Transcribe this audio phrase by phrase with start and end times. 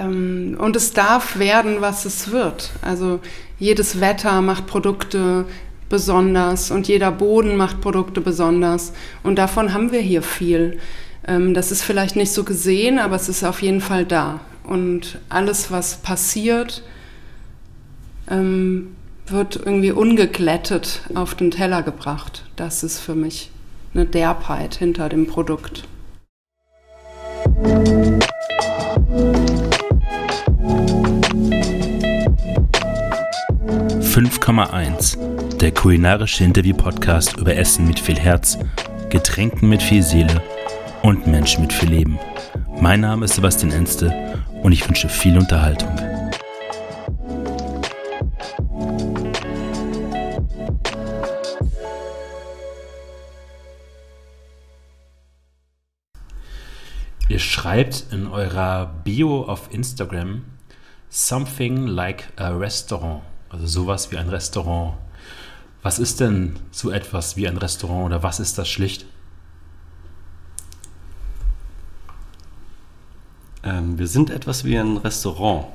[0.00, 2.70] Ähm, und es darf werden, was es wird.
[2.82, 3.20] Also
[3.58, 5.44] jedes Wetter macht Produkte
[5.88, 8.92] besonders und jeder Boden macht Produkte besonders.
[9.22, 10.78] Und davon haben wir hier viel.
[11.26, 14.40] Ähm, das ist vielleicht nicht so gesehen, aber es ist auf jeden Fall da.
[14.64, 16.82] Und alles, was passiert,
[18.30, 18.96] ähm,
[19.26, 22.44] wird irgendwie ungeglättet auf den Teller gebracht.
[22.56, 23.50] Das ist für mich
[23.94, 25.84] eine Derbheit hinter dem Produkt.
[34.50, 35.58] 5,1.
[35.58, 38.58] Der kulinarische Interview-Podcast über Essen mit viel Herz,
[39.08, 40.42] Getränken mit viel Seele
[41.04, 42.18] und Menschen mit viel Leben.
[42.80, 45.94] Mein Name ist Sebastian Enste und ich wünsche viel Unterhaltung.
[57.28, 60.42] Ihr schreibt in eurer Bio auf Instagram
[61.08, 63.22] Something like a restaurant.
[63.50, 64.94] Also sowas wie ein Restaurant.
[65.82, 69.06] Was ist denn so etwas wie ein Restaurant oder was ist das schlicht?
[73.62, 75.66] Ähm, wir sind etwas wie ein Restaurant.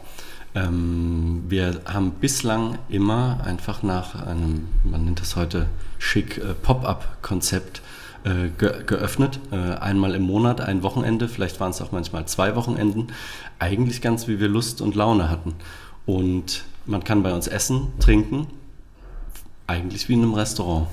[0.56, 5.68] Ähm, wir haben bislang immer einfach nach einem, man nennt das heute
[6.00, 7.81] schick, äh, Pop-up-Konzept
[8.23, 9.40] äh, ge geöffnet.
[9.52, 13.08] Äh, einmal im Monat, ein Wochenende, vielleicht waren es auch manchmal zwei Wochenenden.
[13.59, 15.53] Eigentlich ganz wie wir Lust und Laune hatten.
[16.06, 18.47] Und man kann bei uns essen, trinken,
[19.67, 20.88] eigentlich wie in einem Restaurant.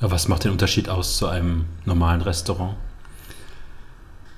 [0.00, 2.74] Ja, was macht den Unterschied aus zu einem normalen Restaurant?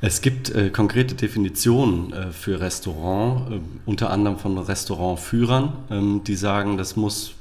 [0.00, 6.37] Es gibt äh, konkrete Definitionen äh, für Restaurant, äh, unter anderem von Restaurantführern, ähm, die
[6.37, 7.33] sagen, das muss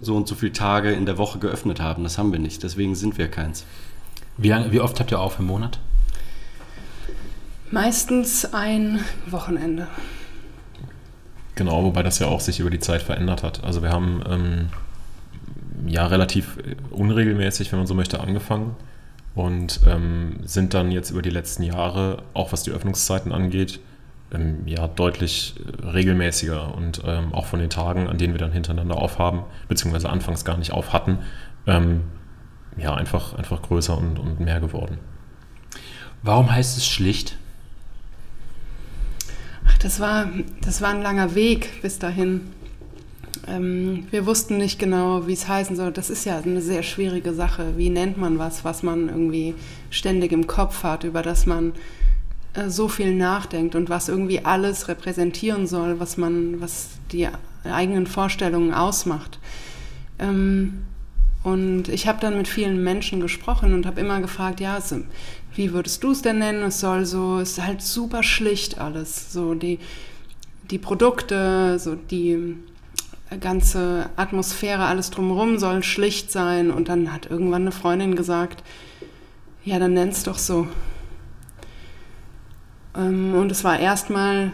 [0.00, 2.04] so und so viele Tage in der Woche geöffnet haben.
[2.04, 3.64] Das haben wir nicht, deswegen sind wir keins.
[4.36, 5.80] Wie, lange, wie oft habt ihr auf im Monat?
[7.72, 9.88] Meistens ein Wochenende.
[11.54, 13.62] Genau, wobei das ja auch sich über die Zeit verändert hat.
[13.62, 14.68] Also wir haben ähm,
[15.86, 16.58] ja relativ
[16.90, 18.74] unregelmäßig, wenn man so möchte, angefangen
[19.34, 23.80] und ähm, sind dann jetzt über die letzten Jahre, auch was die Öffnungszeiten angeht,
[24.32, 28.96] ähm, ja deutlich regelmäßiger und ähm, auch von den Tagen, an denen wir dann hintereinander
[28.96, 31.18] aufhaben, beziehungsweise anfangs gar nicht auf hatten,
[31.66, 32.02] ähm,
[32.76, 34.98] ja einfach, einfach größer und, und mehr geworden.
[36.22, 37.36] Warum heißt es schlicht?
[39.82, 40.28] Das war,
[40.60, 42.42] das war ein langer Weg bis dahin.
[43.48, 45.90] Ähm, wir wussten nicht genau, wie es heißen soll.
[45.90, 47.76] Das ist ja eine sehr schwierige Sache.
[47.76, 49.54] Wie nennt man was, was man irgendwie
[49.90, 51.72] ständig im Kopf hat, über das man
[52.54, 57.28] äh, so viel nachdenkt und was irgendwie alles repräsentieren soll, was man, was die
[57.64, 59.40] eigenen Vorstellungen ausmacht.
[60.20, 60.84] Ähm,
[61.42, 64.80] und ich habe dann mit vielen Menschen gesprochen und habe immer gefragt, ja,
[65.54, 66.62] wie würdest du es denn nennen?
[66.62, 69.32] Es soll so, es ist halt super schlicht alles.
[69.32, 69.78] So die,
[70.70, 72.56] die Produkte, so die
[73.40, 76.70] ganze Atmosphäre, alles drumherum soll schlicht sein.
[76.70, 78.62] Und dann hat irgendwann eine Freundin gesagt,
[79.64, 80.66] ja, dann nenn's doch so.
[82.96, 84.52] Ähm, und es war erstmal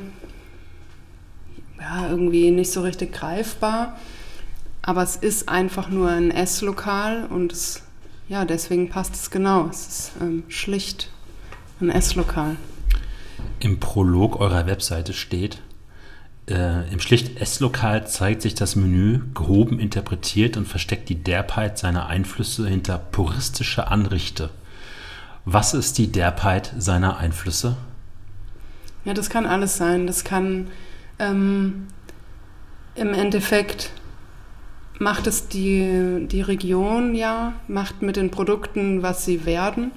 [1.80, 3.96] ja, irgendwie nicht so richtig greifbar.
[4.82, 7.82] Aber es ist einfach nur ein Esslokal und es,
[8.28, 9.68] ja, deswegen passt es genau.
[9.68, 11.10] Es ist ähm, schlicht
[11.80, 12.56] ein Esslokal.
[13.60, 15.62] Im Prolog eurer Webseite steht,
[16.48, 22.06] äh, im schlicht Esslokal zeigt sich das Menü gehoben interpretiert und versteckt die Derbheit seiner
[22.06, 24.50] Einflüsse hinter puristische Anrichte.
[25.44, 27.76] Was ist die Derbheit seiner Einflüsse?
[29.04, 30.06] Ja, das kann alles sein.
[30.06, 30.68] Das kann
[31.18, 31.86] ähm,
[32.94, 33.90] im Endeffekt
[34.98, 39.92] macht es die, die Region ja, macht mit den Produkten, was sie werden.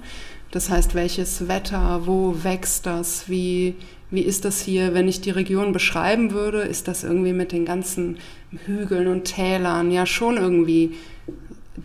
[0.50, 3.74] Das heißt, welches Wetter, wo wächst das, wie,
[4.10, 7.64] wie ist das hier, wenn ich die Region beschreiben würde, ist das irgendwie mit den
[7.64, 8.18] ganzen
[8.66, 10.94] Hügeln und Tälern ja schon irgendwie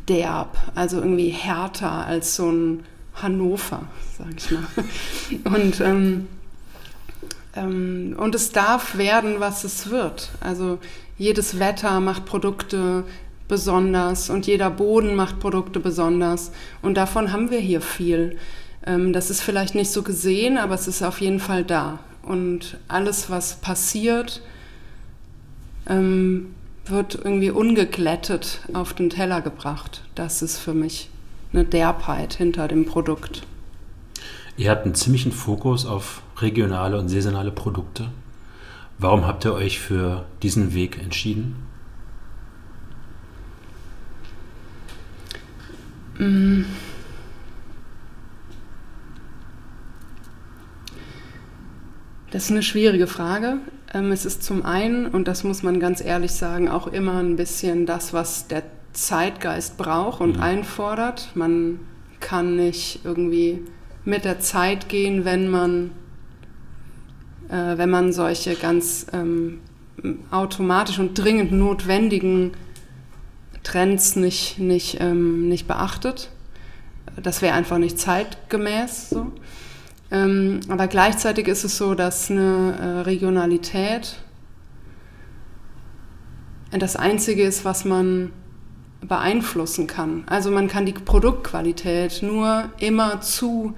[0.09, 2.83] derb, also irgendwie härter als so ein
[3.15, 3.83] Hannover,
[4.17, 4.67] sag ich mal.
[5.55, 6.27] Und, ähm,
[7.55, 10.29] ähm, und es darf werden, was es wird.
[10.39, 10.77] Also
[11.17, 13.03] jedes Wetter macht Produkte
[13.47, 16.51] besonders und jeder Boden macht Produkte besonders.
[16.81, 18.37] Und davon haben wir hier viel.
[18.85, 21.99] Ähm, das ist vielleicht nicht so gesehen, aber es ist auf jeden Fall da.
[22.23, 24.41] Und alles, was passiert,
[25.87, 26.53] ähm,
[26.85, 30.03] wird irgendwie ungeglättet auf den Teller gebracht.
[30.15, 31.09] Das ist für mich
[31.53, 33.43] eine Derbheit hinter dem Produkt.
[34.57, 38.09] Ihr habt einen ziemlichen Fokus auf regionale und saisonale Produkte.
[38.99, 41.55] Warum habt ihr euch für diesen Weg entschieden?
[46.17, 46.63] Mm.
[52.31, 53.57] Das ist eine schwierige Frage.
[53.93, 57.35] Ähm, es ist zum einen, und das muss man ganz ehrlich sagen, auch immer ein
[57.35, 60.43] bisschen das, was der Zeitgeist braucht und mhm.
[60.43, 61.29] einfordert.
[61.35, 61.79] Man
[62.19, 63.63] kann nicht irgendwie
[64.05, 65.91] mit der Zeit gehen, wenn man,
[67.49, 69.59] äh, wenn man solche ganz ähm,
[70.31, 72.51] automatisch und dringend notwendigen
[73.63, 76.29] Trends nicht, nicht, ähm, nicht beachtet.
[77.21, 79.31] Das wäre einfach nicht zeitgemäß so.
[80.09, 84.17] Ähm, aber gleichzeitig ist es so, dass eine äh, Regionalität
[86.71, 88.31] das Einzige ist, was man
[89.01, 90.23] beeinflussen kann.
[90.27, 93.73] Also man kann die Produktqualität nur immer zu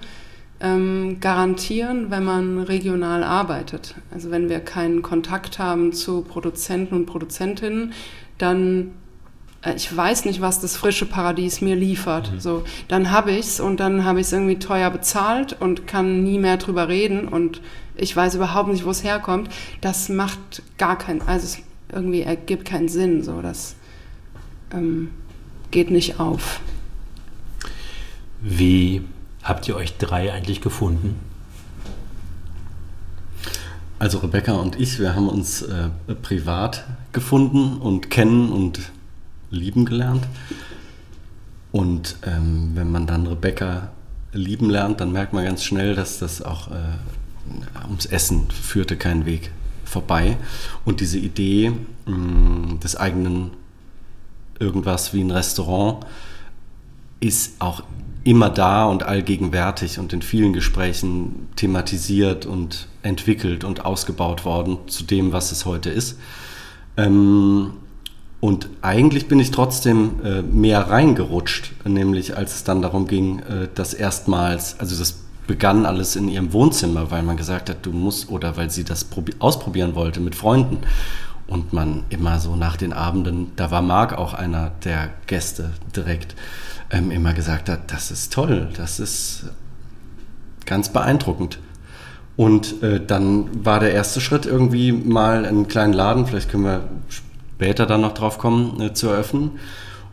[0.60, 3.94] ähm, garantieren, wenn man regional arbeitet.
[4.12, 7.92] Also wenn wir keinen Kontakt haben zu Produzenten und Produzentinnen,
[8.38, 8.92] dann
[9.62, 12.32] äh, ich weiß nicht, was das frische Paradies mir liefert.
[12.32, 12.40] Mhm.
[12.40, 16.22] So, dann habe ich es und dann habe ich es irgendwie teuer bezahlt und kann
[16.22, 17.60] nie mehr drüber reden und
[17.96, 19.50] ich weiß überhaupt nicht, wo es herkommt.
[19.80, 21.58] Das macht gar keinen, also es
[21.92, 23.22] irgendwie ergibt keinen Sinn.
[23.22, 23.76] So, das
[24.72, 25.10] ähm,
[25.70, 26.60] geht nicht auf.
[28.40, 29.02] Wie
[29.42, 31.18] habt ihr euch drei eigentlich gefunden?
[33.98, 35.90] Also Rebecca und ich, wir haben uns äh,
[36.22, 38.80] privat gefunden und kennen und
[39.50, 40.26] lieben gelernt.
[41.70, 43.90] Und ähm, wenn man dann Rebecca
[44.32, 49.26] lieben lernt, dann merkt man ganz schnell, dass das auch äh, ums Essen führte kein
[49.26, 49.50] Weg
[49.84, 50.36] vorbei.
[50.84, 51.72] Und diese Idee
[52.06, 53.50] mh, mm, des eigenen
[54.58, 56.06] irgendwas wie ein Restaurant
[57.20, 57.82] ist auch
[58.24, 65.04] immer da und allgegenwärtig und in vielen Gesprächen thematisiert und entwickelt und ausgebaut worden zu
[65.04, 66.18] dem, was es heute ist.
[66.96, 67.72] Ähm,
[68.40, 73.68] und eigentlich bin ich trotzdem äh, mehr reingerutscht, nämlich als es dann darum ging, äh,
[73.74, 78.30] das erstmals, also das begann alles in ihrem Wohnzimmer, weil man gesagt hat, du musst,
[78.30, 79.06] oder weil sie das
[79.40, 80.78] ausprobieren wollte mit Freunden.
[81.48, 86.36] Und man immer so nach den Abenden, da war Marc auch einer der Gäste direkt,
[86.90, 89.44] ähm, immer gesagt hat, das ist toll, das ist
[90.66, 91.58] ganz beeindruckend.
[92.36, 96.88] Und äh, dann war der erste Schritt irgendwie mal einen kleinen Laden, vielleicht können wir
[97.08, 99.58] später dann noch drauf kommen, äh, zu eröffnen.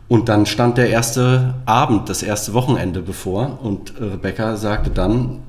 [0.08, 5.40] Und dann stand der erste Abend, das erste Wochenende bevor und Rebecca sagte dann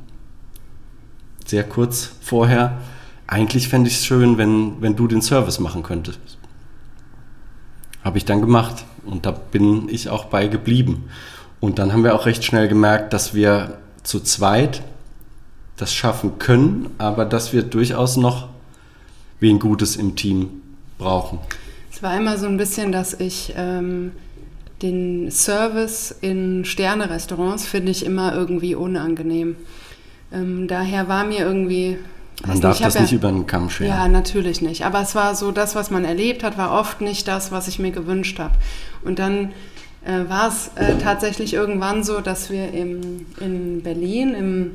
[1.46, 2.78] sehr kurz vorher,
[3.26, 6.20] eigentlich fände ich es schön, wenn, wenn du den Service machen könntest.
[8.04, 11.10] Habe ich dann gemacht und da bin ich auch bei geblieben.
[11.60, 14.82] Und dann haben wir auch recht schnell gemerkt, dass wir zu zweit
[15.78, 18.48] das schaffen können, aber dass wir durchaus noch
[19.40, 20.50] wen Gutes im Team
[20.98, 21.40] brauchen.
[21.92, 24.12] Es war immer so ein bisschen, dass ich ähm,
[24.82, 29.56] den Service in Sterne-Restaurants finde ich immer irgendwie unangenehm.
[30.32, 31.98] Ähm, daher war mir irgendwie.
[32.46, 33.90] Man darf nicht, das nicht ja, über den Kamm scheren.
[33.90, 34.86] Ja, natürlich nicht.
[34.86, 37.80] Aber es war so, das, was man erlebt hat, war oft nicht das, was ich
[37.80, 38.56] mir gewünscht habe.
[39.04, 39.52] Und dann
[40.06, 44.72] äh, war es äh, tatsächlich irgendwann so, dass wir im, in Berlin im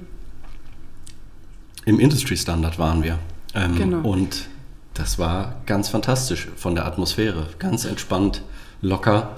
[1.87, 3.19] im Industry Standard waren wir.
[3.55, 4.09] Ähm, genau.
[4.09, 4.49] Und
[4.95, 7.49] das war ganz fantastisch von der Atmosphäre.
[7.59, 8.43] Ganz entspannt,
[8.81, 9.37] locker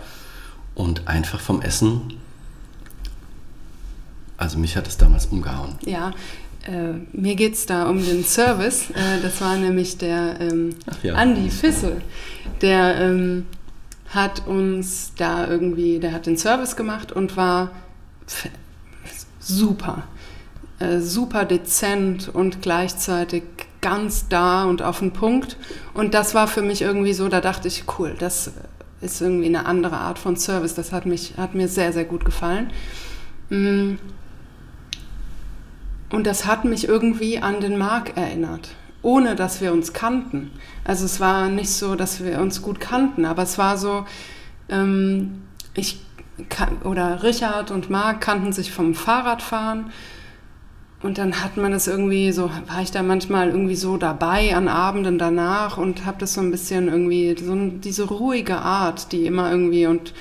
[0.75, 2.14] und einfach vom Essen.
[4.37, 5.76] Also mich hat es damals umgehauen.
[5.84, 6.12] Ja,
[6.66, 8.90] äh, mir geht es da um den Service.
[8.90, 11.14] Äh, das war nämlich der ähm, ja.
[11.14, 12.02] Andi Fissel.
[12.61, 13.46] Der ähm,
[14.08, 17.70] hat uns da irgendwie, der hat den Service gemacht und war
[19.40, 20.04] super.
[20.78, 23.44] Äh, super dezent und gleichzeitig
[23.80, 25.56] ganz da und auf den Punkt.
[25.94, 28.52] Und das war für mich irgendwie so, da dachte ich, cool, das
[29.00, 30.75] ist irgendwie eine andere Art von Service.
[30.75, 32.70] Das hat, mich, hat mir sehr, sehr gut gefallen.
[33.50, 33.94] Mm.
[36.10, 38.70] Und das hat mich irgendwie an den Marc erinnert,
[39.02, 40.50] ohne dass wir uns kannten.
[40.84, 44.06] Also es war nicht so, dass wir uns gut kannten, aber es war so,
[44.68, 45.42] ähm,
[45.75, 46.00] ich
[46.84, 49.90] oder Richard und Marc kannten sich vom Fahrradfahren
[51.02, 54.66] und dann hat man das irgendwie so, war ich da manchmal irgendwie so dabei an
[54.68, 59.50] Abenden danach und habe das so ein bisschen irgendwie, so diese ruhige Art, die immer
[59.50, 60.14] irgendwie und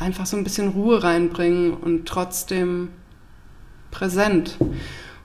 [0.00, 2.88] einfach so ein bisschen Ruhe reinbringen und trotzdem
[3.90, 4.56] präsent.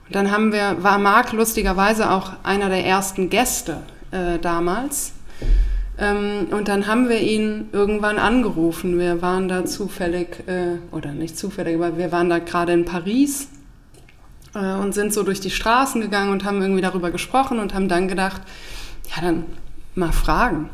[0.06, 3.78] Und dann haben wir, war Marc lustigerweise auch einer der ersten Gäste
[4.10, 5.12] äh, damals.
[5.96, 8.98] Ähm, und dann haben wir ihn irgendwann angerufen.
[8.98, 13.48] Wir waren da zufällig, äh, oder nicht zufällig, aber wir waren da gerade in Paris
[14.54, 17.88] äh, und sind so durch die Straßen gegangen und haben irgendwie darüber gesprochen und haben
[17.88, 18.42] dann gedacht,
[19.14, 19.44] ja, dann
[19.94, 20.68] mal fragen.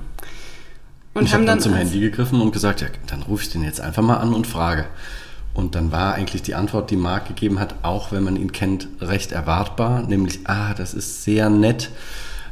[1.12, 3.62] Und ich habe hab dann zum Handy gegriffen und gesagt, ja, dann rufe ich den
[3.62, 4.86] jetzt einfach mal an und frage.
[5.52, 8.88] Und dann war eigentlich die Antwort, die Marc gegeben hat, auch wenn man ihn kennt,
[9.00, 11.90] recht erwartbar, nämlich, ah, das ist sehr nett,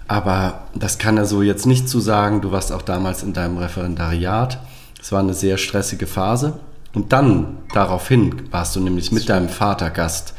[0.09, 2.40] aber das kann er so jetzt nicht zu sagen.
[2.40, 4.59] Du warst auch damals in deinem Referendariat.
[5.00, 6.59] Es war eine sehr stressige Phase.
[6.95, 10.35] Und dann, daraufhin, warst du nämlich mit deinem Vater Gast,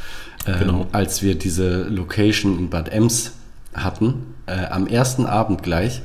[0.46, 0.88] äh, genau.
[0.92, 3.34] als wir diese Location in Bad Ems
[3.76, 6.02] hatten, äh, am ersten Abend gleich.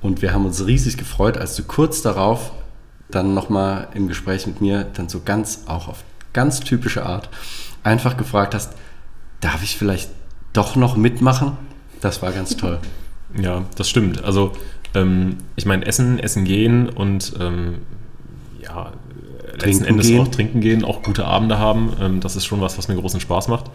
[0.00, 2.52] Und wir haben uns riesig gefreut, als du kurz darauf
[3.14, 7.28] dann nochmal im Gespräch mit mir dann so ganz, auch auf ganz typische Art,
[7.82, 8.72] einfach gefragt hast,
[9.40, 10.10] darf ich vielleicht
[10.52, 11.56] doch noch mitmachen?
[12.00, 12.78] Das war ganz toll.
[13.34, 14.22] Ja, das stimmt.
[14.24, 14.52] Also
[14.94, 17.78] ähm, ich meine, Essen, Essen gehen und ähm,
[18.60, 18.92] ja,
[19.52, 20.20] letzten trinken Endes gehen.
[20.20, 23.20] auch trinken gehen, auch gute Abende haben, ähm, das ist schon was, was mir großen
[23.20, 23.70] Spaß macht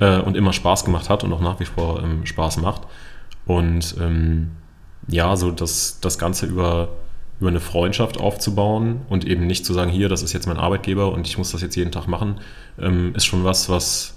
[0.00, 2.82] äh, und immer Spaß gemacht hat und auch nach wie vor ähm, Spaß macht.
[3.46, 4.52] Und ähm,
[5.08, 6.88] ja, so das, das Ganze über,
[7.40, 11.12] über eine Freundschaft aufzubauen und eben nicht zu sagen, hier, das ist jetzt mein Arbeitgeber
[11.12, 12.36] und ich muss das jetzt jeden Tag machen,
[12.78, 14.14] ähm, ist schon was, was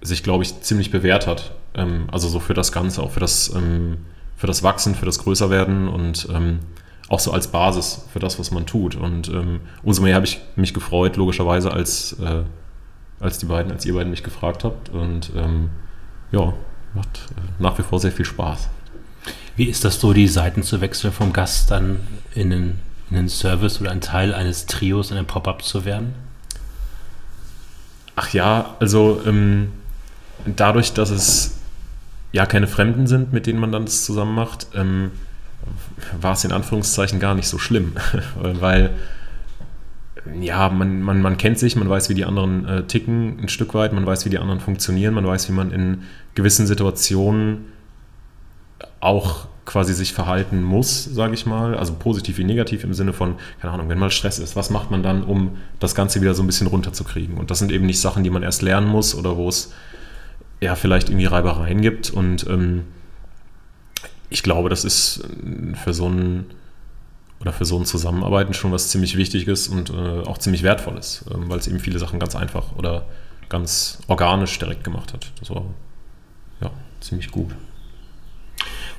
[0.00, 1.52] sich, glaube ich, ziemlich bewährt hat.
[1.74, 3.98] Ähm, also so für das Ganze, auch für das, ähm,
[4.36, 6.28] für das Wachsen, für das Größerwerden und
[7.08, 8.94] auch so als Basis für das, was man tut.
[8.94, 9.30] Und
[9.82, 12.44] umso mehr habe ich mich gefreut, logischerweise, als, äh,
[13.18, 14.88] als die beiden, als ihr beiden mich gefragt habt.
[14.90, 15.32] Und
[16.32, 16.54] ja,
[16.94, 18.68] macht äh, nach wie vor sehr viel Spaß.
[19.56, 22.00] Wie ist das so, die Seiten zu wechseln vom Gast dann
[22.34, 22.78] in den,
[23.10, 26.14] in den Service oder ein Teil eines Trios in einem Pop-up zu werden?
[28.16, 29.72] Ach ja, also ähm,
[30.44, 31.58] dadurch, dass es
[32.32, 35.10] ja keine Fremden sind, mit denen man dann das zusammen macht, ähm,
[36.20, 37.92] war es in Anführungszeichen gar nicht so schlimm,
[38.40, 38.90] weil
[40.38, 43.74] ja, man, man, man kennt sich, man weiß, wie die anderen äh, ticken ein Stück
[43.74, 46.02] weit, man weiß, wie die anderen funktionieren, man weiß, wie man in
[46.34, 47.66] gewissen Situationen
[49.00, 53.36] auch quasi sich verhalten muss, sage ich mal, also positiv wie negativ im Sinne von,
[53.60, 56.42] keine Ahnung, wenn mal Stress ist, was macht man dann, um das Ganze wieder so
[56.42, 57.36] ein bisschen runterzukriegen?
[57.36, 59.72] Und das sind eben nicht Sachen, die man erst lernen muss oder wo es
[60.60, 62.10] ja vielleicht irgendwie Reibereien gibt.
[62.10, 62.84] Und ähm,
[64.28, 65.24] ich glaube, das ist
[65.82, 66.46] für so ein
[67.40, 71.34] oder für so ein Zusammenarbeiten schon was ziemlich Wichtiges und äh, auch ziemlich Wertvolles, äh,
[71.48, 73.06] weil es eben viele Sachen ganz einfach oder
[73.48, 75.32] ganz organisch direkt gemacht hat.
[75.40, 75.64] Das war
[76.60, 77.54] ja ziemlich gut.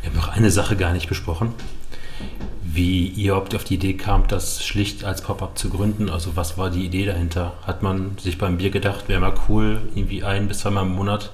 [0.02, 1.54] Wir haben noch eine Sache gar nicht besprochen.
[2.64, 6.10] Wie ihr überhaupt auf die Idee kam, das schlicht als Pop-up zu gründen.
[6.10, 7.54] Also was war die Idee dahinter?
[7.64, 11.32] Hat man sich beim Bier gedacht, wäre mal cool, irgendwie ein bis zweimal im Monat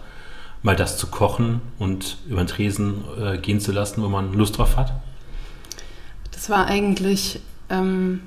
[0.64, 4.58] mal das zu kochen und über den Tresen äh, gehen zu lassen, wo man Lust
[4.58, 4.94] drauf hat?
[6.32, 8.22] Das war eigentlich ähm,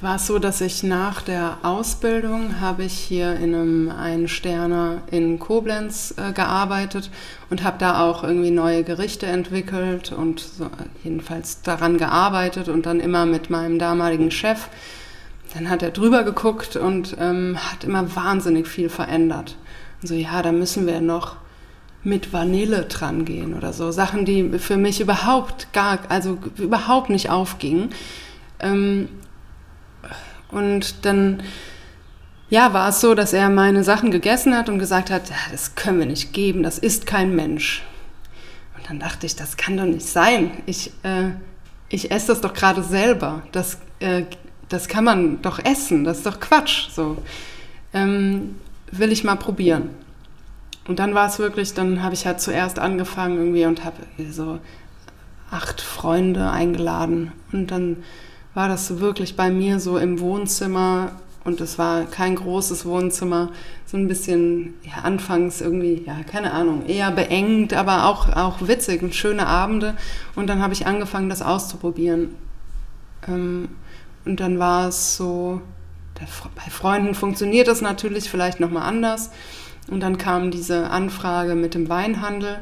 [0.00, 5.02] war es so, dass ich nach der Ausbildung habe ich hier in einem einen Sterner
[5.10, 7.10] in Koblenz äh, gearbeitet
[7.50, 10.70] und habe da auch irgendwie neue Gerichte entwickelt und so,
[11.02, 14.68] jedenfalls daran gearbeitet und dann immer mit meinem damaligen Chef.
[15.54, 19.56] Dann hat er drüber geguckt und ähm, hat immer wahnsinnig viel verändert.
[20.02, 21.36] Und so, ja, da müssen wir noch
[22.04, 23.90] mit Vanille dran gehen oder so.
[23.90, 27.90] Sachen, die für mich überhaupt gar, also überhaupt nicht aufgingen.
[28.60, 29.08] Ähm,
[30.50, 31.42] und dann,
[32.50, 35.98] ja, war es so, dass er meine Sachen gegessen hat und gesagt hat, das können
[35.98, 37.84] wir nicht geben, das ist kein Mensch.
[38.76, 40.50] Und dann dachte ich, das kann doch nicht sein.
[40.66, 41.30] Ich, äh,
[41.88, 43.42] ich esse das doch gerade selber.
[43.52, 44.24] Das, äh,
[44.68, 46.88] das kann man doch essen, das ist doch Quatsch.
[46.90, 47.18] So.
[47.92, 48.56] Ähm,
[48.90, 49.90] will ich mal probieren.
[50.86, 53.96] Und dann war es wirklich, dann habe ich halt zuerst angefangen irgendwie und habe
[54.30, 54.58] so
[55.50, 57.32] acht Freunde eingeladen.
[57.52, 57.98] Und dann
[58.58, 61.12] war das wirklich bei mir so im Wohnzimmer
[61.44, 63.50] und es war kein großes Wohnzimmer,
[63.86, 69.04] so ein bisschen ja, anfangs irgendwie, ja, keine Ahnung, eher beengt, aber auch, auch witzig
[69.04, 69.94] und schöne Abende.
[70.34, 72.30] Und dann habe ich angefangen, das auszuprobieren.
[73.28, 73.68] Ähm,
[74.24, 75.60] und dann war es so,
[76.16, 79.30] bei Freunden funktioniert das natürlich vielleicht nochmal anders.
[79.88, 82.58] Und dann kam diese Anfrage mit dem Weinhandel.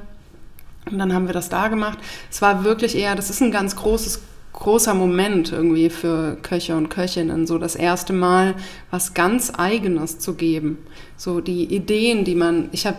[0.91, 1.99] Und dann haben wir das da gemacht.
[2.31, 4.21] Es war wirklich eher, das ist ein ganz großes,
[4.57, 8.55] großer Moment irgendwie für Köche und Köchinnen, so das erste Mal
[8.91, 10.79] was ganz Eigenes zu geben.
[11.17, 12.99] So die Ideen, die man, ich habe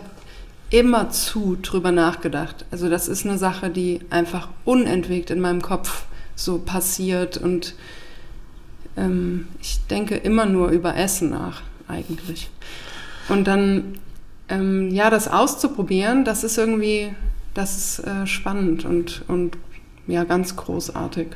[0.70, 2.64] immer zu drüber nachgedacht.
[2.70, 6.04] Also das ist eine Sache, die einfach unentwegt in meinem Kopf
[6.36, 7.74] so passiert und
[8.96, 12.50] ähm, ich denke immer nur über Essen nach eigentlich.
[13.28, 13.98] Und dann
[14.48, 17.12] ähm, ja, das auszuprobieren, das ist irgendwie,
[17.54, 19.58] das ist äh, spannend und, und
[20.06, 21.28] ja, ganz großartig.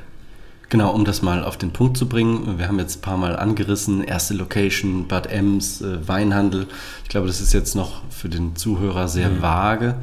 [0.72, 3.36] Genau, um das mal auf den Punkt zu bringen, wir haben jetzt ein paar Mal
[3.36, 6.66] angerissen, erste Location, Bad Ems, äh, Weinhandel.
[7.02, 9.42] Ich glaube, das ist jetzt noch für den Zuhörer sehr mhm.
[9.42, 9.96] vage.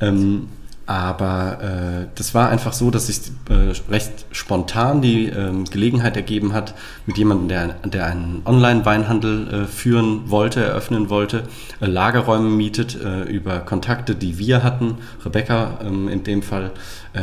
[0.00, 0.46] Ähm,
[0.86, 3.18] Aber äh, das war einfach so, dass sich
[3.50, 6.74] äh, recht spontan die äh, Gelegenheit ergeben hat,
[7.06, 11.42] mit jemandem, der, der einen Online-Weinhandel äh, führen wollte, eröffnen wollte,
[11.80, 14.98] äh, Lagerräume mietet äh, über Kontakte, die wir hatten.
[15.24, 16.70] Rebecca ähm, in dem Fall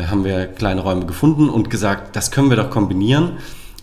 [0.09, 3.33] haben wir kleine Räume gefunden und gesagt, das können wir doch kombinieren.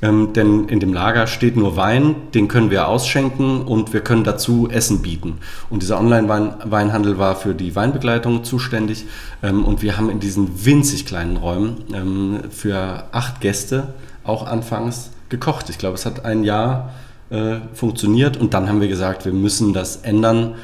[0.02, 4.24] Ähm, denn in dem Lager steht nur Wein, den können wir ausschenken und wir können
[4.24, 5.38] dazu Essen bieten.
[5.68, 9.04] Und dieser Online-Weinhandel war für die Weinbegleitung zuständig
[9.42, 15.10] ähm, und wir haben in diesen winzig kleinen Räumen ähm, für acht Gäste auch anfangs
[15.28, 15.68] gekocht.
[15.68, 16.94] Ich glaube, es hat ein Jahr
[17.30, 20.54] äh, funktioniert und dann haben wir gesagt, wir müssen das ändern.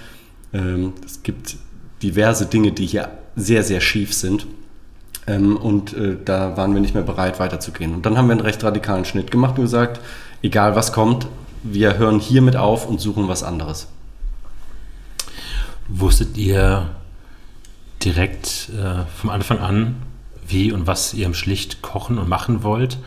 [0.53, 1.57] Ähm, es gibt
[2.03, 4.47] diverse Dinge, die hier sehr, sehr schief sind.
[5.27, 7.95] Ähm, und äh, da waren wir nicht mehr bereit, weiterzugehen.
[7.95, 10.01] Und dann haben wir einen recht radikalen Schnitt gemacht und gesagt,
[10.43, 11.27] egal was kommt,
[11.63, 13.89] wir hören hiermit auf und suchen was anderes.
[15.89, 16.91] Wusstet ihr
[18.03, 19.97] direkt äh, vom Anfang an,
[20.47, 22.99] wie und was ihr im Schlicht kochen und machen wollt?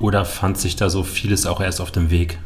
[0.00, 2.38] Oder fand sich da so vieles auch erst auf dem Weg?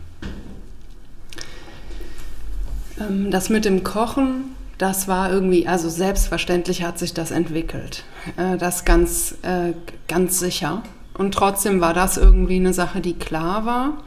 [3.00, 4.51] Ähm, das mit dem Kochen
[4.82, 8.02] das war irgendwie, also selbstverständlich hat sich das entwickelt.
[8.36, 9.74] Äh, das ganz, äh,
[10.08, 10.82] ganz sicher.
[11.14, 13.98] Und trotzdem war das irgendwie eine Sache, die klar war.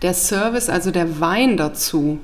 [0.00, 2.18] Der Service, also der Wein dazu,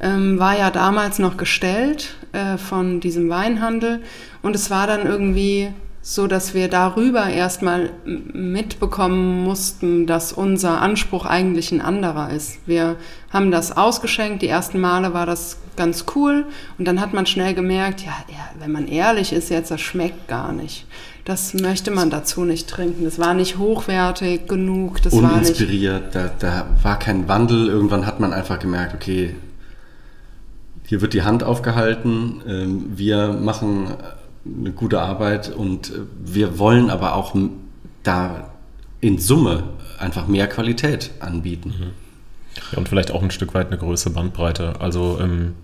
[0.00, 4.02] ähm, war ja damals noch gestellt äh, von diesem Weinhandel.
[4.42, 5.72] Und es war dann irgendwie
[6.06, 12.58] so dass wir darüber erstmal mitbekommen mussten, dass unser Anspruch eigentlich ein anderer ist.
[12.66, 12.96] Wir
[13.30, 16.44] haben das ausgeschenkt, die ersten Male war das ganz cool
[16.76, 18.12] und dann hat man schnell gemerkt, ja,
[18.58, 20.86] wenn man ehrlich ist, jetzt das schmeckt gar nicht.
[21.24, 23.04] Das möchte man dazu nicht trinken.
[23.04, 25.00] Das war nicht hochwertig genug.
[25.00, 27.68] Das Uninspiriert, war nicht da, da war kein Wandel.
[27.68, 29.36] Irgendwann hat man einfach gemerkt, okay,
[30.86, 33.94] hier wird die Hand aufgehalten, ähm, wir machen
[34.44, 37.34] eine gute Arbeit und äh, wir wollen aber auch
[38.02, 38.50] da
[39.00, 39.64] in Summe
[39.98, 41.74] einfach mehr Qualität anbieten.
[41.78, 41.90] Mhm.
[42.72, 44.80] Ja, und vielleicht auch ein Stück weit eine größere Bandbreite.
[44.80, 45.54] Also ähm,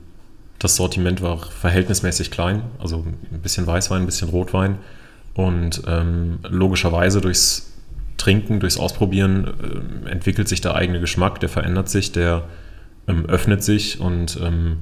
[0.58, 4.78] das Sortiment war verhältnismäßig klein, also ein bisschen Weißwein, ein bisschen Rotwein.
[5.34, 7.72] Und ähm, logischerweise durchs
[8.16, 12.45] Trinken, durchs Ausprobieren äh, entwickelt sich der eigene Geschmack, der verändert sich, der
[13.08, 14.78] ähm, öffnet sich und ähm,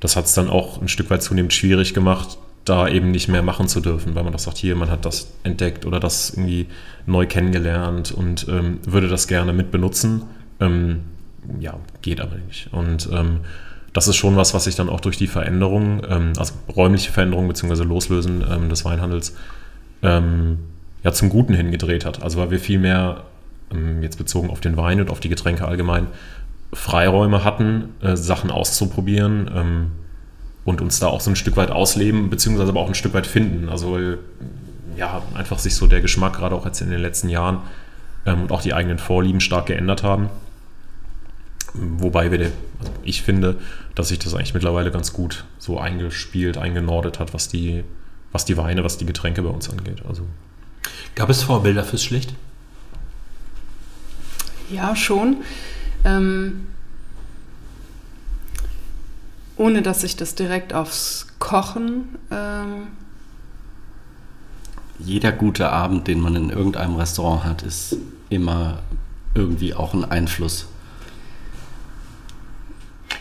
[0.00, 3.42] das hat es dann auch ein Stück weit zunehmend schwierig gemacht, da eben nicht mehr
[3.42, 6.66] machen zu dürfen, weil man doch sagt, hier, man hat das entdeckt oder das irgendwie
[7.06, 10.22] neu kennengelernt und ähm, würde das gerne mit benutzen.
[10.60, 11.00] Ähm,
[11.60, 12.72] ja, geht aber nicht.
[12.72, 13.40] Und ähm,
[13.92, 17.48] das ist schon was, was sich dann auch durch die Veränderung, ähm, also räumliche Veränderung
[17.48, 17.84] bzw.
[17.84, 19.34] Loslösen ähm, des Weinhandels,
[20.02, 20.58] ähm,
[21.02, 22.22] ja zum Guten hingedreht hat.
[22.22, 23.24] Also weil wir viel mehr,
[24.00, 26.06] jetzt bezogen auf den Wein und auf die Getränke allgemein,
[26.72, 29.98] Freiräume hatten, äh, Sachen auszuprobieren
[30.68, 33.26] und uns da auch so ein Stück weit ausleben, beziehungsweise aber auch ein Stück weit
[33.26, 33.70] finden.
[33.70, 33.98] Also
[34.98, 37.62] ja, einfach sich so der Geschmack, gerade auch jetzt in den letzten Jahren
[38.26, 40.28] ähm, und auch die eigenen Vorlieben stark geändert haben.
[41.72, 42.40] Wobei wir,
[42.80, 43.56] also ich finde,
[43.94, 47.82] dass sich das eigentlich mittlerweile ganz gut so eingespielt, eingenordet hat, was die,
[48.30, 50.02] was die Weine, was die Getränke bei uns angeht.
[50.06, 50.26] Also.
[51.14, 52.34] Gab es Vorbilder fürs Schlicht?
[54.70, 55.38] Ja, schon.
[56.04, 56.66] Ähm,
[59.58, 62.16] ohne dass ich das direkt aufs Kochen.
[62.30, 62.88] Ähm
[64.98, 67.96] Jeder gute Abend, den man in irgendeinem Restaurant hat, ist
[68.30, 68.78] immer
[69.34, 70.66] irgendwie auch ein Einfluss.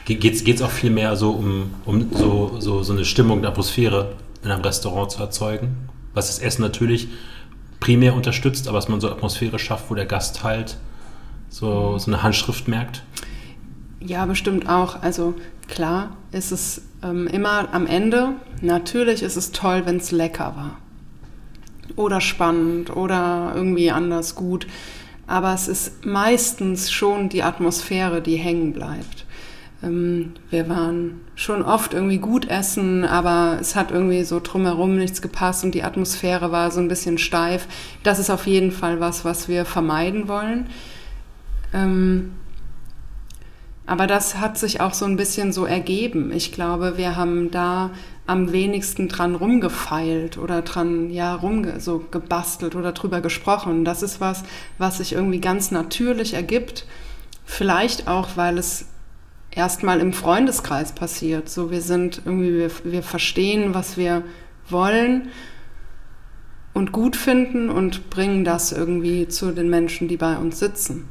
[0.06, 4.16] Geht es auch viel mehr so um, um so, so, so eine Stimmung, eine Atmosphäre
[4.42, 5.76] in einem Restaurant zu erzeugen?
[6.14, 7.10] Was das Essen natürlich
[7.80, 10.78] primär unterstützt, aber dass man so Atmosphäre schafft, wo der Gast halt
[11.50, 13.04] so, so eine Handschrift merkt?
[14.00, 15.02] Ja, bestimmt auch.
[15.02, 15.36] Also
[15.68, 20.78] Klar ist es ähm, immer am Ende, natürlich ist es toll, wenn es lecker war.
[21.96, 24.68] Oder spannend oder irgendwie anders gut.
[25.26, 29.26] Aber es ist meistens schon die Atmosphäre, die hängen bleibt.
[29.84, 35.22] Ähm, wir waren schon oft irgendwie gut essen, aber es hat irgendwie so drumherum nichts
[35.22, 37.68] gepasst und die Atmosphäre war so ein bisschen steif.
[38.04, 40.68] Das ist auf jeden Fall was, was wir vermeiden wollen.
[41.74, 42.32] Ähm,
[43.88, 46.32] aber das hat sich auch so ein bisschen so ergeben.
[46.34, 47.92] Ich glaube, wir haben da
[48.28, 53.86] am wenigsten dran rumgefeilt oder dran ja rumge so gebastelt oder drüber gesprochen.
[53.86, 54.44] Das ist was,
[54.78, 56.86] was sich irgendwie ganz natürlich ergibt.
[57.46, 58.88] Vielleicht auch, weil es
[59.52, 61.50] erstmal im Freundeskreis passiert.
[61.50, 64.24] So, wir sind irgendwie, wir, wir verstehen, was wir
[64.70, 65.30] wollen
[66.74, 71.08] und gut finden und bringen das irgendwie zu den Menschen, die bei uns sitzen.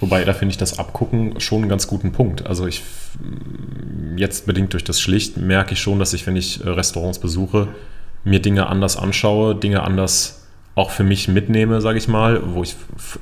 [0.00, 2.46] Wobei, da finde ich das Abgucken schon einen ganz guten Punkt.
[2.46, 2.82] Also ich,
[4.16, 7.68] jetzt bedingt durch das Schlicht, merke ich schon, dass ich, wenn ich äh, Restaurants besuche,
[8.24, 12.74] mir Dinge anders anschaue, Dinge anders auch für mich mitnehme, sage ich mal, wo ich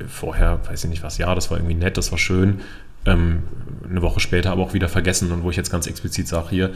[0.09, 2.61] vorher, weiß ich nicht was, ja, das war irgendwie nett, das war schön,
[3.05, 3.43] ähm,
[3.89, 6.71] eine Woche später aber auch wieder vergessen und wo ich jetzt ganz explizit sage, hier,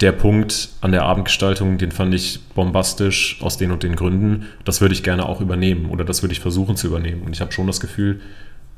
[0.00, 4.80] der Punkt an der Abendgestaltung, den fand ich bombastisch aus den und den Gründen, das
[4.80, 7.22] würde ich gerne auch übernehmen oder das würde ich versuchen zu übernehmen.
[7.22, 8.20] Und ich habe schon das Gefühl,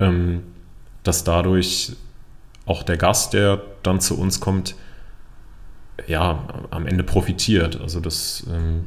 [0.01, 0.43] ähm,
[1.03, 1.93] dass dadurch
[2.67, 4.75] auch der Gast, der dann zu uns kommt,
[6.07, 7.81] ja, am Ende profitiert.
[7.81, 8.85] Also das ähm,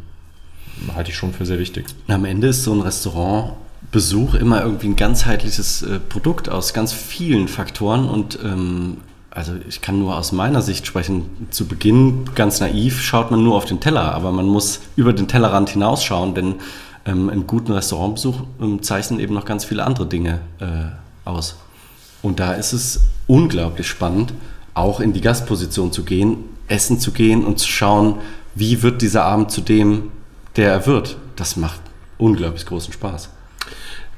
[0.94, 1.86] halte ich schon für sehr wichtig.
[2.08, 7.48] Am Ende ist so ein Restaurantbesuch immer irgendwie ein ganzheitliches äh, Produkt aus ganz vielen
[7.48, 8.98] Faktoren und ähm,
[9.30, 11.48] also ich kann nur aus meiner Sicht sprechen.
[11.52, 15.28] Zu Beginn ganz naiv schaut man nur auf den Teller, aber man muss über den
[15.28, 16.56] Tellerrand hinausschauen, denn
[17.08, 21.56] ähm, einen guten Restaurantbesuch ähm, zeichnen eben noch ganz viele andere Dinge äh, aus.
[22.22, 24.34] Und da ist es unglaublich spannend,
[24.74, 28.16] auch in die Gastposition zu gehen, essen zu gehen und zu schauen,
[28.54, 30.12] wie wird dieser Abend zu dem,
[30.56, 31.18] der er wird.
[31.36, 31.80] Das macht
[32.18, 33.30] unglaublich großen Spaß.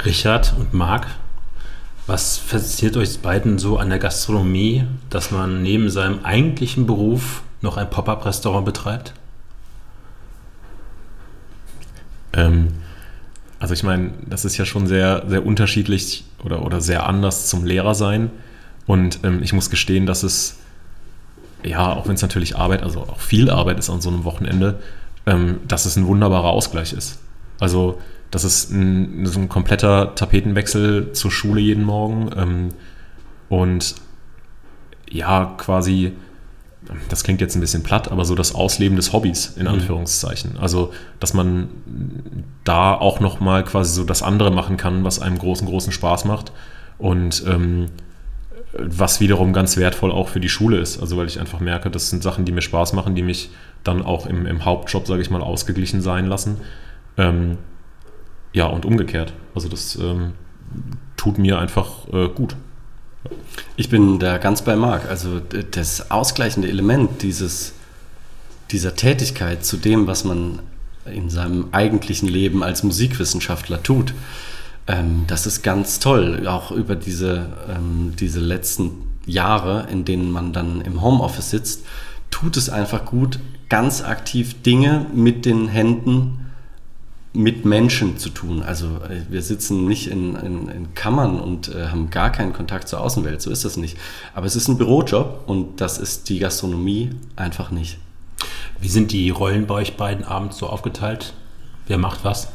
[0.06, 1.08] Richard und Marc,
[2.08, 7.78] was fasziniert euch beiden so an der Gastronomie, dass man neben seinem eigentlichen Beruf noch
[7.78, 9.14] ein Pop-up-Restaurant betreibt?
[12.34, 12.70] Ähm,
[13.60, 17.66] also ich meine, das ist ja schon sehr, sehr unterschiedlich oder, oder sehr anders zum
[17.66, 18.32] Lehrer sein.
[18.88, 20.60] Und ähm, ich muss gestehen, dass es,
[21.64, 24.80] ja, auch wenn es natürlich Arbeit, also auch viel Arbeit ist an so einem Wochenende,
[25.26, 27.20] ähm, dass es ein wunderbarer Ausgleich ist.
[27.60, 28.00] Also,
[28.32, 32.30] das ist ein, so ein kompletter Tapetenwechsel zur Schule jeden Morgen.
[32.38, 32.70] Ähm,
[33.50, 33.96] und
[35.10, 36.14] ja, quasi,
[37.10, 39.74] das klingt jetzt ein bisschen platt, aber so das Ausleben des Hobbys, in mhm.
[39.74, 40.58] Anführungszeichen.
[40.60, 41.70] Also, dass man
[42.64, 46.52] da auch nochmal quasi so das andere machen kann, was einem großen, großen Spaß macht.
[46.98, 47.88] Und ähm,
[48.74, 51.00] was wiederum ganz wertvoll auch für die Schule ist.
[51.02, 53.50] Also weil ich einfach merke, das sind Sachen, die mir Spaß machen, die mich
[53.84, 56.58] dann auch im, im Hauptjob, sage ich mal, ausgeglichen sein lassen.
[57.18, 57.58] Ähm,
[58.54, 59.34] ja, und umgekehrt.
[59.56, 60.34] Also das ähm,
[61.18, 62.56] tut mir einfach äh, gut.
[63.76, 65.08] Ich bin da ganz bei Marc.
[65.10, 65.40] Also
[65.72, 67.74] das ausgleichende Element dieses,
[68.72, 70.60] dieser Tätigkeit zu dem, was man
[71.06, 74.14] in seinem eigentlichen Leben als Musikwissenschaftler tut,
[74.88, 76.48] ähm, das ist ganz toll.
[76.48, 78.92] Auch über diese, ähm, diese letzten
[79.26, 81.86] Jahre, in denen man dann im Homeoffice sitzt,
[82.32, 86.49] tut es einfach gut, ganz aktiv Dinge mit den Händen
[87.34, 88.64] mit Menschen zu tun.
[88.64, 92.88] Also äh, wir sitzen nicht in, in, in Kammern und äh, haben gar keinen Kontakt
[92.88, 93.98] zur Außenwelt, so ist das nicht.
[94.34, 98.00] Aber es ist ein Bürojob und das ist die Gastronomie einfach nicht.
[98.82, 101.34] Wie sind die Rollen bei euch beiden abends so aufgeteilt?
[101.88, 102.48] Wer macht was?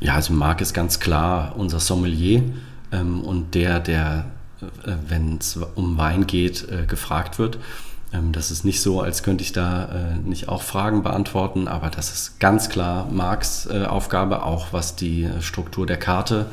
[0.00, 2.42] Ja, also Marc ist ganz klar unser Sommelier
[2.92, 4.30] ähm, und der, der,
[4.62, 7.58] äh, wenn es um Wein geht, äh, gefragt wird.
[8.12, 11.90] Ähm, das ist nicht so, als könnte ich da äh, nicht auch Fragen beantworten, aber
[11.90, 16.46] das ist ganz klar Marks äh, Aufgabe, auch was die äh, Struktur der Karte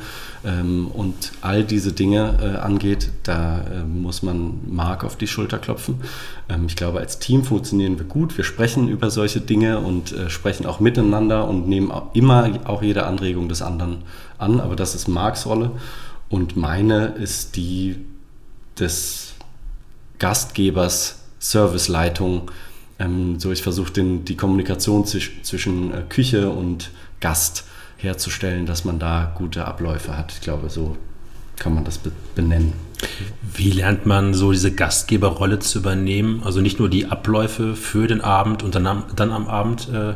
[0.44, 3.10] ähm, und all diese Dinge angeht.
[3.24, 6.00] Da muss man Mark auf die Schulter klopfen.
[6.48, 8.36] Ähm, ich glaube, als Team funktionieren wir gut.
[8.36, 13.48] Wir sprechen über solche Dinge und sprechen auch miteinander und nehmen immer auch jede Anregung
[13.48, 14.02] des anderen
[14.38, 15.72] an, aber das ist Marks Rolle
[16.28, 17.96] und meine ist die
[18.78, 19.34] des
[20.18, 22.50] Gastgebers Serviceleitung.
[22.98, 27.64] Ähm, so ich versuche die Kommunikation zwisch, zwischen äh, Küche und Gast
[27.96, 30.32] herzustellen, dass man da gute Abläufe hat.
[30.32, 30.96] Ich glaube, so
[31.58, 32.72] kann man das be benennen.
[33.54, 36.42] Wie lernt man so diese Gastgeberrolle zu übernehmen?
[36.44, 40.14] Also nicht nur die Abläufe für den Abend und dann am, dann am Abend äh,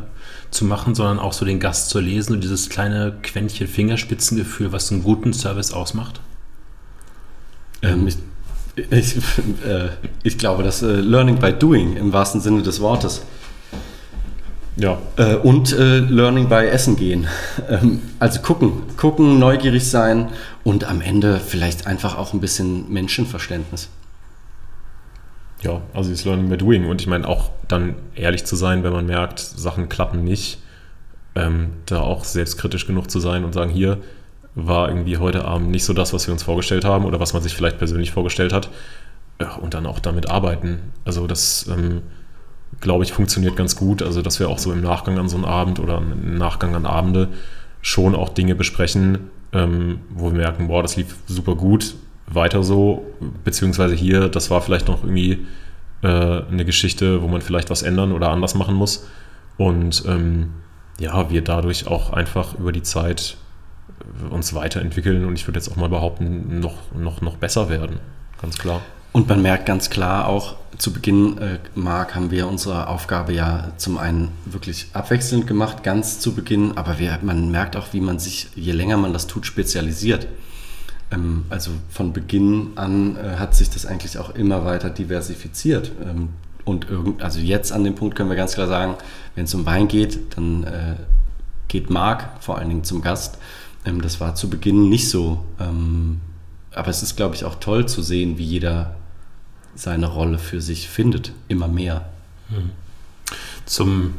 [0.51, 4.91] zu machen, sondern auch so den Gast zu lesen und dieses kleine Quäntchen Fingerspitzengefühl, was
[4.91, 6.21] einen guten Service ausmacht?
[7.83, 8.17] Ähm, ich
[8.77, 9.89] ich, äh,
[10.23, 13.23] ich glaube, das äh, Learning by Doing im wahrsten Sinne des Wortes.
[14.77, 14.99] Ja.
[15.17, 17.27] Äh, und äh, Learning by Essen gehen.
[17.69, 20.31] Ähm, also gucken, gucken, neugierig sein
[20.65, 23.91] und am Ende vielleicht einfach auch ein bisschen Menschenverständnis.
[25.61, 28.93] Ja, also das Learning by Doing und ich meine auch dann ehrlich zu sein, wenn
[28.93, 30.59] man merkt, Sachen klappen nicht,
[31.35, 33.99] ähm, da auch selbstkritisch genug zu sein und sagen, hier,
[34.55, 37.43] war irgendwie heute Abend nicht so das, was wir uns vorgestellt haben oder was man
[37.43, 38.71] sich vielleicht persönlich vorgestellt hat.
[39.61, 40.93] Und dann auch damit arbeiten.
[41.05, 42.03] Also das, ähm,
[42.81, 44.03] glaube ich, funktioniert ganz gut.
[44.03, 46.87] Also dass wir auch so im Nachgang an so einen Abend oder im Nachgang an
[46.87, 47.29] Abende
[47.81, 51.95] schon auch Dinge besprechen, ähm, wo wir merken, boah, das lief super gut,
[52.29, 53.05] weiter so,
[53.43, 55.47] beziehungsweise hier, das war vielleicht noch irgendwie
[56.03, 59.07] äh, eine Geschichte, wo man vielleicht was ändern oder anders machen muss.
[59.59, 60.51] Und ähm,
[61.01, 63.37] ja, wir dadurch auch einfach über die Zeit
[64.31, 67.99] uns weiterentwickeln und ich würde jetzt auch mal behaupten, noch, noch, noch besser werden.
[68.41, 68.81] Ganz klar.
[69.13, 73.73] Und man merkt ganz klar auch, zu Beginn, äh, Marc, haben wir unsere Aufgabe ja
[73.77, 78.19] zum einen wirklich abwechselnd gemacht, ganz zu Beginn, aber wir, man merkt auch, wie man
[78.19, 80.27] sich, je länger man das tut, spezialisiert.
[81.13, 85.93] Ähm, also von Beginn an äh, hat sich das eigentlich auch immer weiter diversifiziert.
[86.03, 86.31] Ähm,
[86.65, 88.95] und irgend, also jetzt an dem Punkt können wir ganz klar sagen,
[89.35, 90.95] wenn es um Wein geht, dann äh,
[91.69, 93.39] geht Marc vor allen Dingen zum Gast.
[93.85, 95.45] Ähm, das war zu Beginn nicht so.
[95.61, 96.21] Ähm,
[96.75, 98.95] aber es ist, glaube ich, auch toll zu sehen, wie jeder
[99.75, 102.07] seine Rolle für sich findet, immer mehr.
[102.49, 102.71] Hm.
[103.65, 104.15] Zum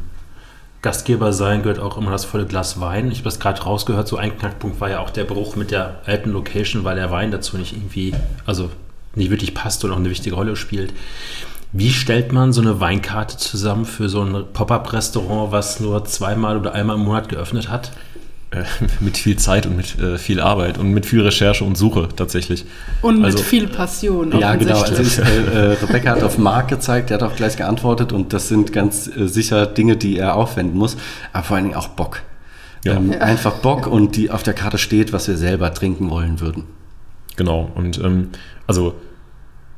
[0.82, 3.10] Gastgeber sein gehört auch immer das volle Glas Wein.
[3.12, 6.02] Ich habe das gerade rausgehört, so ein Knackpunkt war ja auch der Bruch mit der
[6.06, 8.14] alten Location, weil der Wein dazu nicht irgendwie,
[8.46, 8.70] also
[9.16, 10.94] nicht wirklich passt und auch eine wichtige Rolle spielt.
[11.72, 16.74] Wie stellt man so eine Weinkarte zusammen für so ein Pop-up-Restaurant, was nur zweimal oder
[16.74, 17.92] einmal im Monat geöffnet hat?
[18.54, 18.64] Äh,
[19.00, 22.66] mit viel Zeit und mit äh, viel Arbeit und mit viel Recherche und Suche tatsächlich.
[23.02, 24.38] Und also, mit viel Passion.
[24.40, 24.82] Ja, genau.
[24.82, 28.34] Also ich, äh, äh, Rebecca hat auf Marc gezeigt, der hat auch gleich geantwortet und
[28.34, 30.98] das sind ganz äh, sicher Dinge, die er aufwenden muss,
[31.32, 32.22] aber vor allen Dingen auch Bock.
[32.86, 32.96] Ja.
[32.96, 33.20] Ähm, ja.
[33.20, 36.66] Einfach Bock und die auf der Karte steht, was wir selber trinken wollen würden.
[37.36, 37.72] Genau.
[37.74, 38.30] Und ähm,
[38.68, 38.94] also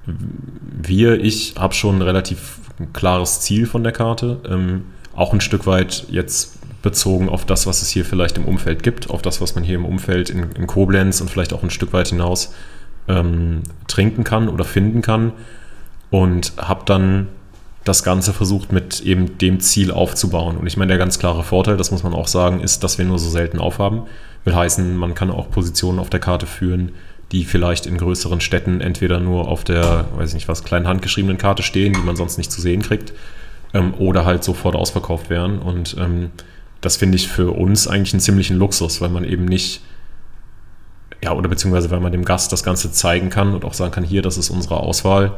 [0.06, 2.60] wir, ich habe schon ein relativ
[2.94, 4.40] klares Ziel von der Karte.
[4.50, 4.86] Ähm,
[5.16, 9.10] auch ein Stück weit jetzt bezogen auf das, was es hier vielleicht im Umfeld gibt,
[9.10, 11.91] auf das, was man hier im Umfeld in, in Koblenz und vielleicht auch ein Stück
[11.93, 12.54] weit hinaus
[13.08, 15.34] ähm, trinken kann oder finden kann.
[16.12, 17.28] Und habe dann
[17.84, 20.58] das Ganze versucht mit eben dem Ziel aufzubauen.
[20.58, 23.06] Und ich meine, der ganz klare Vorteil, das muss man auch sagen, ist, dass wir
[23.06, 24.04] nur so selten aufhaben.
[24.43, 26.91] Will heißen, man kann auch Positionen auf der Karte führen,
[27.32, 31.39] die vielleicht in größeren Städten entweder nur auf der, weiß ich nicht was, kleinen handgeschriebenen
[31.39, 33.12] Karte stehen, die man sonst nicht zu sehen kriegt,
[33.74, 35.58] ähm, oder halt sofort ausverkauft werden.
[35.58, 36.30] Und ähm,
[36.86, 39.82] das finde ich für uns eigentlich einen ziemlichen Luxus, weil man eben nicht,
[41.24, 44.04] ja, oder beziehungsweise weil man dem Gast das Ganze zeigen kann und auch sagen kann,
[44.04, 45.38] hier, das ist unsere Auswahl.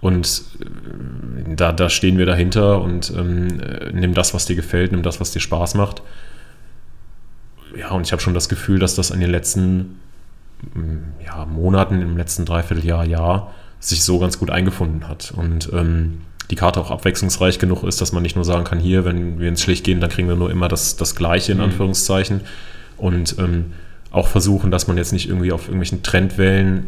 [0.00, 4.92] Und äh, da, da stehen wir dahinter und ähm, äh, nimm das, was dir gefällt,
[4.92, 6.02] nimm das, was dir Spaß macht.
[7.76, 10.00] Ja, und ich habe schon das Gefühl, dass das in den letzten
[11.24, 15.32] ja, Monaten, im letzten Dreivierteljahr, Jahr sich so ganz gut eingefunden hat.
[15.36, 19.04] Und ähm, die Karte auch abwechslungsreich genug ist, dass man nicht nur sagen kann, hier,
[19.04, 21.64] wenn wir ins Schlicht gehen, dann kriegen wir nur immer das, das Gleiche in mhm.
[21.64, 22.42] Anführungszeichen.
[22.96, 23.72] Und ähm,
[24.10, 26.86] auch versuchen, dass man jetzt nicht irgendwie auf irgendwelchen Trendwellen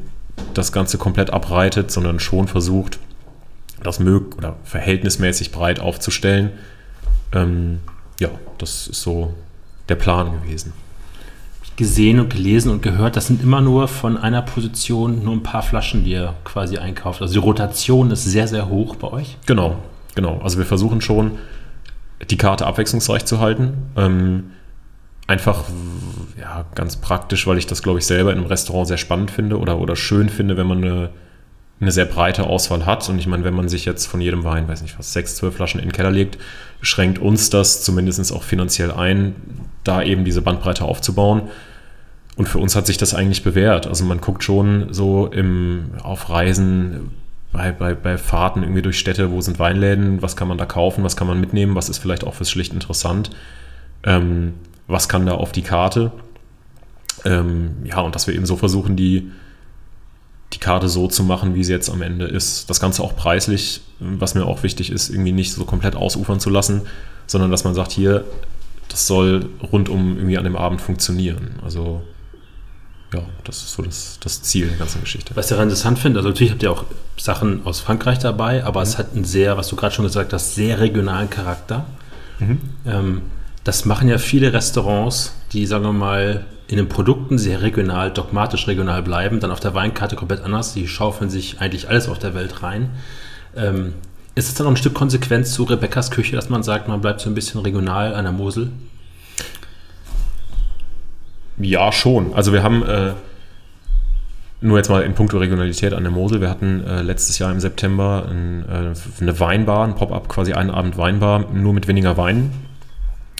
[0.54, 2.98] das Ganze komplett abreitet, sondern schon versucht,
[3.82, 6.52] das mög oder verhältnismäßig breit aufzustellen.
[7.32, 7.80] Ähm,
[8.18, 9.34] ja, das ist so
[9.88, 10.72] der Plan gewesen
[11.80, 15.62] gesehen und gelesen und gehört, das sind immer nur von einer Position nur ein paar
[15.62, 17.22] Flaschen, die ihr quasi einkauft.
[17.22, 19.38] Also die Rotation ist sehr, sehr hoch bei euch.
[19.46, 19.76] Genau,
[20.14, 20.38] genau.
[20.42, 21.38] Also wir versuchen schon,
[22.28, 23.72] die Karte abwechslungsreich zu halten.
[23.96, 24.50] Ähm,
[25.26, 25.64] einfach,
[26.38, 29.58] ja, ganz praktisch, weil ich das, glaube ich, selber in einem Restaurant sehr spannend finde
[29.58, 31.08] oder, oder schön finde, wenn man eine,
[31.80, 33.08] eine sehr breite Auswahl hat.
[33.08, 35.56] Und ich meine, wenn man sich jetzt von jedem Wein, weiß nicht was, sechs, zwölf
[35.56, 36.36] Flaschen in den Keller legt,
[36.82, 39.34] schränkt uns das zumindest auch finanziell ein,
[39.82, 41.48] da eben diese Bandbreite aufzubauen.
[42.36, 43.86] Und für uns hat sich das eigentlich bewährt.
[43.86, 47.10] Also man guckt schon so im, auf Reisen,
[47.52, 51.02] bei, bei, bei Fahrten irgendwie durch Städte, wo sind Weinläden, was kann man da kaufen,
[51.02, 53.30] was kann man mitnehmen, was ist vielleicht auch fürs Schlicht interessant,
[54.04, 54.54] ähm,
[54.86, 56.12] was kann da auf die Karte.
[57.24, 59.30] Ähm, ja, und dass wir eben so versuchen, die,
[60.52, 62.70] die Karte so zu machen, wie sie jetzt am Ende ist.
[62.70, 66.50] Das Ganze auch preislich, was mir auch wichtig ist, irgendwie nicht so komplett ausufern zu
[66.50, 66.82] lassen,
[67.26, 68.24] sondern dass man sagt, hier,
[68.88, 71.56] das soll rundum irgendwie an dem Abend funktionieren.
[71.62, 72.02] Also
[73.12, 75.34] ja, das ist so das, das Ziel der ganzen Geschichte.
[75.34, 76.84] Was ich daran interessant finde, also natürlich habt ihr auch
[77.16, 78.86] Sachen aus Frankreich dabei, aber mhm.
[78.86, 81.86] es hat einen sehr, was du gerade schon gesagt hast, sehr regionalen Charakter.
[82.38, 82.58] Mhm.
[82.86, 83.22] Ähm,
[83.64, 88.68] das machen ja viele Restaurants, die, sagen wir mal, in den Produkten sehr regional, dogmatisch
[88.68, 90.72] regional bleiben, dann auf der Weinkarte komplett anders.
[90.72, 92.90] Die schaufeln sich eigentlich alles auf der Welt rein.
[93.56, 93.94] Ähm,
[94.36, 97.20] ist es dann noch ein Stück Konsequenz zu Rebecca's Küche, dass man sagt, man bleibt
[97.20, 98.70] so ein bisschen regional an der Mosel?
[101.60, 102.32] Ja, schon.
[102.34, 103.12] Also wir haben äh,
[104.60, 106.40] nur jetzt mal in puncto Regionalität an der Mosel.
[106.40, 110.70] Wir hatten äh, letztes Jahr im September ein, äh, eine Weinbar, ein Pop-up, quasi einen
[110.70, 112.50] Abend Weinbar, nur mit weniger Wein.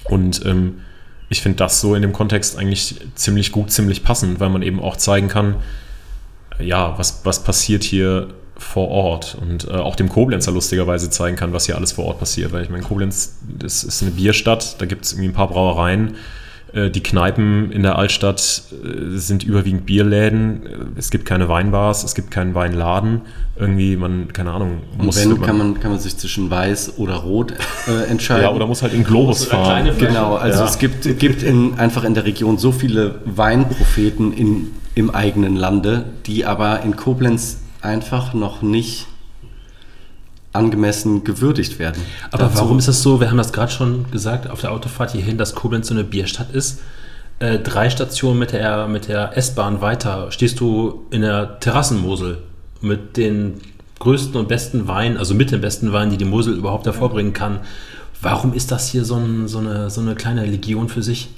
[0.05, 0.81] Und ähm,
[1.29, 4.81] ich finde das so in dem Kontext eigentlich ziemlich gut, ziemlich passend, weil man eben
[4.81, 5.57] auch zeigen kann,
[6.59, 11.55] ja, was, was passiert hier vor Ort und äh, auch dem Koblenzer lustigerweise zeigen kann,
[11.55, 12.53] was hier alles vor Ort passiert.
[12.53, 16.17] Weil ich meine, Koblenz das ist eine Bierstadt, da gibt es irgendwie ein paar Brauereien
[16.73, 18.41] die Kneipen in der Altstadt
[18.73, 20.95] äh, sind überwiegend Bierläden.
[20.97, 23.23] Es gibt keine Weinbars, es gibt keinen Weinladen.
[23.57, 24.79] Irgendwie, man, keine Ahnung.
[24.97, 27.55] Und wenn, man, kann, man, kann man sich zwischen Weiß oder Rot
[27.89, 28.45] äh, entscheiden.
[28.45, 29.91] ja, oder muss halt in Globus fahren.
[29.99, 30.67] Genau, also ja.
[30.67, 36.05] es gibt, gibt in, einfach in der Region so viele Weinpropheten in, im eigenen Lande,
[36.27, 39.07] die aber in Koblenz einfach noch nicht
[40.53, 42.03] angemessen gewürdigt werden.
[42.31, 45.13] Aber Dazu- warum ist es so, wir haben das gerade schon gesagt, auf der Autofahrt
[45.13, 46.81] hierhin, dass Koblenz so eine Bierstadt ist.
[47.39, 52.39] Äh, drei Stationen mit der, mit der S-Bahn weiter stehst du in der Terrassenmosel
[52.83, 53.61] mit den
[53.99, 57.61] größten und besten Weinen, also mit den besten Weinen, die die Mosel überhaupt hervorbringen kann.
[58.23, 61.29] Warum ist das hier so, ein, so, eine, so eine kleine Legion für sich?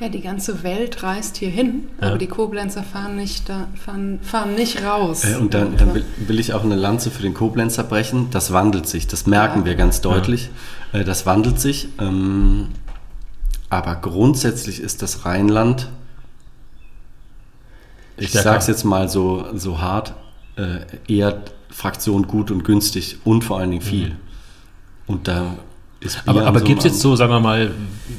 [0.00, 2.08] Ja, die ganze Welt reist hier hin, Ja.
[2.08, 5.24] aber die Koblenzer fahren nicht, da, fahren, fahren nicht raus.
[5.24, 8.28] Äh, und dann, dann will, will ich auch eine Lanze für den Koblenzer brechen.
[8.30, 9.64] Das wandelt sich, das merken Ja.
[9.66, 10.50] wir ganz deutlich.
[10.92, 11.88] Äh, das wandelt sich.
[11.98, 12.68] Ähm,
[13.70, 15.88] aber grundsätzlich ist das Rheinland,
[18.16, 18.44] ich Stärker.
[18.50, 20.14] sage es jetzt mal so, so hart,
[20.56, 20.78] äh,
[21.12, 24.16] eher Fraktion gut und günstig und vor allen Dingen viel.
[25.06, 25.56] Und da
[26.26, 27.72] Aber, aber so gibt es jetzt so, sagen wir mal,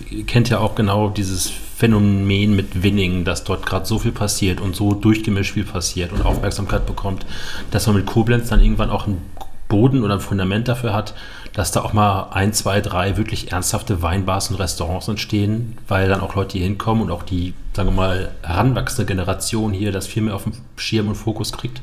[0.09, 4.59] ihr kennt ja auch genau dieses Phänomen mit Winning, dass dort gerade so viel passiert
[4.59, 7.25] und so durchgemischt viel passiert und Aufmerksamkeit bekommt,
[7.71, 9.21] dass man mit Koblenz dann irgendwann auch einen
[9.69, 11.13] Boden oder ein Fundament dafür hat,
[11.53, 16.19] dass da auch mal ein, zwei, drei wirklich ernsthafte Weinbars und Restaurants entstehen, weil dann
[16.19, 20.23] auch Leute hier hinkommen und auch die, sagen wir mal, heranwachsende Generation hier das viel
[20.23, 21.81] mehr auf dem Schirm und Fokus kriegt?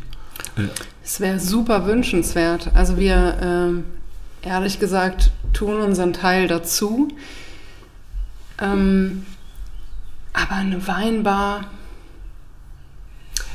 [1.02, 2.70] Es wäre super wünschenswert.
[2.74, 3.84] Also wir, ähm,
[4.42, 7.08] ehrlich gesagt, tun unseren Teil dazu.
[8.60, 9.24] Ähm,
[10.42, 11.62] aber eine Weinbar,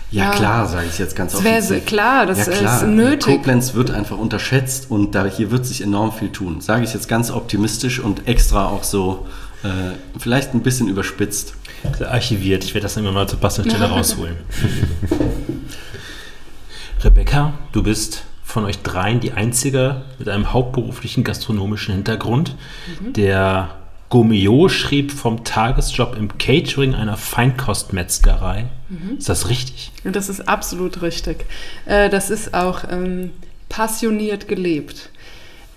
[0.10, 0.32] Ja, Ja.
[0.32, 1.80] klar, sage ich jetzt ganz das wäre offiziell.
[1.82, 2.82] klar, das ja, klar.
[2.82, 3.34] ist nötig.
[3.38, 6.60] Koblenz wird einfach unterschätzt und da, hier wird sich enorm viel tun.
[6.60, 9.26] Sage ich jetzt ganz optimistisch und extra auch so,
[9.64, 9.68] äh,
[10.20, 11.54] vielleicht ein bisschen überspitzt.
[12.02, 12.64] Archiviert.
[12.66, 14.36] Ich werde das immer mal zur passenden Stelle rausholen.
[17.04, 22.56] Rebecca, du bist von euch dreien die einzige mit einem hauptberuflichen gastronomischen Hintergrund.
[23.16, 23.70] Der
[24.12, 28.66] Gomeo schrieb vom Tagesjob im Catering einer Feinkostmetzgerei.
[29.18, 29.92] Ist das richtig?
[30.04, 31.46] Das ist absolut richtig.
[31.86, 33.32] Äh, das ist auch ähm,
[33.70, 35.10] passioniert gelebt.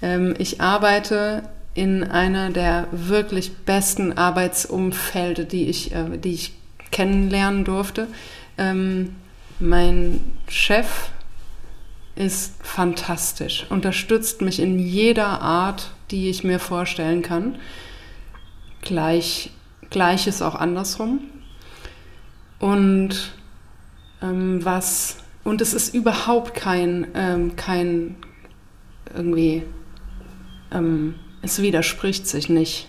[0.02, 6.54] Ähm, ich arbeite in einer der wirklich besten Arbeitsumfelde, die ich, äh, die ich
[6.90, 8.08] kennenlernen durfte.
[8.58, 9.14] Ähm,
[9.60, 11.10] mein Chef
[12.16, 17.56] ist fantastisch, unterstützt mich in jeder Art, die ich mir vorstellen kann.
[18.84, 19.50] Gleich,
[19.90, 21.20] Gleiches auch andersrum.
[22.60, 23.32] Und
[24.22, 28.16] ähm, was und es ist überhaupt kein ähm, kein
[29.14, 29.62] irgendwie
[30.72, 32.88] ähm, es widerspricht sich nicht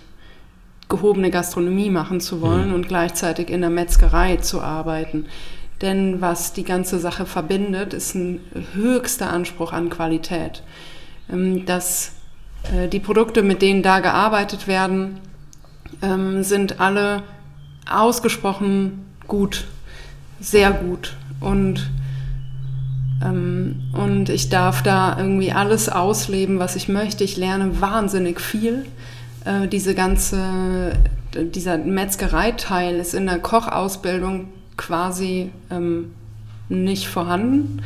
[0.87, 5.25] gehobene Gastronomie machen zu wollen und gleichzeitig in der Metzgerei zu arbeiten.
[5.81, 8.39] Denn was die ganze Sache verbindet, ist ein
[8.73, 10.63] höchster Anspruch an Qualität.
[11.31, 12.13] Ähm, dass
[12.73, 15.19] äh, die Produkte, mit denen da gearbeitet werden,
[16.01, 17.23] ähm, sind alle
[17.89, 19.65] ausgesprochen gut,
[20.39, 21.15] sehr gut.
[21.39, 21.89] Und,
[23.23, 27.23] ähm, und ich darf da irgendwie alles ausleben, was ich möchte.
[27.23, 28.85] Ich lerne wahnsinnig viel.
[29.45, 30.93] Äh, diese ganze,
[31.35, 36.13] dieser Metzgereiteil ist in der Kochausbildung quasi ähm,
[36.69, 37.81] nicht vorhanden.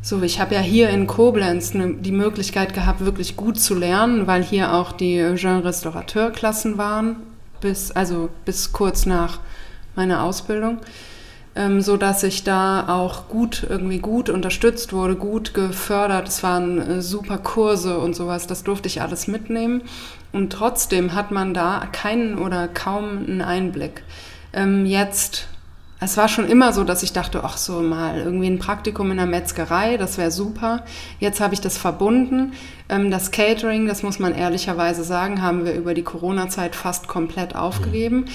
[0.00, 4.26] So, ich habe ja hier in Koblenz ne, die Möglichkeit gehabt, wirklich gut zu lernen,
[4.26, 7.16] weil hier auch die Jean Restaurateur-Klassen waren,
[7.60, 9.40] bis, also bis kurz nach
[9.94, 10.78] meiner Ausbildung,
[11.56, 16.28] ähm, so dass ich da auch gut, irgendwie gut unterstützt wurde, gut gefördert.
[16.28, 19.82] Es waren äh, super Kurse und sowas, das durfte ich alles mitnehmen.
[20.32, 24.02] Und trotzdem hat man da keinen oder kaum einen Einblick.
[24.52, 25.48] Ähm, jetzt
[26.00, 29.16] es war schon immer so, dass ich dachte, ach so mal irgendwie ein Praktikum in
[29.16, 30.84] der Metzgerei, das wäre super.
[31.18, 32.52] Jetzt habe ich das verbunden.
[32.88, 37.56] Ähm, das Catering, das muss man ehrlicherweise sagen, haben wir über die Corona-Zeit fast komplett
[37.56, 38.26] aufgegeben.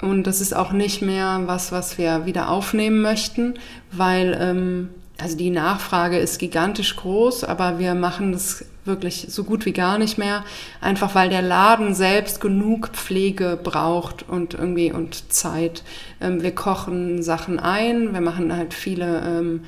[0.00, 3.54] Und das ist auch nicht mehr was, was wir wieder aufnehmen möchten,
[3.92, 4.88] weil ähm,
[5.18, 9.98] also die Nachfrage ist gigantisch groß, aber wir machen das wirklich so gut wie gar
[9.98, 10.44] nicht mehr,
[10.80, 15.84] einfach weil der Laden selbst genug Pflege braucht und irgendwie und Zeit.
[16.20, 19.60] Ähm, wir kochen Sachen ein, wir machen halt viele ähm,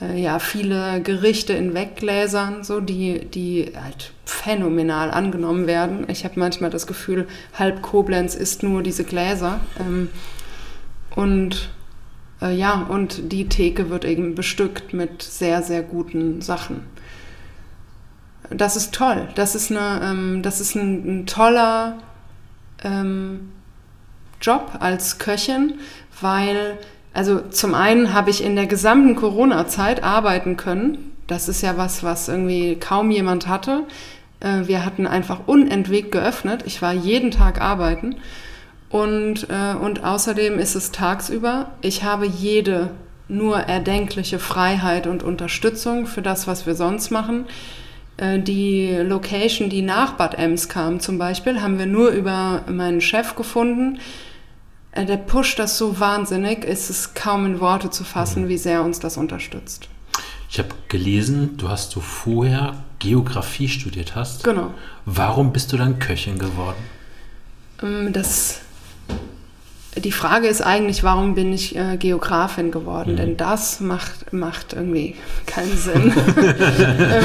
[0.00, 6.06] äh, ja, viele Gerichte in Weggläsern, so, die, die halt phänomenal angenommen werden.
[6.08, 7.26] Ich habe manchmal das Gefühl,
[7.58, 9.60] halb Koblenz ist nur diese Gläser.
[9.80, 10.08] Ähm,
[11.14, 11.70] und
[12.40, 16.82] äh, ja, und die Theke wird eben bestückt mit sehr, sehr guten Sachen.
[18.50, 19.28] Das ist toll.
[19.34, 21.98] Das ist, eine, ähm, das ist ein, ein toller
[22.82, 23.52] ähm,
[24.40, 25.74] Job als Köchin,
[26.20, 26.78] weil,
[27.12, 31.12] also zum einen habe ich in der gesamten Corona-Zeit arbeiten können.
[31.26, 33.84] Das ist ja was, was irgendwie kaum jemand hatte.
[34.40, 36.62] Äh, wir hatten einfach unentwegt geöffnet.
[36.66, 38.16] Ich war jeden Tag arbeiten.
[38.90, 41.70] Und, äh, und außerdem ist es tagsüber.
[41.82, 42.90] Ich habe jede
[43.28, 47.44] nur erdenkliche Freiheit und Unterstützung für das, was wir sonst machen.
[48.16, 53.00] Äh, die Location, die nach Bad Ems kam zum Beispiel, haben wir nur über meinen
[53.00, 53.98] Chef gefunden.
[54.92, 58.82] Äh, der pusht das so wahnsinnig, ist es kaum in Worte zu fassen, wie sehr
[58.82, 59.88] uns das unterstützt.
[60.50, 64.44] Ich habe gelesen, du hast du vorher Geografie studiert hast.
[64.44, 64.72] Genau.
[65.04, 66.78] Warum bist du dann Köchin geworden?
[67.82, 68.62] Ähm, das
[70.00, 73.12] die Frage ist eigentlich, warum bin ich äh, Geografin geworden?
[73.12, 73.16] Mhm.
[73.16, 75.14] Denn das macht, macht irgendwie
[75.46, 76.12] keinen Sinn.
[76.38, 77.24] ähm,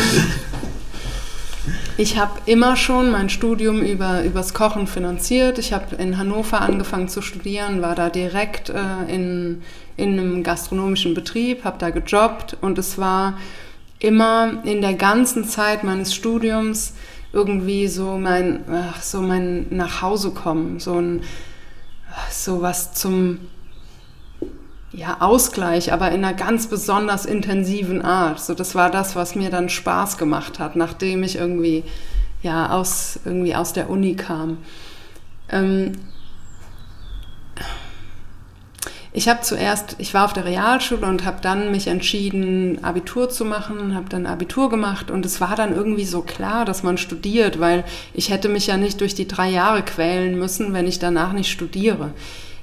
[1.98, 5.60] ich habe immer schon mein Studium über, übers Kochen finanziert.
[5.60, 9.62] Ich habe in Hannover angefangen zu studieren, war da direkt äh, in,
[9.96, 13.38] in einem gastronomischen Betrieb, habe da gejobbt und es war
[14.00, 16.94] immer in der ganzen Zeit meines Studiums
[17.32, 21.22] irgendwie so mein, ach, so mein Nachhausekommen, so ein
[22.30, 23.40] so was zum
[24.92, 28.40] ja, Ausgleich, aber in einer ganz besonders intensiven Art.
[28.40, 31.84] So, das war das, was mir dann Spaß gemacht hat, nachdem ich irgendwie,
[32.44, 34.60] ja, aus, irgendwie aus der Uni kam.
[35.50, 35.94] Ähm,
[39.16, 43.46] ich habe zuerst, ich war auf der Realschule und habe dann mich entschieden, Abitur zu
[43.46, 47.60] machen, habe dann Abitur gemacht und es war dann irgendwie so klar, dass man studiert,
[47.60, 47.84] weil
[48.16, 51.52] ich hätte mich ja nicht durch die drei Jahre quälen müssen, wenn ich danach nicht
[51.52, 52.12] studiere.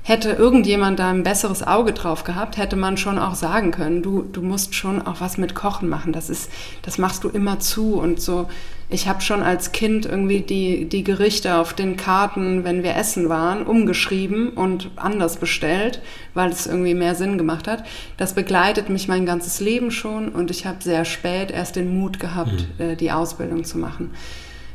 [0.03, 4.23] Hätte irgendjemand da ein besseres Auge drauf gehabt, hätte man schon auch sagen können, du,
[4.23, 6.13] du musst schon auch was mit Kochen machen.
[6.13, 6.51] Das ist,
[6.83, 8.49] das machst du immer zu und so
[8.91, 13.29] ich habe schon als Kind irgendwie die, die Gerichte auf den Karten, wenn wir essen
[13.29, 16.03] waren, umgeschrieben und anders bestellt,
[16.35, 17.85] weil es irgendwie mehr Sinn gemacht hat.
[18.17, 22.19] Das begleitet mich mein ganzes Leben schon und ich habe sehr spät erst den Mut
[22.19, 22.85] gehabt, mhm.
[22.85, 24.11] äh, die Ausbildung zu machen.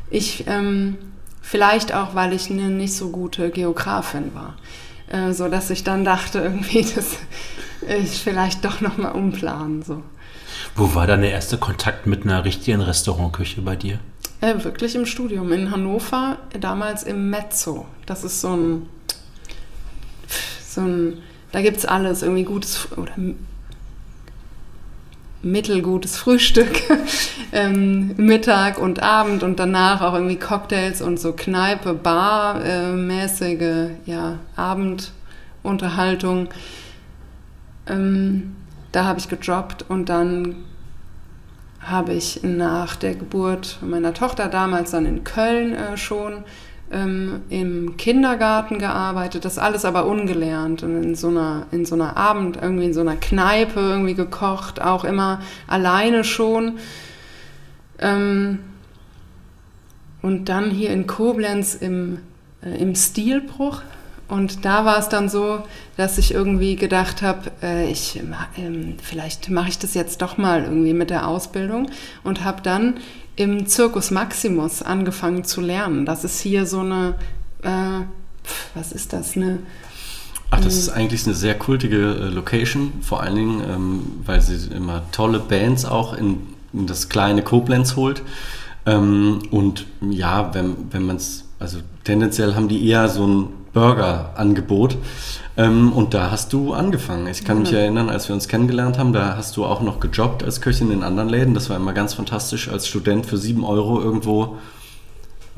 [0.09, 0.97] Ich, ähm,
[1.41, 4.55] vielleicht auch, weil ich eine nicht so gute Geografin war.
[5.07, 7.17] Äh, so dass ich dann dachte, irgendwie, dass
[7.87, 9.81] ich vielleicht doch nochmal umplanen.
[9.81, 10.01] So.
[10.75, 13.99] Wo war dann der erste Kontakt mit einer richtigen Restaurantküche bei dir?
[14.41, 17.85] Äh, wirklich im Studium in Hannover, damals im Mezzo.
[18.05, 18.89] Das ist so ein,
[20.67, 21.21] so ein
[21.55, 23.13] da gibt es alles, irgendwie gutes oder
[25.41, 26.81] mittelgutes Frühstück,
[27.53, 34.39] ähm, Mittag und Abend und danach auch irgendwie Cocktails und so Kneipe, Bar-mäßige äh, ja,
[34.57, 36.49] Abendunterhaltung.
[37.87, 38.55] Ähm,
[38.95, 40.55] da habe ich gejobbt und dann
[41.81, 46.45] habe ich nach der Geburt meiner Tochter damals dann in Köln äh, schon
[46.91, 52.15] ähm, im Kindergarten gearbeitet, das alles aber ungelernt und in so einer in so einer
[52.15, 56.77] Abend irgendwie in so einer Kneipe irgendwie gekocht, auch immer alleine schon.
[57.99, 58.59] Ähm,
[60.21, 62.19] und dann hier in Koblenz im,
[62.63, 63.81] äh, im Stilbruch
[64.27, 65.63] und da war es dann so,
[65.97, 70.63] dass ich irgendwie gedacht habe, äh, ich, äh, vielleicht mache ich das jetzt doch mal
[70.63, 71.91] irgendwie mit der Ausbildung
[72.23, 72.95] und habe dann
[73.35, 76.05] im Circus Maximus angefangen zu lernen.
[76.05, 77.15] Das ist hier so eine,
[77.61, 78.03] äh,
[78.73, 79.59] was ist das, eine...
[80.49, 84.73] Ach, das ist eigentlich eine sehr kultige äh, Location, vor allen Dingen, ähm, weil sie
[84.73, 86.37] immer tolle Bands auch in,
[86.73, 88.23] in das kleine Koblenz holt.
[88.87, 94.97] Ähm, und ja, wenn, wenn man es, also tendenziell haben die eher so ein Burger-Angebot.
[95.57, 97.27] Ähm, und da hast du angefangen.
[97.27, 97.77] Ich kann mich mhm.
[97.77, 101.03] erinnern, als wir uns kennengelernt haben, da hast du auch noch gejobbt als Köchin in
[101.03, 101.53] anderen Läden.
[101.53, 104.57] Das war immer ganz fantastisch, als Student für sieben Euro irgendwo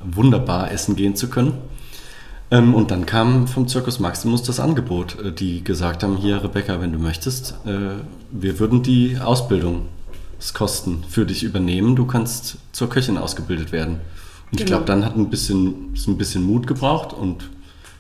[0.04, 1.54] wunderbar essen gehen zu können.
[2.50, 6.82] Ähm, und dann kam vom Circus Maximus das Angebot, äh, die gesagt haben, hier Rebecca,
[6.82, 8.02] wenn du möchtest, äh,
[8.32, 11.96] wir würden die Ausbildungskosten für dich übernehmen.
[11.96, 13.96] Du kannst zur Köchin ausgebildet werden.
[14.52, 14.62] Und genau.
[14.62, 17.50] ich glaube, dann hat ein bisschen, ein bisschen Mut gebraucht und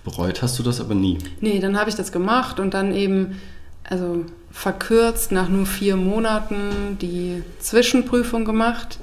[0.07, 1.17] Bereut hast du das aber nie?
[1.41, 3.41] Nee, dann habe ich das gemacht und dann eben,
[3.83, 8.99] also verkürzt nach nur vier Monaten die Zwischenprüfung gemacht,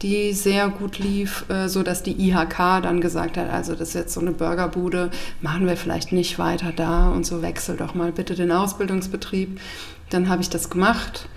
[0.00, 3.94] die sehr gut lief, äh, so dass die IHK dann gesagt hat, also das ist
[3.94, 5.10] jetzt so eine Burgerbude,
[5.42, 9.60] machen wir vielleicht nicht weiter da und so wechsel doch mal bitte den Ausbildungsbetrieb.
[10.08, 11.28] Dann habe ich das gemacht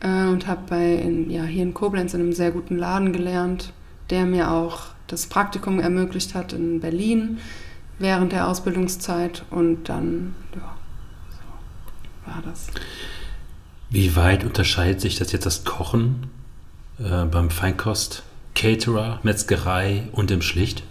[0.00, 0.76] äh, und habe
[1.28, 3.72] ja, hier in Koblenz in einem sehr guten Laden gelernt,
[4.10, 7.38] der mir auch das Praktikum ermöglicht hat in Berlin
[8.00, 10.76] während der Ausbildungszeit und dann, ja,
[11.30, 12.66] so war das.
[13.90, 16.28] Wie weit unterscheidet sich das jetzt das Kochen
[16.98, 18.22] äh, beim Feinkost,
[18.54, 20.82] Caterer, Metzgerei und im Schlicht?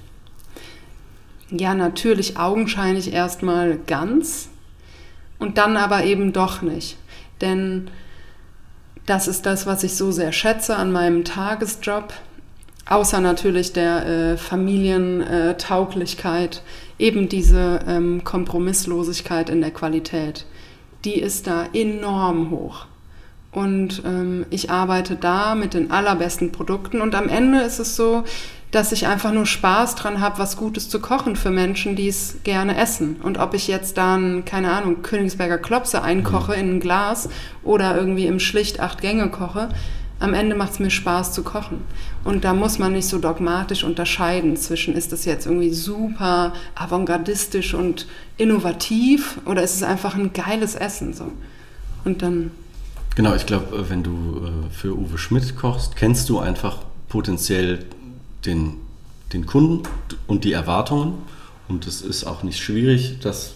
[1.50, 4.50] Ja, natürlich augenscheinlich erstmal ganz
[5.40, 6.98] und dann aber eben doch nicht.
[7.42, 7.90] Denn
[9.08, 12.14] das ist das, was ich so sehr schätze an meinem Tagesjob,
[12.86, 16.62] außer natürlich der äh, Familientauglichkeit,
[17.00, 20.46] eben diese ähm, Kompromisslosigkeit in der Qualität.
[21.06, 22.86] die ist da enorm hoch.
[23.52, 27.02] Und ähm, ich arbeite da mit den allerbesten Produkten.
[27.02, 28.24] Und am Ende ist es so,
[28.72, 32.38] dass ich einfach nur Spaß dran habe, was Gutes zu kochen für Menschen, die es
[32.44, 33.16] gerne essen.
[33.24, 37.30] Und ob ich jetzt dann, keine Ahnung, Königsberger Klopse einkoche in ein Glas
[37.64, 39.70] oder irgendwie im Schlicht acht Gänge koche,
[40.20, 41.82] am Ende macht es mir Spaß zu kochen.
[42.24, 47.74] Und da muss man nicht so dogmatisch unterscheiden zwischen, ist das jetzt irgendwie super avantgardistisch
[47.74, 48.08] und
[48.38, 51.32] innovativ oder ist es einfach ein geiles Essen so.
[52.04, 52.52] Und dann
[53.16, 54.12] Genau, ich glaube, wenn du
[54.46, 56.78] äh, für Uwe Schmidt kochst, kennst du einfach
[57.10, 57.86] potenziell
[58.46, 58.76] den,
[59.34, 59.84] den Kunden
[60.26, 61.16] und die Erwartungen.
[61.68, 63.56] Und es ist auch nicht schwierig, das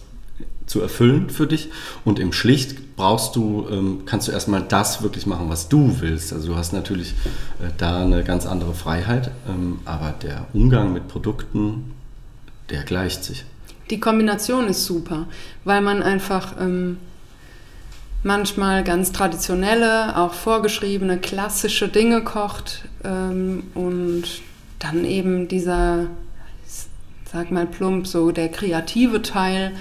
[0.66, 1.70] zu erfüllen für dich.
[2.03, 6.34] Und im Schlicht brauchst du, ähm, kannst du erstmal das wirklich machen, was du willst.
[6.34, 7.12] Also du hast natürlich
[7.60, 11.94] äh, da eine ganz andere Freiheit, ähm, aber der Umgang mit Produkten,
[12.70, 13.46] der gleicht sich.
[13.89, 15.28] Die Kombination ist super,
[15.66, 16.98] weil man einfach ähm,
[18.24, 24.24] manchmal ganz traditionelle, auch vorgeschriebene, klassische Dinge kocht ähm, und
[24.80, 26.08] dann eben dieser,
[27.32, 29.74] sag mal plump, so der kreative Teil,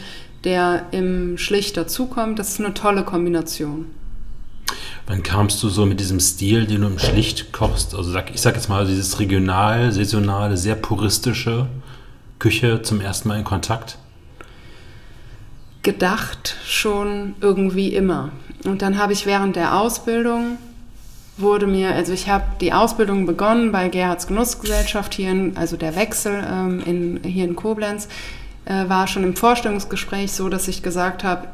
[0.44, 3.86] der im Schlicht dazukommt, das ist eine tolle Kombination.
[5.06, 7.94] Wann kamst du so mit diesem Stil, den du im Schlicht kochst?
[7.94, 11.66] Also sag, ich sag jetzt mal, dieses regional, saisonale, sehr puristische
[12.38, 13.98] Küche zum ersten Mal in Kontakt?
[15.82, 18.30] Gedacht schon irgendwie immer.
[18.64, 20.58] Und dann habe ich während der Ausbildung
[21.36, 25.96] wurde mir, also ich habe die Ausbildung begonnen bei Gerhards Genussgesellschaft hier, in, also der
[25.96, 28.08] Wechsel ähm, in, hier in Koblenz,
[28.64, 31.48] äh, war schon im Vorstellungsgespräch so, dass ich gesagt habe,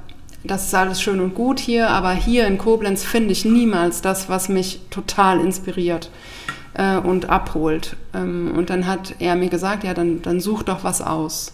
[0.45, 4.29] das ist alles schön und gut hier, aber hier in Koblenz finde ich niemals das,
[4.29, 6.11] was mich total inspiriert
[6.75, 7.97] äh, und abholt.
[8.15, 11.53] Ähm, und dann hat er mir gesagt, ja, dann, dann such doch was aus.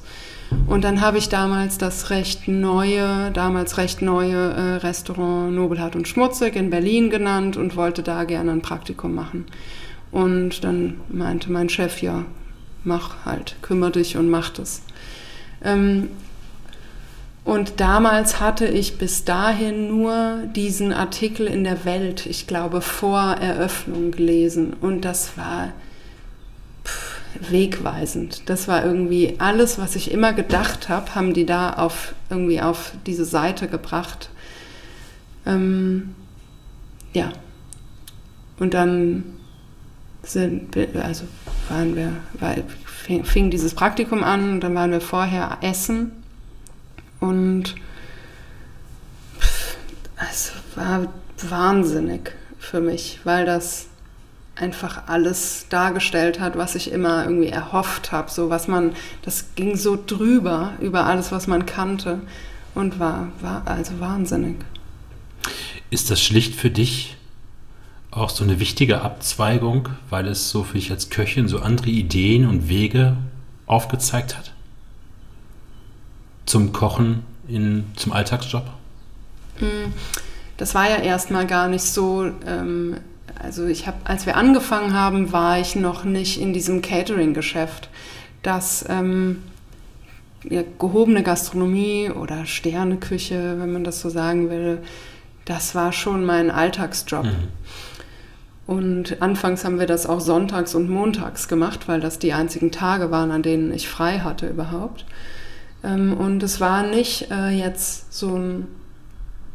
[0.66, 6.06] Und dann habe ich damals das recht neue, damals recht neue äh, Restaurant Nobelhart und
[6.06, 9.46] Schmutzig in Berlin genannt und wollte da gerne ein Praktikum machen.
[10.12, 12.24] Und dann meinte mein Chef, ja,
[12.84, 14.82] mach halt, kümmere dich und mach das.
[15.64, 16.10] Ähm,
[17.44, 23.20] und damals hatte ich bis dahin nur diesen Artikel in der Welt, ich glaube, vor
[23.20, 24.72] Eröffnung gelesen.
[24.80, 25.72] Und das war
[26.84, 28.48] pff, wegweisend.
[28.48, 32.92] Das war irgendwie alles, was ich immer gedacht habe, haben die da auf, irgendwie auf
[33.06, 34.30] diese Seite gebracht.
[35.44, 36.14] Ähm,
[37.12, 37.30] ja.
[38.58, 39.24] Und dann
[40.22, 41.24] sind, also
[41.68, 42.54] waren wir, war,
[43.04, 46.12] fing, dieses Praktikum an und dann waren wir vorher essen
[47.20, 47.74] und
[50.30, 51.06] es war
[51.48, 53.86] wahnsinnig für mich, weil das
[54.56, 59.76] einfach alles dargestellt hat, was ich immer irgendwie erhofft habe, so was man, das ging
[59.76, 62.20] so drüber über alles, was man kannte
[62.74, 64.56] und war, war also wahnsinnig.
[65.90, 67.16] Ist das schlicht für dich
[68.14, 72.46] auch so eine wichtige Abzweigung, weil es so für dich als Köchin so andere Ideen
[72.46, 73.16] und Wege
[73.66, 74.52] aufgezeigt hat?
[76.46, 78.64] Zum Kochen in, zum Alltagsjob?
[79.56, 79.92] Hm,
[80.56, 82.30] das war ja erstmal gar nicht so.
[82.46, 82.98] Ähm,
[83.38, 87.88] also ich habe, als wir angefangen haben, war ich noch nicht in diesem Catering-Geschäft.
[88.42, 89.42] Das ähm,
[90.48, 94.78] ja, gehobene Gastronomie oder Sterneküche, wenn man das so sagen will,
[95.44, 97.24] das war schon mein Alltagsjob.
[97.24, 97.48] Mhm.
[98.66, 103.10] Und anfangs haben wir das auch sonntags und montags gemacht, weil das die einzigen Tage
[103.10, 105.04] waren, an denen ich frei hatte überhaupt.
[105.82, 108.66] Ähm, und es war nicht äh, jetzt so ein,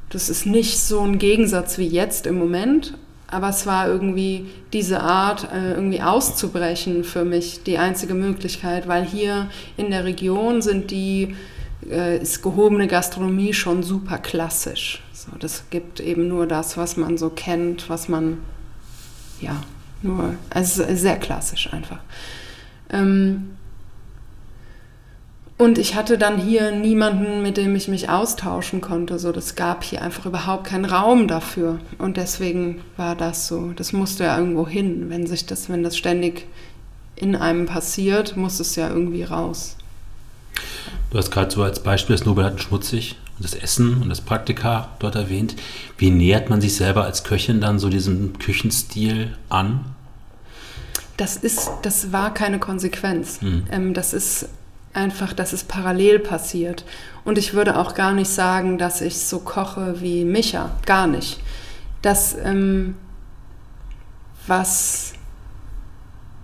[0.09, 2.93] das ist nicht so ein Gegensatz wie jetzt im Moment,
[3.31, 9.05] aber es war irgendwie diese Art, äh, irgendwie auszubrechen für mich die einzige Möglichkeit, weil
[9.05, 11.35] hier in der Region sind die,
[11.89, 15.01] äh, ist gehobene Gastronomie schon super klassisch.
[15.13, 18.37] So, das gibt eben nur das, was man so kennt, was man
[19.41, 19.61] ja,
[20.01, 21.99] nur, also sehr klassisch einfach.
[22.91, 23.51] Ähm,
[25.57, 29.19] und ich hatte dann hier niemanden, mit dem ich mich austauschen konnte.
[29.19, 31.79] So, das gab hier einfach überhaupt keinen Raum dafür.
[31.97, 33.73] Und deswegen war das so.
[33.75, 35.09] Das musste ja irgendwo hin.
[35.09, 36.47] Wenn sich das, wenn das ständig
[37.17, 39.75] in einem passiert, muss es ja irgendwie raus.
[41.11, 44.19] Du hast gerade so als Beispiel das Nobel hat schmutzig und das Essen und das
[44.19, 45.55] Praktika dort erwähnt.
[45.97, 49.85] Wie nähert man sich selber als Köchin dann so diesem Küchenstil an?
[51.15, 53.39] Das ist, das war keine Konsequenz.
[53.39, 53.63] Hm.
[53.71, 54.49] Ähm, das ist
[54.93, 56.83] einfach, dass es parallel passiert.
[57.23, 60.71] Und ich würde auch gar nicht sagen, dass ich so koche wie Micha.
[60.85, 61.39] Gar nicht.
[62.01, 62.95] Das, ähm,
[64.47, 65.13] was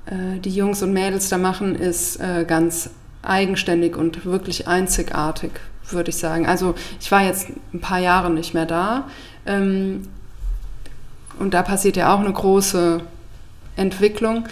[0.06, 2.90] äh, die Jungs und Mädels da machen, ist äh, ganz
[3.22, 5.52] eigenständig und wirklich einzigartig
[5.90, 6.46] würde ich sagen.
[6.46, 9.08] Also ich war jetzt ein paar Jahre nicht mehr da.
[9.46, 10.08] Ähm,
[11.40, 13.02] und da passiert ja auch eine große
[13.76, 14.46] Entwicklung.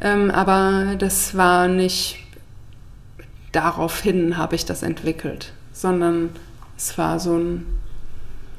[0.00, 2.20] Ähm, aber das war nicht
[3.52, 6.30] daraufhin habe ich das entwickelt, sondern
[6.76, 7.66] es war so ein,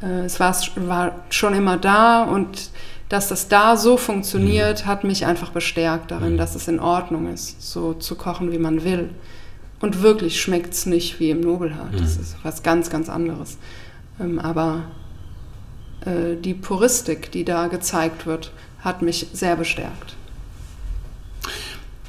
[0.02, 2.72] äh, es war, war schon immer da und
[3.10, 4.88] dass das da so funktioniert, mhm.
[4.88, 6.38] hat mich einfach bestärkt darin, mhm.
[6.38, 9.10] dass es in Ordnung ist, so zu kochen, wie man will.
[9.82, 11.94] Und wirklich schmeckt es nicht wie im Nobelhart.
[11.94, 11.98] Mhm.
[11.98, 13.58] Das ist was ganz, ganz anderes.
[14.20, 14.84] Ähm, aber
[16.06, 20.16] äh, die Puristik, die da gezeigt wird, hat mich sehr bestärkt.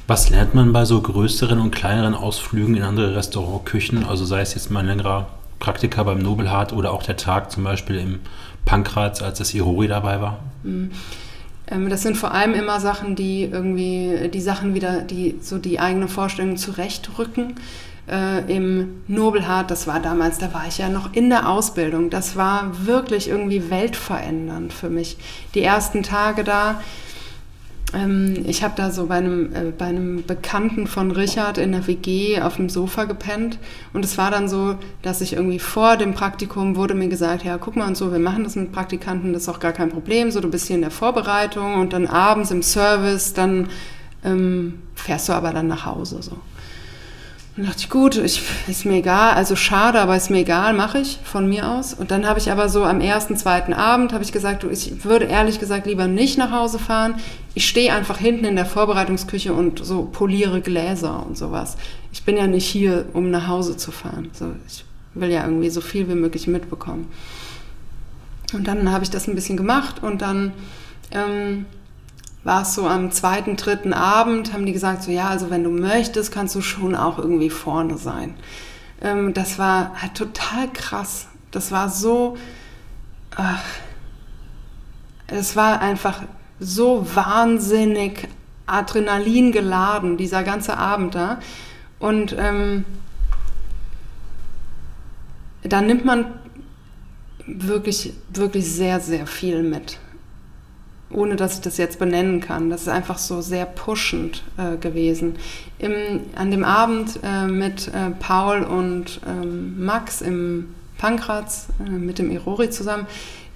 [0.05, 4.03] Was lernt man bei so größeren und kleineren Ausflügen in andere Restaurantküchen?
[4.03, 5.27] Also sei es jetzt mal ein längerer
[5.59, 8.19] Praktika beim Nobelhart oder auch der Tag zum Beispiel im
[8.65, 10.39] Pankraz, als das Ihori dabei war?
[10.63, 10.91] Mhm.
[11.67, 15.79] Ähm, das sind vor allem immer Sachen, die irgendwie die Sachen wieder, die so die
[15.79, 17.55] eigene Vorstellung zurechtrücken.
[18.09, 22.09] Äh, Im Nobelhart, das war damals, da war ich ja noch in der Ausbildung.
[22.09, 25.17] Das war wirklich irgendwie weltverändernd für mich.
[25.55, 26.81] Die ersten Tage da,
[28.45, 32.41] ich habe da so bei einem, äh, bei einem Bekannten von Richard in der WG
[32.41, 33.59] auf dem Sofa gepennt
[33.93, 37.59] und es war dann so, dass ich irgendwie vor dem Praktikum wurde mir gesagt, ja,
[37.59, 40.31] guck mal und so, wir machen das mit Praktikanten, das ist auch gar kein Problem,
[40.31, 43.69] so du bist hier in der Vorbereitung und dann abends im Service, dann
[44.25, 46.37] ähm, fährst du aber dann nach Hause so.
[47.55, 50.97] Und dachte ich, gut, ich, ist mir egal, also schade, aber ist mir egal, mache
[50.97, 51.93] ich von mir aus.
[51.93, 55.05] Und dann habe ich aber so am ersten, zweiten Abend, habe ich gesagt, du, ich
[55.05, 57.15] würde ehrlich gesagt lieber nicht nach Hause fahren.
[57.53, 61.77] Ich stehe einfach hinten in der Vorbereitungsküche und so poliere Gläser und sowas.
[62.11, 64.31] Ich bin ja nicht hier, um nach Hause zu fahren.
[64.33, 64.83] So, ich
[65.13, 67.07] will ja irgendwie so viel wie möglich mitbekommen.
[68.53, 70.53] Und dann habe ich das ein bisschen gemacht und dann...
[71.11, 71.65] Ähm,
[72.43, 75.69] war es so am zweiten, dritten Abend, haben die gesagt, so ja, also wenn du
[75.69, 78.35] möchtest, kannst du schon auch irgendwie vorne sein.
[79.01, 81.27] Ähm, das war halt total krass.
[81.51, 82.37] Das war so,
[83.35, 83.63] ach,
[85.27, 86.23] es war einfach
[86.59, 88.27] so wahnsinnig
[88.65, 91.39] Adrenalin geladen, dieser ganze Abend da.
[91.99, 92.85] Und ähm,
[95.63, 96.25] da nimmt man
[97.45, 99.99] wirklich, wirklich sehr, sehr viel mit
[101.13, 102.69] ohne dass ich das jetzt benennen kann.
[102.69, 105.35] Das ist einfach so sehr pushend äh, gewesen.
[105.79, 105.91] Im,
[106.35, 112.31] an dem Abend äh, mit äh, Paul und ähm, Max im Pankraz, äh, mit dem
[112.31, 113.07] Irori zusammen,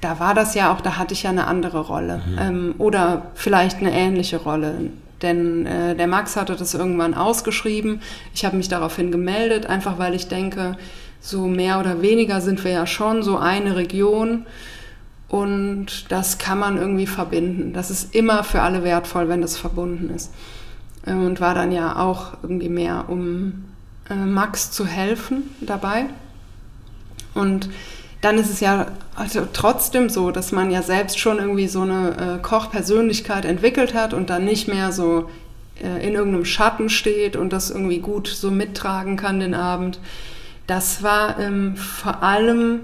[0.01, 2.37] da war das ja auch, da hatte ich ja eine andere Rolle mhm.
[2.39, 4.75] ähm, oder vielleicht eine ähnliche Rolle.
[5.21, 8.01] Denn äh, der Max hatte das irgendwann ausgeschrieben.
[8.35, 10.77] Ich habe mich daraufhin gemeldet, einfach weil ich denke,
[11.19, 14.45] so mehr oder weniger sind wir ja schon so eine Region.
[15.29, 17.73] Und das kann man irgendwie verbinden.
[17.73, 20.31] Das ist immer für alle wertvoll, wenn das verbunden ist.
[21.05, 23.65] Ähm, und war dann ja auch irgendwie mehr, um
[24.09, 26.05] äh, Max zu helfen dabei.
[27.33, 27.69] Und
[28.21, 32.37] dann ist es ja also trotzdem so, dass man ja selbst schon irgendwie so eine
[32.37, 35.29] äh, Kochpersönlichkeit entwickelt hat und dann nicht mehr so
[35.81, 39.99] äh, in irgendeinem Schatten steht und das irgendwie gut so mittragen kann den Abend.
[40.65, 42.81] Das war ähm, vor allem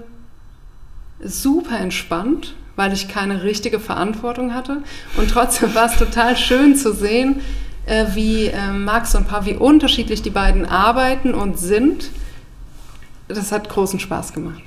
[1.24, 4.82] super entspannt, weil ich keine richtige Verantwortung hatte.
[5.16, 7.40] Und trotzdem war es total schön zu sehen,
[7.86, 12.10] äh, wie äh, Max und Pa, wie unterschiedlich die beiden arbeiten und sind.
[13.28, 14.62] Das hat großen Spaß gemacht.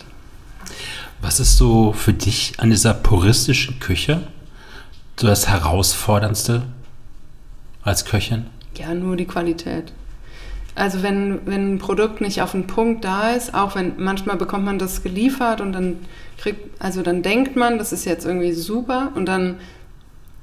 [1.21, 4.27] Was ist so für dich an dieser puristischen Küche
[5.19, 6.63] so das Herausforderndste
[7.81, 8.45] als Köchin?
[8.75, 9.91] Ja, nur die Qualität.
[10.75, 14.65] Also wenn, wenn ein Produkt nicht auf den Punkt da ist, auch wenn manchmal bekommt
[14.65, 15.97] man das geliefert und dann
[16.37, 19.57] kriegt, also dann denkt man, das ist jetzt irgendwie super und dann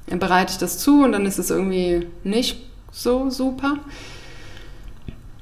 [0.07, 2.59] bereite ich das zu und dann ist es irgendwie nicht
[2.91, 3.79] so super.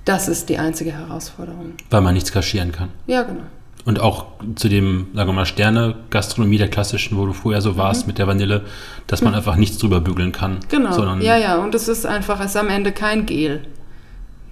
[0.04, 1.74] Das ist die einzige Herausforderung.
[1.90, 2.88] Weil man nichts kaschieren kann.
[3.06, 3.42] Ja, genau.
[3.84, 8.02] Und auch zu dem, sagen wir mal, Sterne-Gastronomie der klassischen, wo du vorher so warst
[8.02, 8.08] mhm.
[8.08, 8.62] mit der Vanille,
[9.08, 9.38] dass man mhm.
[9.38, 10.58] einfach nichts drüber bügeln kann.
[10.68, 11.16] Genau.
[11.16, 11.56] ja, ja.
[11.56, 13.62] Und es ist einfach, es ist am Ende kein Gel.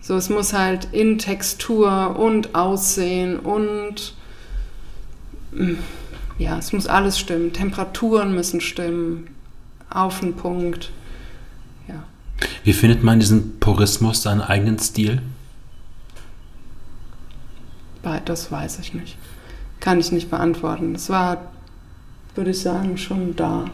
[0.01, 4.15] So, es muss halt in Textur und Aussehen und
[6.39, 7.53] ja, es muss alles stimmen.
[7.53, 9.29] Temperaturen müssen stimmen.
[9.89, 10.91] Auf den Punkt.
[11.89, 12.05] Ja.
[12.63, 15.21] Wie findet man diesen Purismus seinen eigenen Stil?
[18.31, 19.17] Das weiß ich nicht.
[19.81, 20.93] Kann ich nicht beantworten.
[20.93, 21.39] Das war,
[22.37, 23.65] würde ich sagen, schon da.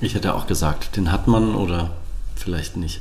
[0.00, 1.90] Ich hätte auch gesagt, den hat man oder
[2.36, 3.00] vielleicht nicht.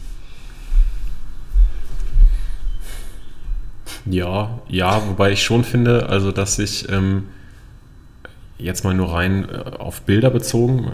[4.05, 7.27] Ja, ja, wobei ich schon finde, also dass ich ähm,
[8.57, 10.91] jetzt mal nur rein äh, auf Bilder bezogen,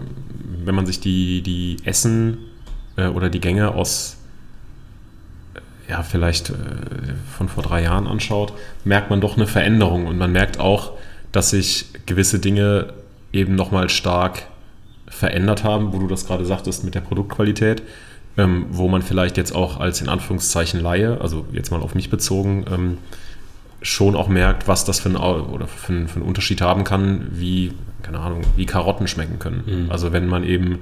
[0.64, 2.38] wenn man sich die, die Essen
[2.96, 4.16] äh, oder die Gänge aus
[5.90, 6.54] ja, vielleicht äh,
[7.36, 8.52] von vor drei Jahren anschaut,
[8.84, 10.06] merkt man doch eine Veränderung.
[10.06, 10.92] Und man merkt auch,
[11.32, 12.94] dass sich gewisse Dinge
[13.32, 14.44] eben nochmal stark
[15.08, 17.82] verändert haben, wo du das gerade sagtest mit der Produktqualität,
[18.38, 22.08] ähm, wo man vielleicht jetzt auch als in Anführungszeichen Laie, also jetzt mal auf mich
[22.08, 22.98] bezogen, ähm,
[23.82, 27.28] schon auch merkt, was das für, ein, oder für, ein, für einen Unterschied haben kann,
[27.32, 27.72] wie,
[28.02, 29.84] keine Ahnung, wie Karotten schmecken können.
[29.84, 29.90] Mhm.
[29.90, 30.80] Also wenn man eben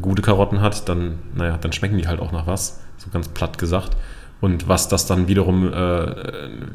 [0.00, 3.58] gute Karotten hat, dann, naja, dann schmecken die halt auch nach was, so ganz platt
[3.58, 3.96] gesagt.
[4.40, 5.70] Und was das dann wiederum äh,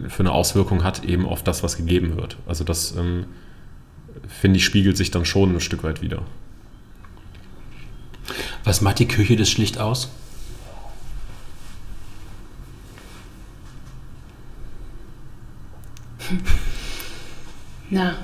[0.10, 2.38] für eine Auswirkung hat, eben auf das, was gegeben wird.
[2.48, 3.26] Also das, ähm,
[4.28, 6.22] finde ich, spiegelt sich dann schon ein Stück weit wieder.
[8.64, 10.12] Was macht die Küche des schlicht aus?
[17.90, 18.16] Na,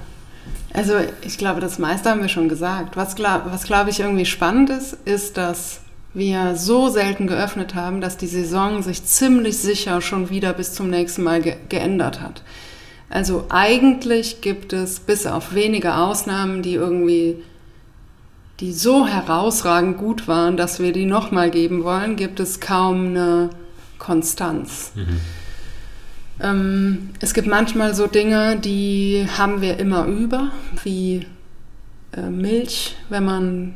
[0.74, 2.98] also ich glaube, das meiste haben wir schon gesagt.
[2.98, 5.82] Was, was glaube ich irgendwie spannend ist, ist, dass
[6.14, 10.90] wir so selten geöffnet haben, dass die Saison sich ziemlich sicher schon wieder bis zum
[10.90, 12.42] nächsten Mal ge geändert hat.
[13.10, 17.44] Also eigentlich gibt es bis auf wenige Ausnahmen, die irgendwie,
[18.60, 23.50] die so herausragend gut waren, dass wir die nochmal geben wollen, gibt es kaum eine
[24.00, 24.92] Konstanz.
[24.96, 25.20] Mhm.
[26.42, 30.52] Ähm, es gibt manchmal so Dinge, die haben wir immer über,
[30.84, 31.26] wie
[32.16, 33.76] äh, Milch, wenn man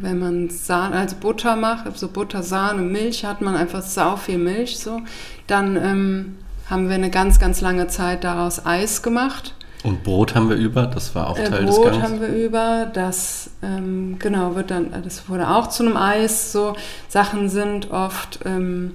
[0.00, 4.38] wenn man Sahne, also Butter macht, so Butter, Sahne, Milch, hat man einfach sau viel
[4.38, 5.00] Milch so.
[5.46, 6.34] Dann ähm,
[6.68, 9.54] haben wir eine ganz, ganz lange Zeit daraus Eis gemacht.
[9.82, 11.90] Und Brot haben wir über, das war auch äh, Teil äh, des Gangs.
[11.90, 16.52] Brot haben wir über, das ähm, genau wird dann, das wurde auch zu einem Eis.
[16.52, 16.74] So
[17.08, 18.92] Sachen sind oft ähm,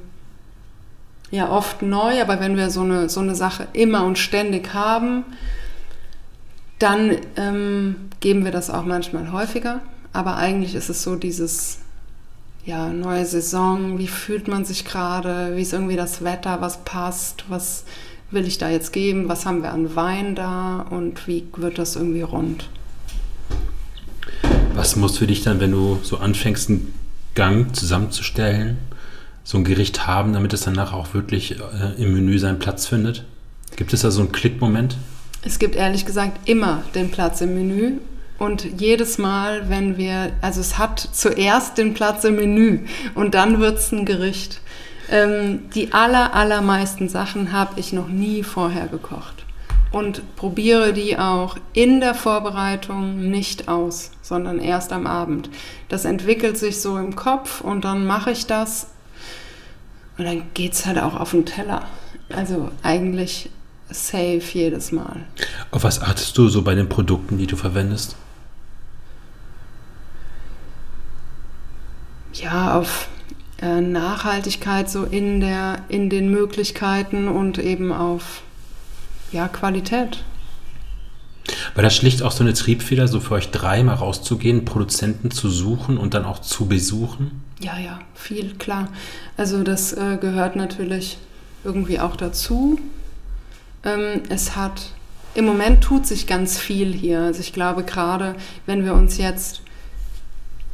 [1.31, 5.23] ja oft neu, aber wenn wir so eine, so eine Sache immer und ständig haben,
[6.79, 9.81] dann ähm, geben wir das auch manchmal häufiger.
[10.13, 11.79] Aber eigentlich ist es so dieses,
[12.65, 17.45] ja, neue Saison, wie fühlt man sich gerade, wie ist irgendwie das Wetter, was passt,
[17.49, 17.83] was
[18.31, 21.95] will ich da jetzt geben, was haben wir an Wein da und wie wird das
[21.95, 22.69] irgendwie rund.
[24.73, 26.93] Was muss für dich dann, wenn du so anfängst, einen
[27.35, 28.77] Gang zusammenzustellen,
[29.43, 33.25] so ein Gericht haben, damit es danach auch wirklich äh, im Menü seinen Platz findet?
[33.75, 34.97] Gibt es da so einen Klickmoment?
[35.41, 37.99] Es gibt ehrlich gesagt immer den Platz im Menü.
[38.37, 43.59] Und jedes Mal, wenn wir, also es hat zuerst den Platz im Menü und dann
[43.59, 44.61] wird es ein Gericht.
[45.11, 49.45] Ähm, die aller, allermeisten Sachen habe ich noch nie vorher gekocht
[49.91, 55.49] und probiere die auch in der Vorbereitung nicht aus, sondern erst am Abend.
[55.89, 58.87] Das entwickelt sich so im Kopf und dann mache ich das
[60.19, 61.83] und dann geht es halt auch auf den Teller.
[62.27, 63.49] Also eigentlich
[63.89, 65.21] safe jedes Mal.
[65.71, 68.17] Auf was achtest du so bei den Produkten, die du verwendest?
[72.33, 73.07] Ja, auf
[73.61, 78.41] äh, Nachhaltigkeit so in, der, in den Möglichkeiten und eben auf
[79.31, 80.25] ja, Qualität.
[81.75, 85.49] War das schlicht auch so eine Triebfeder, so für euch drei mal rauszugehen, Produzenten zu
[85.49, 87.41] suchen und dann auch zu besuchen?
[87.59, 88.87] Ja, ja, viel, klar.
[89.35, 91.17] Also das äh, gehört natürlich
[91.65, 92.79] irgendwie auch dazu.
[93.83, 94.93] Ähm, es hat,
[95.35, 97.19] im Moment tut sich ganz viel hier.
[97.19, 98.35] Also ich glaube gerade,
[98.65, 99.61] wenn wir uns jetzt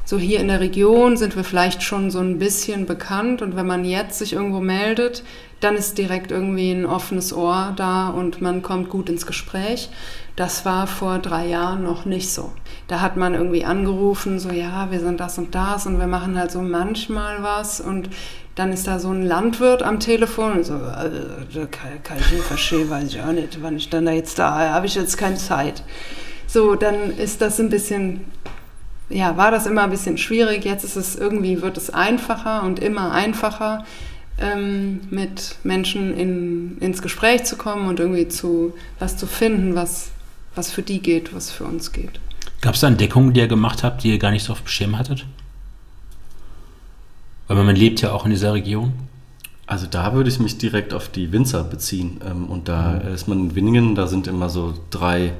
[0.05, 3.65] so hier in der Region sind wir vielleicht schon so ein bisschen bekannt und wenn
[3.65, 5.23] man jetzt sich irgendwo meldet,
[5.61, 9.89] dann ist direkt irgendwie ein offenes Ohr da und man kommt gut ins Gespräch.
[10.35, 12.51] Das war vor drei Jahren noch nicht so.
[12.87, 16.37] Da hat man irgendwie angerufen, so ja, wir sind das und das und wir machen
[16.37, 18.09] halt so manchmal was und
[18.55, 22.43] dann ist da so ein Landwirt am Telefon und so, also, kann, kann ich nicht
[22.43, 25.35] verstehen, weiß ich auch nicht, wann ich dann da jetzt da, habe ich jetzt keine
[25.35, 25.83] Zeit.
[26.47, 28.21] So, dann ist das ein bisschen,
[29.09, 30.63] ja, war das immer ein bisschen schwierig.
[30.63, 33.83] Jetzt ist es irgendwie, wird es einfacher und immer einfacher
[34.39, 40.11] ähm, mit Menschen in, ins Gespräch zu kommen und irgendwie zu was zu finden, was,
[40.55, 42.19] was für die geht, was für uns geht.
[42.61, 44.67] Gab es da Entdeckungen, die ihr gemacht habt, die ihr gar nicht so auf dem
[44.67, 45.25] Schirm hattet?
[47.47, 48.93] Weil man lebt ja auch in dieser Region.
[49.67, 52.19] Also da würde ich mich direkt auf die Winzer beziehen.
[52.25, 53.13] Ähm, und da mhm.
[53.13, 55.33] ist man in Winningen, da sind immer so drei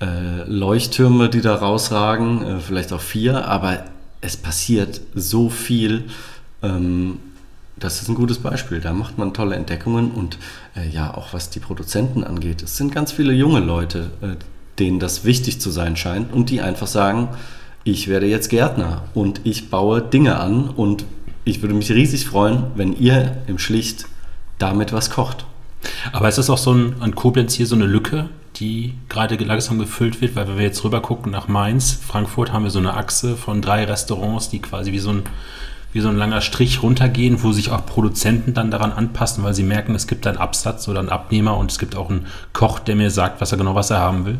[0.00, 3.84] äh, Leuchttürme, die da rausragen, äh, vielleicht auch vier, aber
[4.20, 6.04] es passiert so viel.
[6.62, 7.18] Ähm,
[7.76, 8.80] das ist ein gutes Beispiel.
[8.80, 10.38] Da macht man tolle Entdeckungen und
[10.76, 12.62] äh, ja, auch was die Produzenten angeht.
[12.62, 14.36] Es sind ganz viele junge Leute, äh,
[14.78, 17.28] denen das wichtig zu sein scheint und die einfach sagen,
[17.84, 21.04] ich werde jetzt Gärtner und ich baue Dinge an und
[21.44, 24.06] ich würde mich riesig freuen, wenn ihr im Schlicht
[24.58, 25.46] damit was kocht.
[26.12, 29.78] Aber ist das auch so ein, an Koblenz hier so eine Lücke, die gerade langsam
[29.78, 30.34] gefüllt wird?
[30.34, 33.62] Weil wenn wir jetzt rüber gucken nach Mainz, Frankfurt, haben wir so eine Achse von
[33.62, 35.22] drei Restaurants, die quasi wie so ein
[35.92, 39.62] wie so ein langer Strich runtergehen, wo sich auch Produzenten dann daran anpassen, weil sie
[39.62, 42.96] merken, es gibt einen Absatz oder einen Abnehmer und es gibt auch einen Koch, der
[42.96, 44.38] mir sagt, was er genau was er haben will?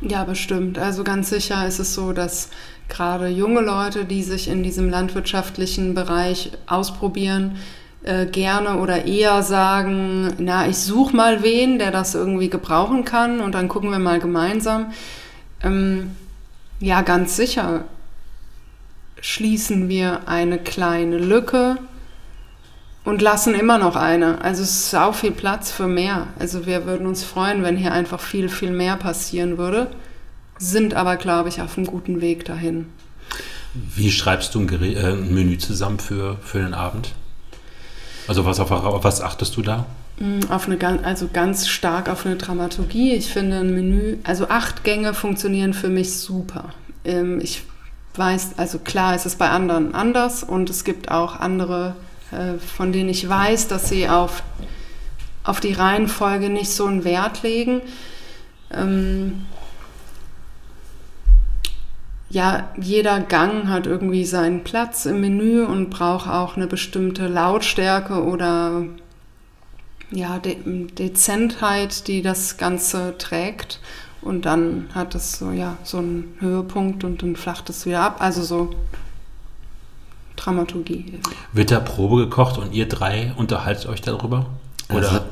[0.00, 0.78] Ja, bestimmt.
[0.78, 2.50] Also ganz sicher ist es so, dass
[2.88, 7.56] gerade junge Leute, die sich in diesem landwirtschaftlichen Bereich ausprobieren,
[8.02, 13.40] äh, gerne oder eher sagen, na, ich suche mal wen, der das irgendwie gebrauchen kann
[13.40, 14.92] und dann gucken wir mal gemeinsam.
[15.62, 16.10] Ähm,
[16.80, 17.84] ja, ganz sicher
[19.24, 21.78] schließen wir eine kleine Lücke
[23.04, 24.42] und lassen immer noch eine.
[24.42, 26.26] Also es ist auch viel Platz für mehr.
[26.38, 29.90] Also wir würden uns freuen, wenn hier einfach viel, viel mehr passieren würde,
[30.58, 32.86] sind aber, glaube ich, auf einem guten Weg dahin.
[33.72, 37.12] Wie schreibst du ein, Gerä äh, ein Menü zusammen für, für den Abend?
[38.28, 39.86] Also was, auf, auf was achtest du da?
[40.18, 43.14] Mm, auf eine, also ganz stark auf eine Dramaturgie.
[43.14, 46.74] Ich finde ein Menü, also acht Gänge funktionieren für mich super.
[47.06, 47.62] Ähm, ich
[48.18, 51.96] weiß, also klar ist es bei anderen anders und es gibt auch andere,
[52.30, 54.42] äh, von denen ich weiß, dass sie auf,
[55.42, 57.80] auf die Reihenfolge nicht so einen Wert legen.
[58.70, 59.46] Ähm,
[62.30, 68.24] ja, jeder Gang hat irgendwie seinen Platz im Menü und braucht auch eine bestimmte Lautstärke
[68.24, 68.84] oder
[70.10, 73.80] ja, De Dezentheit, die das Ganze trägt.
[74.24, 78.16] Und dann hat es so, ja, so einen Höhepunkt und dann flacht es wieder ab.
[78.20, 78.70] Also so
[80.36, 81.20] Dramaturgie.
[81.52, 84.46] Wird da Probe gekocht und ihr drei unterhaltet euch darüber?
[84.90, 85.00] Oder?
[85.00, 85.24] Das, hat,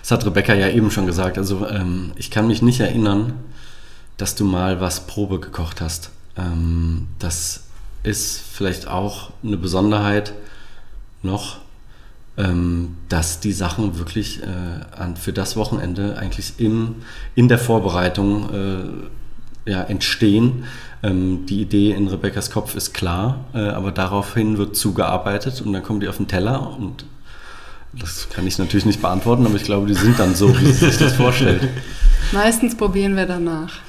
[0.00, 1.38] das hat Rebecca ja eben schon gesagt.
[1.38, 3.34] Also ähm, ich kann mich nicht erinnern,
[4.16, 6.10] dass du mal was Probe gekocht hast.
[6.36, 7.64] Ähm, das
[8.02, 10.32] ist vielleicht auch eine Besonderheit
[11.22, 11.58] noch
[12.38, 14.46] ähm, dass die Sachen wirklich äh,
[14.98, 16.96] an, für das Wochenende eigentlich im,
[17.34, 19.08] in der Vorbereitung
[19.64, 20.64] äh, ja, entstehen.
[21.02, 25.82] Ähm, die Idee in Rebecca's Kopf ist klar, äh, aber daraufhin wird zugearbeitet und dann
[25.82, 27.04] kommen die auf den Teller und
[27.92, 30.86] das kann ich natürlich nicht beantworten, aber ich glaube, die sind dann so, wie sie
[30.86, 31.66] sich das vorstellt.
[32.32, 33.85] Meistens probieren wir danach.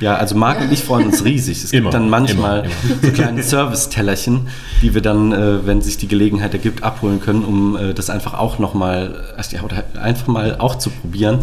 [0.00, 1.62] Ja, also Marc und ich freuen uns riesig.
[1.62, 3.02] Es immer, gibt dann manchmal immer, immer.
[3.02, 4.48] so kleine Service-Tellerchen,
[4.82, 8.34] die wir dann, äh, wenn sich die Gelegenheit ergibt, abholen können, um äh, das einfach
[8.34, 11.40] auch nochmal, ja, oder einfach mal auch zu probieren.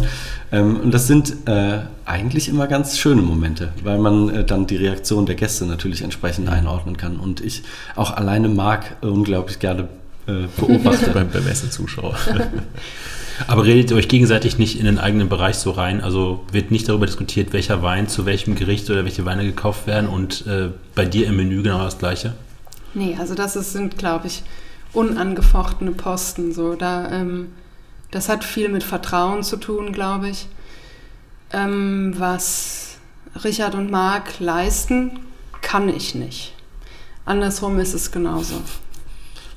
[0.52, 4.76] Ähm, und das sind äh, eigentlich immer ganz schöne Momente, weil man äh, dann die
[4.76, 7.18] Reaktion der Gäste natürlich entsprechend einordnen kann.
[7.18, 7.62] Und ich
[7.96, 9.88] auch alleine Marc unglaublich gerne
[10.26, 11.10] äh, beobachte.
[11.10, 12.16] beim, beim Essen Zuschauer.
[13.46, 16.00] Aber redet ihr euch gegenseitig nicht in den eigenen Bereich so rein?
[16.00, 20.08] Also wird nicht darüber diskutiert, welcher Wein zu welchem Gericht oder welche Weine gekauft werden
[20.08, 22.34] und äh, bei dir im Menü genau das gleiche?
[22.94, 24.42] Nee, also das ist, sind, glaube ich,
[24.92, 26.52] unangefochtene Posten.
[26.52, 26.74] So.
[26.74, 27.48] Da, ähm,
[28.10, 30.46] das hat viel mit Vertrauen zu tun, glaube ich.
[31.52, 32.96] Ähm, was
[33.44, 35.20] Richard und Marc leisten,
[35.62, 36.54] kann ich nicht.
[37.24, 38.56] Andersrum ist es genauso.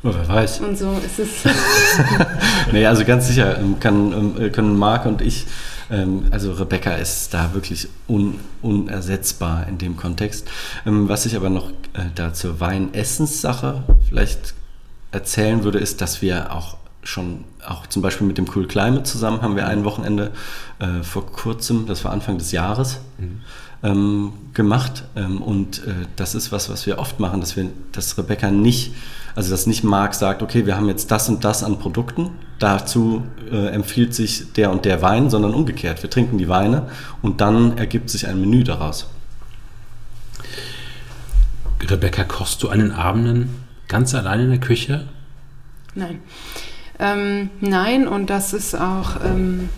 [0.05, 0.59] Oh, wer weiß.
[0.59, 1.29] Und so ist es.
[2.73, 5.45] nee, also ganz sicher ähm, kann, ähm, können Marc und ich,
[5.89, 10.49] ähm, also Rebecca ist da wirklich un, unersetzbar in dem Kontext.
[10.83, 14.53] Was ich aber noch äh, da zur Weinessenssache vielleicht
[15.11, 19.41] erzählen würde, ist, dass wir auch schon, auch zum Beispiel mit dem Cool Climate zusammen,
[19.41, 20.31] haben wir ein Wochenende
[20.79, 23.41] äh, vor kurzem, das war Anfang des Jahres, mhm.
[23.83, 25.05] ähm, gemacht.
[25.15, 28.93] Ähm, und äh, das ist was, was wir oft machen, dass wir, dass Rebecca nicht
[29.35, 33.23] also dass nicht Marc sagt, okay, wir haben jetzt das und das an Produkten, dazu
[33.51, 36.03] äh, empfiehlt sich der und der Wein, sondern umgekehrt.
[36.03, 36.87] Wir trinken die Weine
[37.21, 39.07] und dann ergibt sich ein Menü daraus.
[41.81, 45.07] Rebecca, kochst du an den Abenden ganz allein in der Küche?
[45.95, 46.21] Nein.
[46.99, 49.69] Ähm, nein, und das ist auch ähm,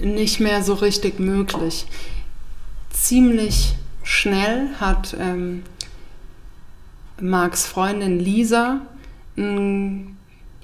[0.00, 1.86] nicht mehr so richtig möglich.
[2.90, 5.62] Ziemlich schnell hat ähm,
[7.20, 8.80] Marks Freundin Lisa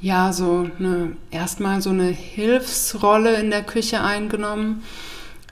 [0.00, 4.82] ja so eine erstmal so eine Hilfsrolle in der Küche eingenommen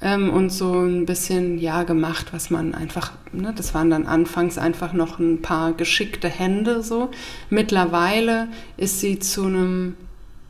[0.02, 4.58] ähm, und so ein bisschen ja gemacht, was man einfach, ne, das waren dann anfangs
[4.58, 7.10] einfach noch ein paar geschickte Hände so.
[7.50, 9.96] Mittlerweile ist sie zu einem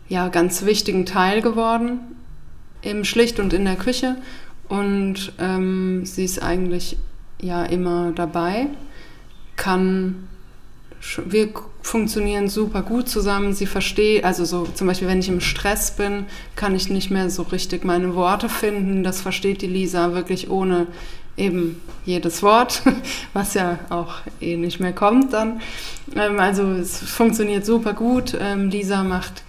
[0.08, 2.00] ja ganz wichtigen Teil geworden
[2.82, 4.16] im Schlicht und in der Küche
[4.68, 6.98] und ähm, sie ist eigentlich
[7.40, 8.68] ja immer dabei,
[9.56, 10.28] kann
[11.26, 11.50] wir
[11.82, 13.52] funktionieren super gut zusammen.
[13.52, 16.26] Sie versteht, also so zum Beispiel, wenn ich im Stress bin,
[16.56, 19.04] kann ich nicht mehr so richtig meine Worte finden.
[19.04, 20.86] Das versteht die Lisa wirklich ohne
[21.36, 22.82] eben jedes Wort,
[23.32, 25.60] was ja auch eh nicht mehr kommt dann.
[26.16, 28.36] Ähm, also es funktioniert super gut.
[28.40, 29.42] Ähm, Lisa macht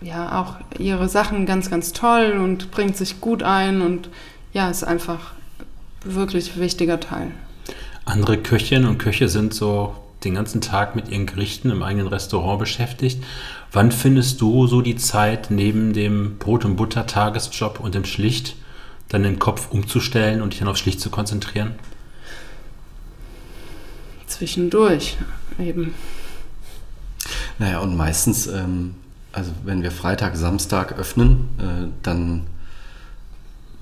[0.00, 4.08] ja auch ihre Sachen ganz, ganz toll und bringt sich gut ein und
[4.52, 5.32] ja, ist einfach
[6.04, 7.30] wirklich ein wichtiger Teil.
[8.04, 9.94] Andere Köchinnen und Köche sind so
[10.24, 13.22] den ganzen Tag mit ihren Gerichten im eigenen Restaurant beschäftigt.
[13.72, 18.56] Wann findest du so die Zeit, neben dem Brot- und Butter-Tagesjob und dem Schlicht,
[19.08, 21.74] dann den Kopf umzustellen und dich dann auf Schlicht zu konzentrieren?
[24.26, 25.18] Zwischendurch
[25.58, 25.94] eben.
[27.58, 28.94] Naja, und meistens, ähm,
[29.32, 32.46] also wenn wir Freitag, Samstag öffnen, äh, dann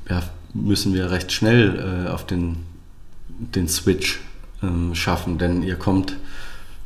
[0.08, 0.22] ja,
[0.52, 2.56] müssen wir recht schnell äh, auf den,
[3.28, 4.20] den Switch
[4.62, 6.16] ähm, schaffen, denn ihr kommt,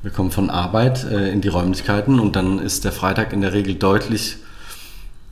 [0.05, 3.55] wir kommen von Arbeit äh, in die Räumlichkeiten und dann ist der Freitag in der
[3.55, 4.37] Regel deutlich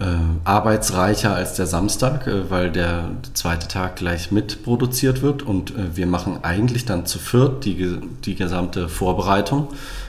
[0.00, 0.04] äh,
[0.44, 6.06] arbeitsreicher als der Samstag, äh, weil der zweite Tag gleich mitproduziert wird und äh, wir
[6.06, 9.68] machen eigentlich dann zu viert die, die gesamte Vorbereitung,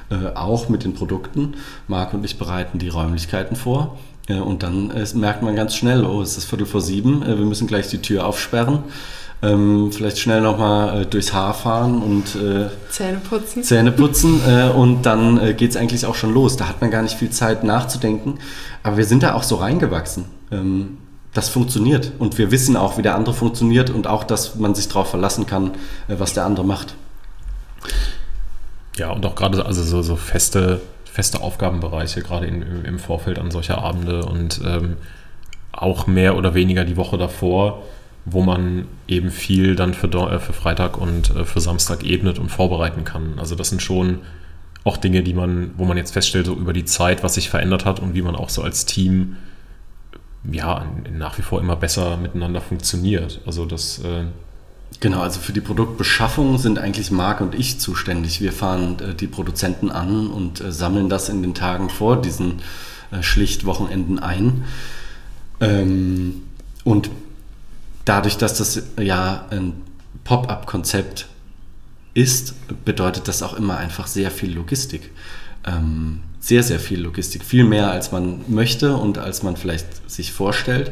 [0.10, 1.56] äh, auch mit den Produkten.
[1.90, 4.00] Marc und ich bereiten die Räumlichkeiten vor.
[4.30, 7.68] Äh, und dann merkt man ganz schnell, oh, es ist Viertel vor sieben, wir müssen
[7.68, 8.86] gleich die Tür aufsperren
[9.44, 13.64] ähm, vielleicht schnell nochmal äh, durchs Haar fahren und äh, Zähne putzen.
[13.64, 16.56] Zähne putzen äh, und dann äh, geht es eigentlich auch schon los.
[16.56, 18.40] Da hat man gar nicht viel Zeit nachzudenken.
[18.84, 20.26] Aber wir sind da auch so reingewachsen.
[20.52, 20.98] Ähm,
[21.34, 24.88] das funktioniert und wir wissen auch, wie der andere funktioniert und auch, dass man sich
[24.88, 25.72] darauf verlassen kann,
[26.08, 26.96] äh, was der andere macht.
[28.96, 33.52] Ja, und auch gerade also so, so feste, feste Aufgabenbereiche, gerade in, im Vorfeld an
[33.52, 34.98] solcher Abende und ähm,
[35.72, 37.82] auch mehr oder weniger die Woche davor
[38.26, 42.50] wo man eben viel dann für, äh, für Freitag und äh, für Samstag ebnet und
[42.50, 43.38] vorbereiten kann.
[43.38, 44.20] Also das sind schon
[44.84, 47.86] auch Dinge, die man, wo man jetzt feststellt, so über die Zeit, was sich verändert
[47.86, 49.38] hat und wie man auch so als Team
[50.52, 53.42] ja nach wie vor immer besser miteinander funktioniert.
[53.46, 54.26] Also das äh
[55.00, 58.42] Genau, also für die Produktbeschaffung sind eigentlich Marc und ich zuständig.
[58.42, 62.62] Wir fahren äh, die Produzenten an und äh, sammeln das in den Tagen vor diesen
[63.12, 64.66] äh, schlicht Wochenenden ein.
[65.60, 66.44] Ähm,
[66.84, 67.10] und
[68.06, 69.74] dadurch, dass das ja ein
[70.24, 71.28] Pop-up-Konzept
[72.14, 72.54] ist,
[72.86, 75.12] bedeutet das auch immer einfach sehr viel Logistik.
[75.66, 77.44] Ähm, sehr, sehr viel Logistik.
[77.44, 80.92] Viel mehr, als man möchte und als man vielleicht sich vorstellt.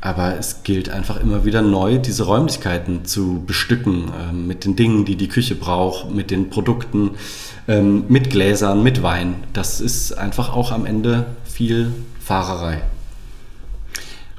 [0.00, 5.04] Aber es gilt einfach immer wieder neu, diese Räumlichkeiten zu bestücken äh, mit den Dingen,
[5.04, 7.12] die die Küche braucht, mit den Produkten,
[7.66, 9.36] ähm, mit Gläsern, mit Wein.
[9.52, 12.82] Das ist einfach auch am Ende viel Fahrerei.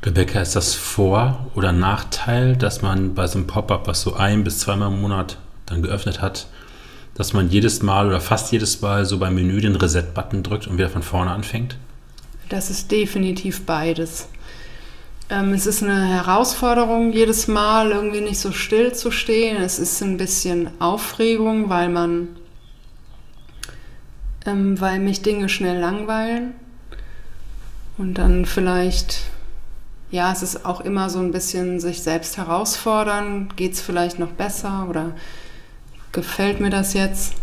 [0.01, 4.45] Rebecca, ist das Vor- oder Nachteil, dass man bei so einem Pop-up, was so ein
[4.45, 6.47] bis zweimal im Monat dann geöffnet hat,
[7.15, 10.77] dass man jedes Mal oder fast jedes Mal so beim Menü den Reset-Button drückt und
[10.77, 11.75] wieder von vorne anfängt?
[12.47, 14.29] Das ist definitiv beides.
[15.29, 19.57] Ähm, es ist eine Herausforderung, jedes Mal irgendwie nicht so still zu stehen.
[19.57, 22.29] Es ist ein bisschen Aufregung, weil man,
[24.45, 26.53] ähm, weil mich Dinge schnell langweilen
[27.97, 29.25] und dann vielleicht
[30.11, 33.49] ja, es ist auch immer so ein bisschen sich selbst herausfordern.
[33.55, 35.13] Geht es vielleicht noch besser oder
[36.11, 37.33] gefällt mir das jetzt?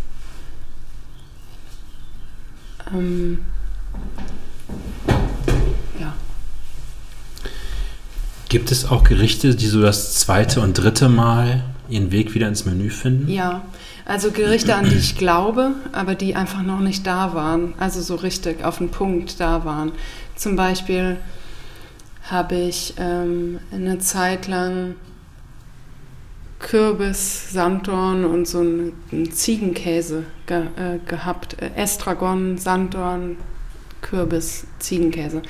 [2.93, 3.39] Ähm,
[5.99, 6.13] ja.
[8.49, 12.65] Gibt es auch Gerichte, die so das zweite und dritte Mal ihren Weg wieder ins
[12.65, 13.29] Menü finden?
[13.31, 13.61] Ja,
[14.03, 18.15] also Gerichte, an die ich glaube, aber die einfach noch nicht da waren, also so
[18.15, 19.93] richtig auf den Punkt da waren.
[20.35, 21.17] Zum Beispiel
[22.29, 24.95] habe ich ähm, eine Zeit lang
[26.59, 31.61] Kürbis, Sanddorn und so einen, Ziegenkäse ge, äh, gehabt.
[31.61, 33.37] Äh, Estragon, Sanddorn,
[34.01, 35.41] Kürbis, Ziegenkäse.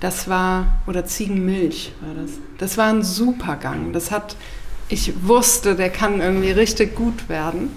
[0.00, 2.32] Das war, oder Ziegenmilch war das.
[2.58, 3.92] Das war ein super Gang.
[3.92, 4.36] Das hat,
[4.88, 7.70] ich wusste, der kann irgendwie richtig gut werden.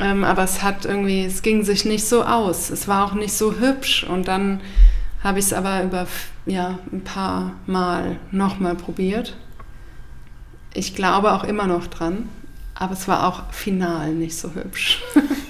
[0.00, 2.70] Ähm, aber es hat irgendwie, es ging sich nicht so aus.
[2.70, 4.04] Es war auch nicht so hübsch.
[4.04, 4.60] Und dann
[5.22, 6.06] habe ich es aber über
[6.46, 9.36] ja, ein paar Mal nochmal probiert.
[10.72, 12.28] Ich glaube auch immer noch dran,
[12.74, 15.02] aber es war auch final nicht so hübsch.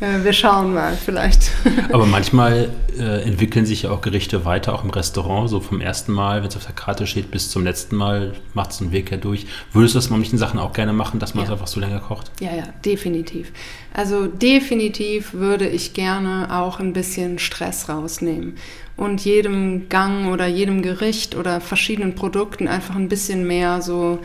[0.00, 1.50] Äh, wir schauen mal, vielleicht.
[1.92, 6.12] Aber manchmal äh, entwickeln sich ja auch Gerichte weiter, auch im Restaurant, so vom ersten
[6.12, 9.10] Mal, wenn es auf der Karte steht, bis zum letzten Mal macht es einen Weg
[9.10, 9.46] ja durch.
[9.72, 12.00] Würdest du das mit manchen Sachen auch gerne machen, dass man es einfach so länger
[12.00, 12.30] kocht?
[12.40, 13.52] Ja, ja, definitiv.
[13.92, 18.56] Also definitiv würde ich gerne auch ein bisschen Stress rausnehmen
[18.96, 24.20] und jedem Gang oder jedem Gericht oder verschiedenen Produkten einfach ein bisschen mehr so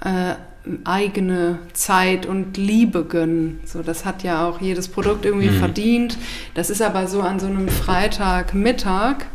[0.00, 0.34] äh,
[0.84, 3.60] eigene Zeit und Liebe gönnen.
[3.64, 5.58] So, das hat ja auch jedes Produkt irgendwie mhm.
[5.58, 6.18] verdient.
[6.54, 9.26] Das ist aber so an so einem Freitagmittag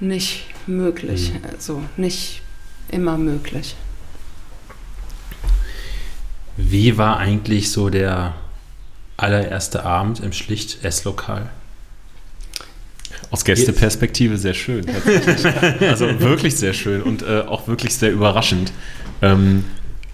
[0.00, 1.32] nicht möglich.
[1.32, 1.50] Mhm.
[1.50, 2.42] Also nicht
[2.88, 3.76] immer möglich.
[6.56, 8.34] Wie war eigentlich so der
[9.16, 11.50] allererste Abend im Schlicht-Esslokal?
[13.30, 14.86] Aus Gästeperspektive sehr schön.
[15.80, 18.72] also wirklich sehr schön und äh, auch wirklich sehr überraschend.
[19.20, 19.64] Ähm,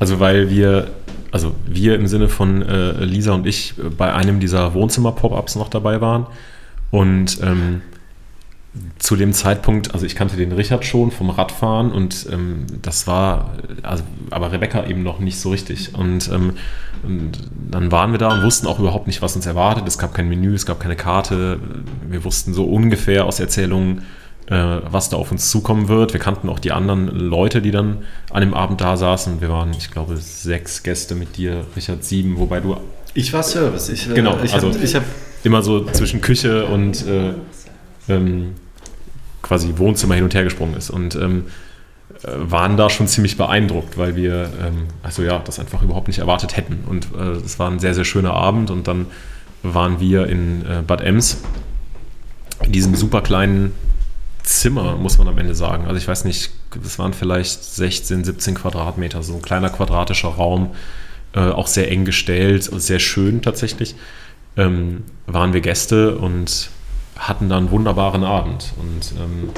[0.02, 0.88] also weil wir
[1.30, 5.68] also wir im Sinne von äh, Lisa und ich, äh, bei einem dieser Wohnzimmer-Pop-Ups noch
[5.68, 6.26] dabei waren.
[6.90, 7.82] Und ähm,
[8.98, 13.52] zu dem Zeitpunkt, also ich kannte den Richard schon vom Radfahren und ähm, das war,
[13.84, 15.94] also, aber Rebecca eben noch nicht so richtig.
[15.94, 16.54] Und, ähm,
[17.04, 17.38] und,
[17.70, 19.86] dann waren wir da und wussten auch überhaupt nicht, was uns erwartet.
[19.86, 21.60] Es gab kein Menü, es gab keine Karte.
[22.10, 24.21] Wir wussten so ungefähr aus Erzählungen, äh,
[24.52, 26.12] was da auf uns zukommen wird.
[26.12, 27.98] Wir kannten auch die anderen Leute, die dann
[28.30, 29.40] an dem Abend da saßen.
[29.40, 32.76] Wir waren, ich glaube, sechs Gäste mit dir, Richard sieben, wobei du.
[33.14, 33.88] Ich war Service.
[33.88, 35.04] Ich, äh, genau, ich also hab, ich habe
[35.44, 37.32] immer so zwischen Küche und äh,
[38.08, 38.54] ähm,
[39.42, 40.90] quasi Wohnzimmer hin und her gesprungen ist.
[40.90, 41.46] Und ähm,
[42.22, 46.18] äh, waren da schon ziemlich beeindruckt, weil wir ähm, also ja, das einfach überhaupt nicht
[46.18, 46.84] erwartet hätten.
[46.88, 49.06] Und äh, es war ein sehr, sehr schöner Abend und dann
[49.62, 51.38] waren wir in äh, Bad Ems
[52.64, 53.72] in diesem super kleinen
[54.42, 55.86] Zimmer, muss man am Ende sagen.
[55.86, 56.50] Also ich weiß nicht,
[56.84, 60.74] es waren vielleicht 16, 17 Quadratmeter, so ein kleiner quadratischer Raum,
[61.34, 63.94] äh, auch sehr eng gestellt, sehr schön tatsächlich.
[64.56, 66.70] Ähm, waren wir Gäste und
[67.16, 69.50] hatten dann einen wunderbaren Abend und ähm,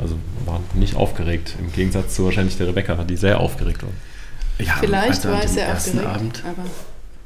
[0.00, 3.90] also waren nicht aufgeregt, im Gegensatz zu wahrscheinlich der Rebecca, die sehr aufgeregt war.
[4.58, 6.68] Ja, Vielleicht also war es sehr aufgeregt, Abend, aber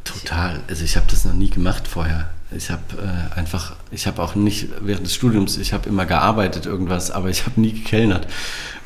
[0.04, 0.62] total.
[0.68, 2.30] Also ich habe das noch nie gemacht vorher.
[2.52, 6.66] Ich habe äh, einfach, ich habe auch nicht während des Studiums, ich habe immer gearbeitet
[6.66, 8.28] irgendwas, aber ich habe nie gekellnert.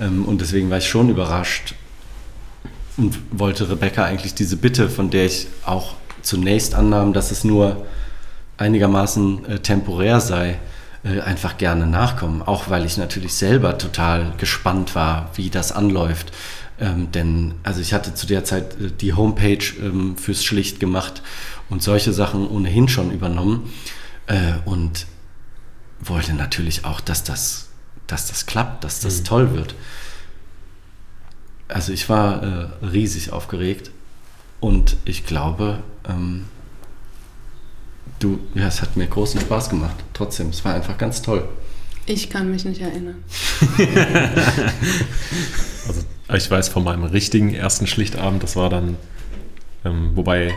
[0.00, 1.74] Ähm, und deswegen war ich schon überrascht
[2.96, 7.86] und wollte Rebecca eigentlich diese Bitte, von der ich auch zunächst annahm, dass es nur
[8.56, 10.58] einigermaßen äh, temporär sei,
[11.02, 12.42] äh, einfach gerne nachkommen.
[12.42, 16.32] Auch weil ich natürlich selber total gespannt war, wie das anläuft.
[16.80, 21.22] Ähm, denn also ich hatte zu der Zeit äh, die Homepage ähm, fürs Schlicht gemacht
[21.68, 23.70] und solche Sachen ohnehin schon übernommen
[24.26, 25.06] äh, und
[26.00, 27.68] wollte natürlich auch, dass das,
[28.06, 29.24] dass das klappt, dass das mhm.
[29.24, 29.74] toll wird.
[31.68, 33.90] Also ich war äh, riesig aufgeregt
[34.58, 36.46] und ich glaube, ähm,
[38.18, 39.96] du, ja, es hat mir großen Spaß gemacht.
[40.14, 41.46] Trotzdem, es war einfach ganz toll.
[42.06, 43.22] Ich kann mich nicht erinnern.
[45.86, 46.02] also
[46.34, 48.96] ich weiß von meinem richtigen ersten Schlichtabend, das war dann,
[49.84, 50.52] ähm, wobei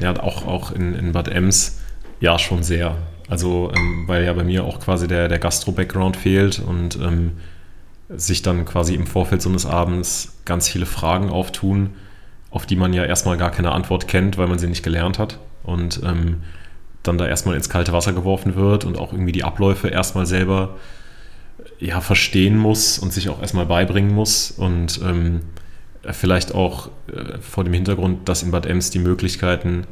[0.00, 1.78] ja auch, auch in, in Bad Ems
[2.20, 2.96] ja schon sehr.
[3.28, 7.32] Also ähm, weil ja bei mir auch quasi der, der Gastro-Background fehlt und ähm,
[8.08, 11.90] sich dann quasi im Vorfeld so eines Abends ganz viele Fragen auftun,
[12.50, 15.38] auf die man ja erstmal gar keine Antwort kennt, weil man sie nicht gelernt hat.
[15.62, 16.42] Und ähm,
[17.08, 20.76] dann da erstmal ins kalte Wasser geworfen wird und auch irgendwie die Abläufe erstmal selber
[21.80, 25.40] ja, verstehen muss und sich auch erstmal beibringen muss und ähm,
[26.12, 29.86] vielleicht auch äh, vor dem Hintergrund, dass in Bad Ems die Möglichkeiten,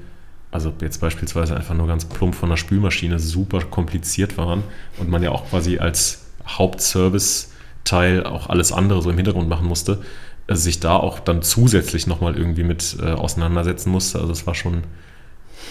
[0.50, 4.62] also jetzt beispielsweise einfach nur ganz plump von der Spülmaschine, super kompliziert waren
[4.98, 10.02] und man ja auch quasi als Hauptservice-Teil auch alles andere so im Hintergrund machen musste,
[10.48, 14.20] also sich da auch dann zusätzlich nochmal irgendwie mit äh, auseinandersetzen musste.
[14.20, 14.84] Also es war schon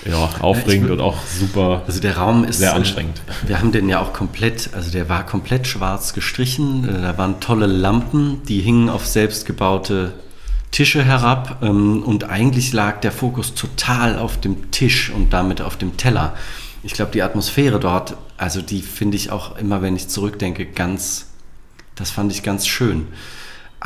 [0.03, 1.83] ja, aufregend und auch super.
[1.87, 3.21] Also der Raum ist sehr anstrengend.
[3.45, 6.87] Wir haben den ja auch komplett, also der war komplett schwarz gestrichen.
[6.87, 10.13] Äh, da waren tolle Lampen, die hingen auf selbstgebaute
[10.71, 15.77] Tische herab ähm, und eigentlich lag der Fokus total auf dem Tisch und damit auf
[15.77, 16.35] dem Teller.
[16.83, 21.27] Ich glaube, die Atmosphäre dort, also die finde ich auch immer, wenn ich zurückdenke, ganz,
[21.95, 23.07] das fand ich ganz schön.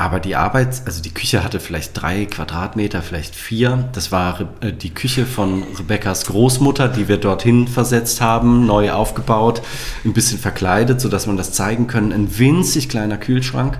[0.00, 3.90] Aber die Arbeit, also die Küche hatte vielleicht drei Quadratmeter, vielleicht vier.
[3.92, 9.60] Das war äh, die Küche von Rebekkas Großmutter, die wir dorthin versetzt haben, neu aufgebaut,
[10.06, 12.14] ein bisschen verkleidet, sodass man das zeigen können.
[12.14, 13.78] Ein winzig kleiner Kühlschrank.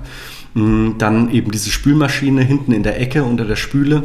[0.52, 4.02] Mm, dann eben diese Spülmaschine hinten in der Ecke unter der Spüle,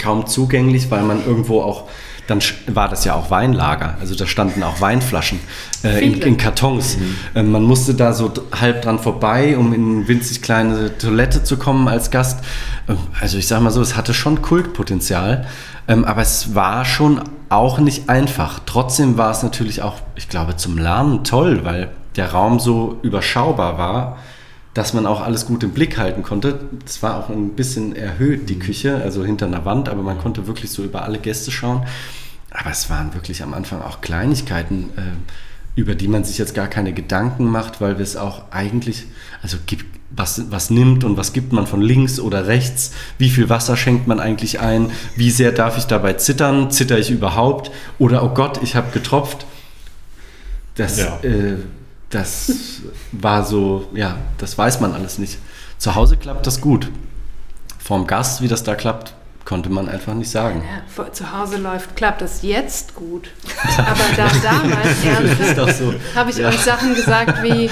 [0.00, 1.88] kaum zugänglich, weil man irgendwo auch
[2.26, 3.96] dann war das ja auch Weinlager.
[4.00, 5.38] Also da standen auch Weinflaschen
[5.84, 6.96] äh, in, in, Kartons.
[6.96, 7.16] Mhm.
[7.34, 11.56] Ähm, man musste da so halb dran vorbei, um in eine winzig kleine Toilette zu
[11.56, 12.40] kommen als Gast.
[12.88, 15.46] Ähm, also ich sag mal so, es hatte schon Kultpotenzial,
[15.88, 18.60] ähm, aber es war schon auch nicht einfach.
[18.66, 23.78] Trotzdem war es natürlich auch, ich glaube, zum Lernen toll, weil der Raum so überschaubar
[23.78, 24.16] war
[24.76, 26.60] dass man auch alles gut im Blick halten konnte.
[26.84, 30.46] Es war auch ein bisschen erhöht, die Küche, also hinter einer Wand, aber man konnte
[30.46, 31.86] wirklich so über alle Gäste schauen.
[32.50, 36.68] Aber es waren wirklich am Anfang auch Kleinigkeiten, äh, über die man sich jetzt gar
[36.68, 39.04] keine Gedanken macht, weil wir es auch eigentlich,
[39.42, 43.48] also gibt, was, was nimmt und was gibt man von links oder rechts, wie viel
[43.50, 48.22] Wasser schenkt man eigentlich ein, wie sehr darf ich dabei zittern, zitter ich überhaupt oder
[48.22, 49.44] oh Gott, ich habe getropft.
[50.76, 51.18] Das, ja.
[51.22, 51.56] äh,
[52.10, 52.52] das
[53.12, 55.38] war so, ja, das weiß man alles nicht.
[55.78, 56.90] Zu Hause klappt das gut.
[57.78, 59.14] Vorm Gast, wie das da klappt,
[59.46, 60.62] konnte man einfach nicht sagen.
[60.96, 63.30] Ja, zu Hause läuft, klappt das jetzt gut.
[63.78, 65.94] Aber da damals so.
[66.14, 66.48] habe ich ja.
[66.48, 67.70] euch Sachen gesagt wie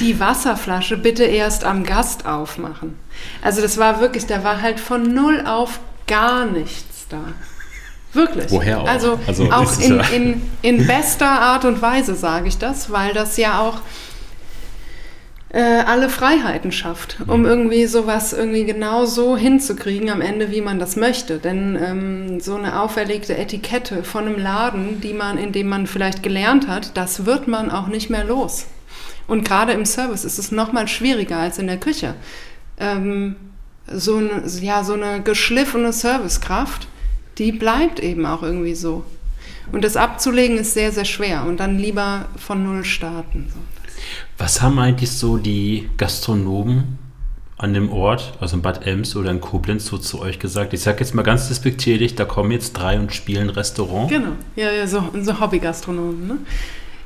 [0.00, 2.96] die Wasserflasche bitte erst am Gast aufmachen.
[3.42, 7.24] Also das war wirklich, da war halt von null auf gar nichts da.
[8.12, 8.50] Wirklich.
[8.50, 8.86] Woher auch?
[8.86, 13.36] Also, Also, auch in, in, in bester Art und Weise sage ich das, weil das
[13.38, 13.80] ja auch
[15.54, 17.46] äh, alle Freiheiten schafft, um Mhm.
[17.46, 21.38] irgendwie sowas irgendwie genau so hinzukriegen am Ende, wie man das möchte.
[21.38, 26.24] Denn ähm, so eine auferlegte Etikette von einem Laden, die man, in dem man vielleicht
[26.24, 28.66] gelernt hat, das wird man auch nicht mehr los.
[29.28, 32.14] Und gerade im Service ist es noch mal schwieriger als in der Küche.
[32.78, 33.36] Ähm,
[33.86, 36.88] so, eine, ja, so eine geschliffene Servicekraft,
[37.38, 39.04] die bleibt eben auch irgendwie so.
[39.70, 41.44] Und das abzulegen ist sehr, sehr schwer.
[41.46, 43.46] Und dann lieber von Null starten.
[43.54, 43.60] So.
[44.38, 46.98] Was haben eigentlich so die Gastronomen
[47.56, 50.72] an dem Ort, also in Bad Ems oder in Koblenz, so zu euch gesagt?
[50.72, 54.08] Ich sage jetzt mal ganz despektierlich, da kommen jetzt drei und spielen Restaurant.
[54.10, 56.26] Genau, ja, ja so, so Hobbygastronomen.
[56.26, 56.38] Ne?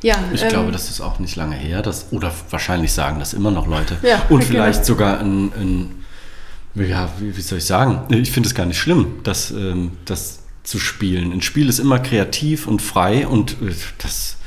[0.02, 1.82] Ja, Ich ähm, glaube, das ist auch nicht lange her.
[1.82, 3.96] Das, oder wahrscheinlich sagen das immer noch Leute.
[4.02, 4.50] Ja, Und genau.
[4.50, 6.05] vielleicht sogar ein, ein
[6.74, 8.02] ja, wie, wie soll ich sagen?
[8.14, 11.32] Ich finde es gar nicht schlimm, das, ähm, das zu spielen.
[11.32, 14.38] Ein Spiel ist immer kreativ und frei und äh, das,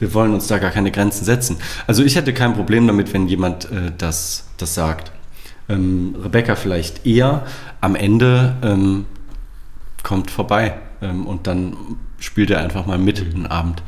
[0.00, 1.58] wir wollen uns da gar keine Grenzen setzen.
[1.86, 5.12] Also ich hätte kein Problem damit, wenn jemand äh, das, das sagt.
[5.68, 7.46] Ähm, Rebecca vielleicht eher.
[7.80, 9.06] Am Ende ähm,
[10.02, 11.76] kommt vorbei ähm, und dann
[12.18, 13.82] spielt er einfach mal mit einen Abend.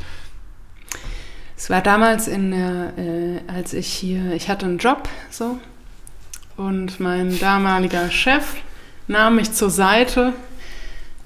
[1.57, 5.59] Es war damals in der, äh, als ich hier, ich hatte einen Job so
[6.57, 8.43] und mein damaliger Chef
[9.07, 10.33] nahm mich zur Seite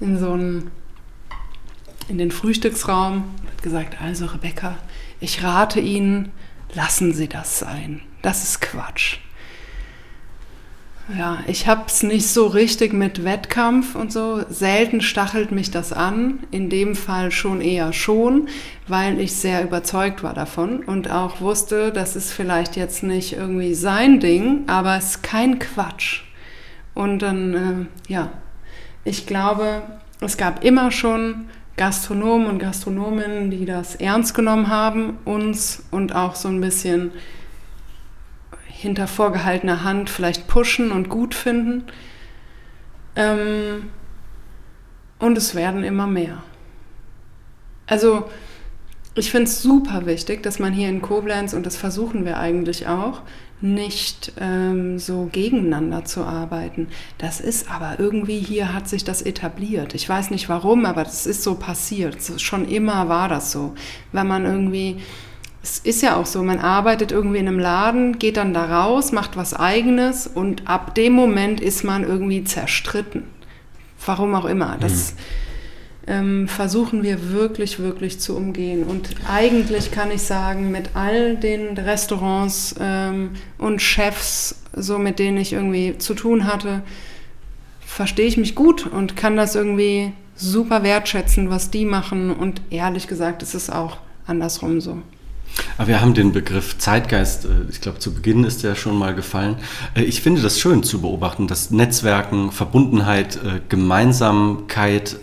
[0.00, 0.70] in so einen,
[2.08, 3.24] in den Frühstücksraum
[3.62, 4.76] gesagt, also Rebecca,
[5.20, 6.32] ich rate Ihnen,
[6.74, 8.00] lassen Sie das sein.
[8.22, 9.18] Das ist Quatsch.
[11.16, 14.44] Ja, ich habe es nicht so richtig mit Wettkampf und so.
[14.50, 16.40] Selten stachelt mich das an.
[16.50, 18.48] In dem Fall schon eher schon,
[18.88, 23.72] weil ich sehr überzeugt war davon und auch wusste, das ist vielleicht jetzt nicht irgendwie
[23.72, 26.24] sein Ding, aber es ist kein Quatsch.
[26.94, 28.30] Und dann, äh, ja,
[29.04, 29.82] ich glaube,
[30.20, 31.48] es gab immer schon
[31.78, 37.12] Gastronomen und Gastronominnen, die das ernst genommen haben, uns und auch so ein bisschen
[38.66, 41.84] hinter vorgehaltener Hand vielleicht pushen und gut finden.
[43.16, 43.90] Ähm,
[45.18, 46.42] und es werden immer mehr.
[47.86, 48.28] Also
[49.14, 52.86] ich finde es super wichtig, dass man hier in Koblenz, und das versuchen wir eigentlich
[52.86, 53.22] auch,
[53.60, 56.88] nicht ähm, so gegeneinander zu arbeiten.
[57.18, 59.94] Das ist aber irgendwie hier hat sich das etabliert.
[59.94, 62.18] Ich weiß nicht warum, aber das ist so passiert.
[62.40, 63.74] Schon immer war das so.
[64.12, 64.98] Wenn man irgendwie
[65.60, 69.12] es ist ja auch so, man arbeitet irgendwie in einem Laden, geht dann da raus,
[69.12, 73.24] macht was eigenes und ab dem Moment ist man irgendwie zerstritten.
[74.06, 74.76] Warum auch immer.
[74.80, 75.14] Das
[76.08, 78.82] ähm, versuchen wir wirklich, wirklich zu umgehen.
[78.84, 85.36] Und eigentlich kann ich sagen, mit all den Restaurants ähm, und Chefs, so mit denen
[85.36, 86.82] ich irgendwie zu tun hatte,
[87.80, 92.30] verstehe ich mich gut und kann das irgendwie super wertschätzen, was die machen.
[92.30, 94.98] Und ehrlich gesagt, ist es auch andersrum so.
[95.76, 99.14] Aber wir haben den Begriff Zeitgeist, äh, ich glaube, zu Beginn ist der schon mal
[99.14, 99.56] gefallen.
[99.94, 105.16] Äh, Ich finde das schön zu beobachten, dass Netzwerken, Verbundenheit, äh, Gemeinsamkeit,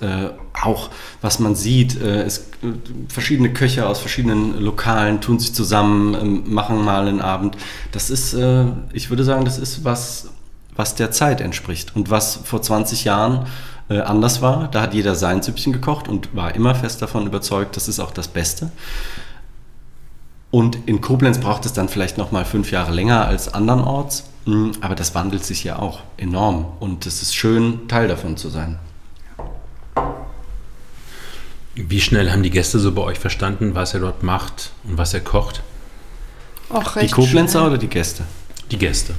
[0.64, 0.90] auch
[1.22, 2.74] was man sieht, äh, es, äh,
[3.08, 7.58] verschiedene Köche aus verschiedenen Lokalen tun sich zusammen, ähm, machen mal einen Abend.
[7.92, 10.30] Das ist, äh, ich würde sagen, das ist was,
[10.76, 13.48] was der Zeit entspricht und was vor 20 Jahren
[13.88, 14.68] anders war.
[14.70, 18.10] Da hat jeder sein Süppchen gekocht und war immer fest davon überzeugt, das ist auch
[18.10, 18.72] das Beste.
[20.50, 24.72] Und in Koblenz braucht es dann vielleicht noch mal fünf Jahre länger als andernorts, Mm,
[24.82, 28.78] aber das wandelt sich ja auch enorm und es ist schön, Teil davon zu sein.
[31.76, 35.14] Wie schnell haben die Gäste so bei euch verstanden, was er dort macht und was
[35.14, 35.62] er kocht?
[36.70, 37.70] Auch Die recht Koblenzer schnell.
[37.72, 38.24] oder die Gäste?
[38.72, 39.14] Die Gäste.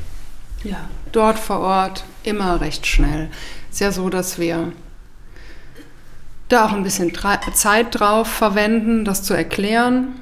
[0.65, 3.31] Ja, dort vor Ort immer recht schnell.
[3.71, 4.73] Ist ja so, dass wir
[6.49, 7.13] da auch ein bisschen
[7.53, 10.15] Zeit drauf verwenden, das zu erklären.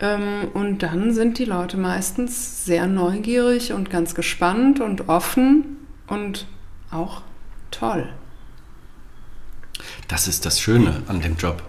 [0.00, 5.76] Ähm, Und dann sind die Leute meistens sehr neugierig und ganz gespannt und offen
[6.06, 6.46] und
[6.90, 7.22] auch
[7.70, 8.08] toll.
[10.08, 11.62] Das ist das Schöne an dem Job.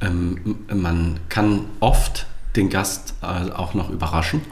[0.00, 2.26] Ähm, man kann oft
[2.56, 4.42] den Gast äh, auch noch überraschen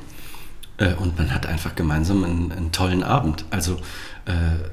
[0.78, 3.44] äh, und man hat einfach gemeinsam einen, einen tollen Abend.
[3.50, 3.74] Also
[4.26, 4.68] äh,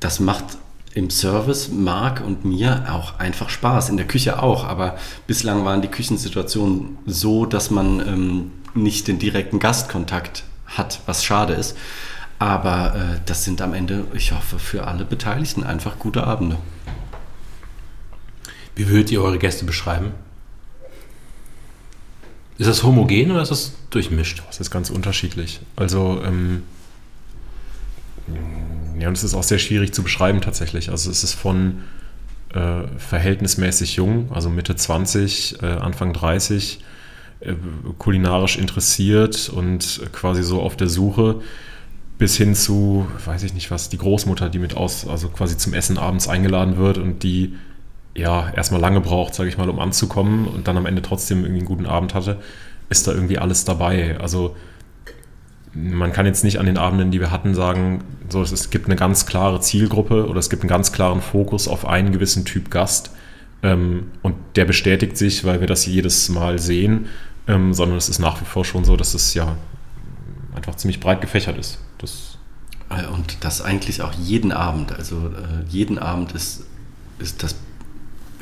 [0.00, 0.44] das macht
[0.94, 4.96] im Service Marc und mir auch einfach Spaß, in der Küche auch, aber
[5.26, 11.54] bislang waren die Küchensituationen so, dass man ähm, nicht den direkten Gastkontakt hat, was schade
[11.54, 11.76] ist.
[12.38, 16.58] Aber äh, das sind am Ende, ich hoffe, für alle Beteiligten einfach gute Abende.
[18.74, 20.12] Wie würdet ihr eure Gäste beschreiben?
[22.58, 24.42] Ist das homogen oder ist das durchmischt?
[24.46, 25.60] Das ist ganz unterschiedlich.
[25.76, 26.62] Also, ähm,
[28.98, 30.90] ja, und es ist auch sehr schwierig zu beschreiben tatsächlich.
[30.90, 31.82] Also es ist von
[32.54, 36.78] äh, verhältnismäßig jung, also Mitte 20, äh, Anfang 30,
[37.40, 37.54] äh,
[37.98, 41.40] kulinarisch interessiert und quasi so auf der Suche
[42.16, 45.74] bis hin zu, weiß ich nicht was, die Großmutter, die mit aus, also quasi zum
[45.74, 47.54] Essen abends eingeladen wird und die
[48.16, 51.60] ja erstmal lange braucht, sage ich mal, um anzukommen und dann am Ende trotzdem irgendwie
[51.60, 52.40] einen guten Abend hatte,
[52.88, 54.18] ist da irgendwie alles dabei.
[54.20, 54.54] Also
[55.74, 58.96] man kann jetzt nicht an den Abenden, die wir hatten, sagen, so, es gibt eine
[58.96, 63.10] ganz klare Zielgruppe oder es gibt einen ganz klaren Fokus auf einen gewissen Typ Gast.
[63.62, 67.06] Ähm, und der bestätigt sich, weil wir das jedes Mal sehen,
[67.48, 69.56] ähm, sondern es ist nach wie vor schon so, dass es ja
[70.54, 71.78] einfach ziemlich breit gefächert ist.
[71.98, 72.38] Das
[72.90, 74.92] äh, und das eigentlich auch jeden Abend.
[74.92, 76.64] Also äh, jeden Abend ist,
[77.18, 77.56] ist das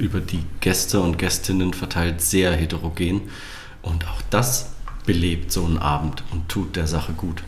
[0.03, 3.23] über die Gäste und Gästinnen verteilt sehr heterogen.
[3.83, 4.73] Und auch das
[5.07, 7.43] belebt so einen Abend und tut der Sache gut.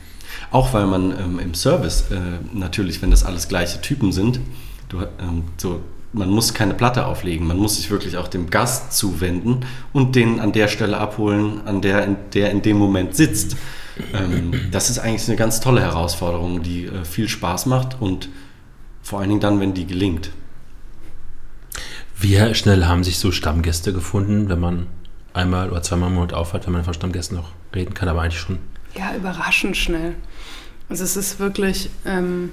[0.50, 2.16] Auch weil man ähm, im Service äh,
[2.52, 4.40] natürlich, wenn das alles gleiche Typen sind,
[4.88, 5.80] du, ähm, so,
[6.12, 10.38] man muss keine Platte auflegen, man muss sich wirklich auch dem Gast zuwenden und den
[10.38, 13.56] an der Stelle abholen, an der in, der in dem Moment sitzt.
[14.12, 18.28] Ähm, das ist eigentlich eine ganz tolle Herausforderung, die äh, viel Spaß macht und
[19.02, 20.30] vor allen Dingen dann, wenn die gelingt.
[22.18, 24.86] Wie schnell haben sich so Stammgäste gefunden, wenn man
[25.32, 28.40] einmal oder zweimal im Monat aufhat, wenn man von Stammgästen noch reden kann, aber eigentlich
[28.40, 28.58] schon.
[28.96, 30.14] Ja, überraschend schnell.
[30.88, 32.50] Also es ist wirklich, ähm,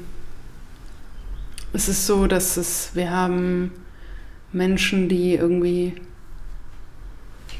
[1.73, 3.71] es ist so, dass es, wir haben
[4.51, 5.93] Menschen, die irgendwie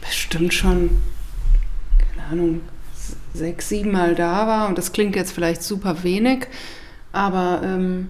[0.02, 0.90] bestimmt schon,
[1.99, 2.61] keine Ahnung,
[3.34, 4.68] sechs, sieben Mal da war.
[4.68, 6.48] Und das klingt jetzt vielleicht super wenig,
[7.11, 8.10] aber ähm,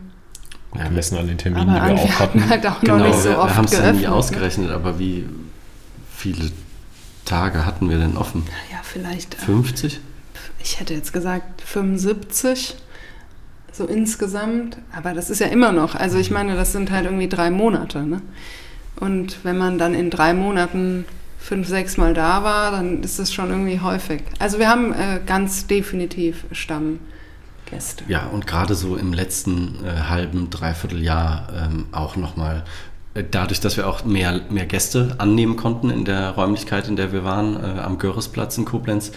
[0.78, 2.50] ja, messen an den Terminen, die wir auch hatten.
[2.50, 4.12] Halt auch genau, noch so wir, wir haben es ja nie ne?
[4.12, 5.26] ausgerechnet, aber wie
[6.16, 6.52] viele
[7.26, 8.44] Tage hatten wir denn offen?
[8.72, 9.36] Ja, vielleicht.
[9.36, 10.00] äh, 50?
[10.64, 12.76] Ich hätte jetzt gesagt 75,
[13.72, 14.78] so insgesamt.
[14.94, 15.96] Aber das ist ja immer noch.
[15.96, 18.04] Also ich meine, das sind halt irgendwie drei Monate.
[18.04, 18.22] Ne?
[18.98, 21.06] Und wenn man dann in drei Monaten
[21.40, 24.22] fünf, sechs Mal da war, dann ist das schon irgendwie häufig.
[24.40, 26.46] Also wir haben äh, ganz definitiv
[27.72, 28.04] Stammgäste.
[28.08, 32.64] Ja, und gerade so im letzten äh, halben, dreiviertel Jahr ähm, auch nochmal,
[33.14, 37.12] äh, dadurch, dass wir auch mehr, mehr Gäste annehmen konnten in der Räumlichkeit, in der
[37.12, 39.12] wir waren, äh, am Görresplatz in Koblenz,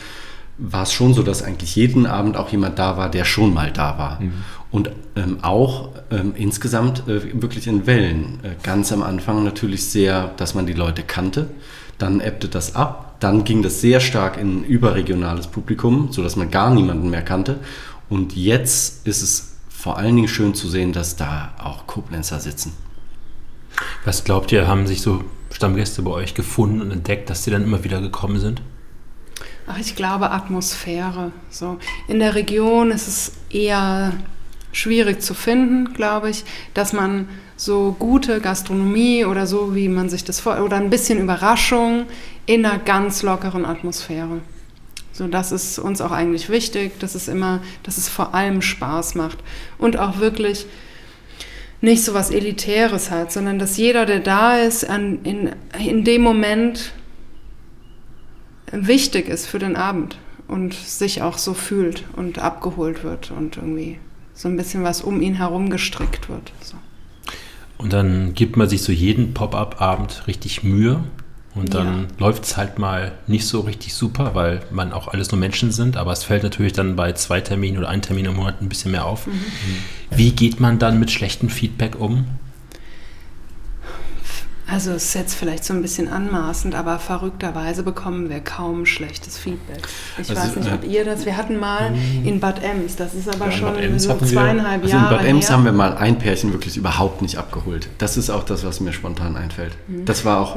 [0.56, 3.72] war es schon so, dass eigentlich jeden Abend auch jemand da war, der schon mal
[3.72, 4.20] da war.
[4.70, 8.38] Und ähm, auch ähm, insgesamt äh, wirklich in Wellen.
[8.44, 11.48] Äh, ganz am Anfang natürlich sehr, dass man die Leute kannte.
[11.98, 13.16] Dann ebbte das ab.
[13.18, 17.58] Dann ging das sehr stark in ein überregionales Publikum, sodass man gar niemanden mehr kannte.
[18.08, 22.72] Und jetzt ist es vor allen Dingen schön zu sehen, dass da auch Koblenzer sitzen.
[24.04, 27.62] Was glaubt ihr, haben sich so Stammgäste bei euch gefunden und entdeckt, dass sie dann
[27.62, 28.62] immer wieder gekommen sind?
[29.66, 31.32] Ach, ich glaube Atmosphäre.
[31.50, 31.78] So.
[32.08, 34.12] In der Region ist es eher
[34.72, 36.44] schwierig zu finden, glaube ich,
[36.74, 41.20] dass man so gute Gastronomie oder so, wie man sich das vor oder ein bisschen
[41.20, 42.06] Überraschung
[42.46, 44.40] in einer ganz lockeren Atmosphäre.
[45.14, 49.14] So, das ist uns auch eigentlich wichtig, dass es immer, dass es vor allem Spaß
[49.14, 49.38] macht
[49.78, 50.66] und auch wirklich
[51.80, 56.20] nicht so was Elitäres hat, sondern dass jeder, der da ist, an, in, in dem
[56.22, 56.92] Moment
[58.72, 60.18] wichtig ist für den Abend
[60.48, 63.98] und sich auch so fühlt und abgeholt wird und irgendwie
[64.34, 66.52] so ein bisschen was um ihn herum gestrickt wird.
[66.60, 66.76] So.
[67.78, 71.04] Und dann gibt man sich so jeden Pop-up-Abend richtig Mühe.
[71.54, 72.26] Und dann Ja.
[72.26, 75.96] läuft es halt mal nicht so richtig super, weil man auch alles nur Menschen sind.
[75.96, 78.90] Aber es fällt natürlich dann bei zwei Terminen oder ein Termin im Monat ein bisschen
[78.90, 79.28] mehr auf.
[80.10, 82.26] Wie geht man dann mit schlechtem Feedback um?
[84.66, 89.36] Also es ist jetzt vielleicht so ein bisschen anmaßend, aber verrückterweise bekommen wir kaum schlechtes
[89.36, 89.86] Feedback.
[90.20, 91.92] Ich Also, weiß nicht, ob äh, ihr das, wir hatten mal
[92.24, 95.02] in Bad Ems, das ist aber Ja, in schon so hatten wir- zweieinhalb Also in
[95.02, 95.56] Jahre Bad Ems her.
[95.56, 97.88] haben wir mal ein Pärchen wirklich überhaupt nicht abgeholt.
[97.98, 99.76] Das ist auch das, was mir spontan einfällt.
[100.06, 100.56] Das war auch,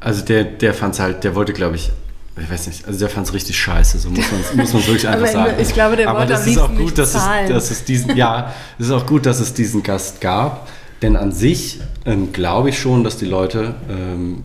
[0.00, 1.90] also der, der fand es halt, der wollte, glaube ich,
[2.38, 4.86] ich weiß nicht, also der fand es richtig scheiße, so muss man es muss man's
[4.86, 5.54] wirklich einfach Aber sagen.
[5.62, 8.14] ich glaube, der Aber wollte das ist auch gut, nicht dass es, dass es diesen,
[8.16, 10.68] ja, es ist auch gut, dass es diesen Gast gab,
[11.02, 14.44] denn an sich ähm, glaube ich schon, dass die Leute ähm,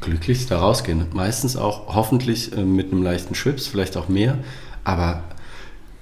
[0.00, 1.06] glücklich da rausgehen.
[1.12, 4.38] Meistens auch hoffentlich ähm, mit einem leichten Schwips, vielleicht auch mehr.
[4.84, 5.22] Aber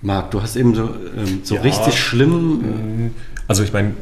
[0.02, 0.82] Marc, du hast eben so,
[1.16, 1.62] ähm, so Ja.
[1.62, 3.12] richtig schlimm.
[3.48, 3.94] Also ich meine,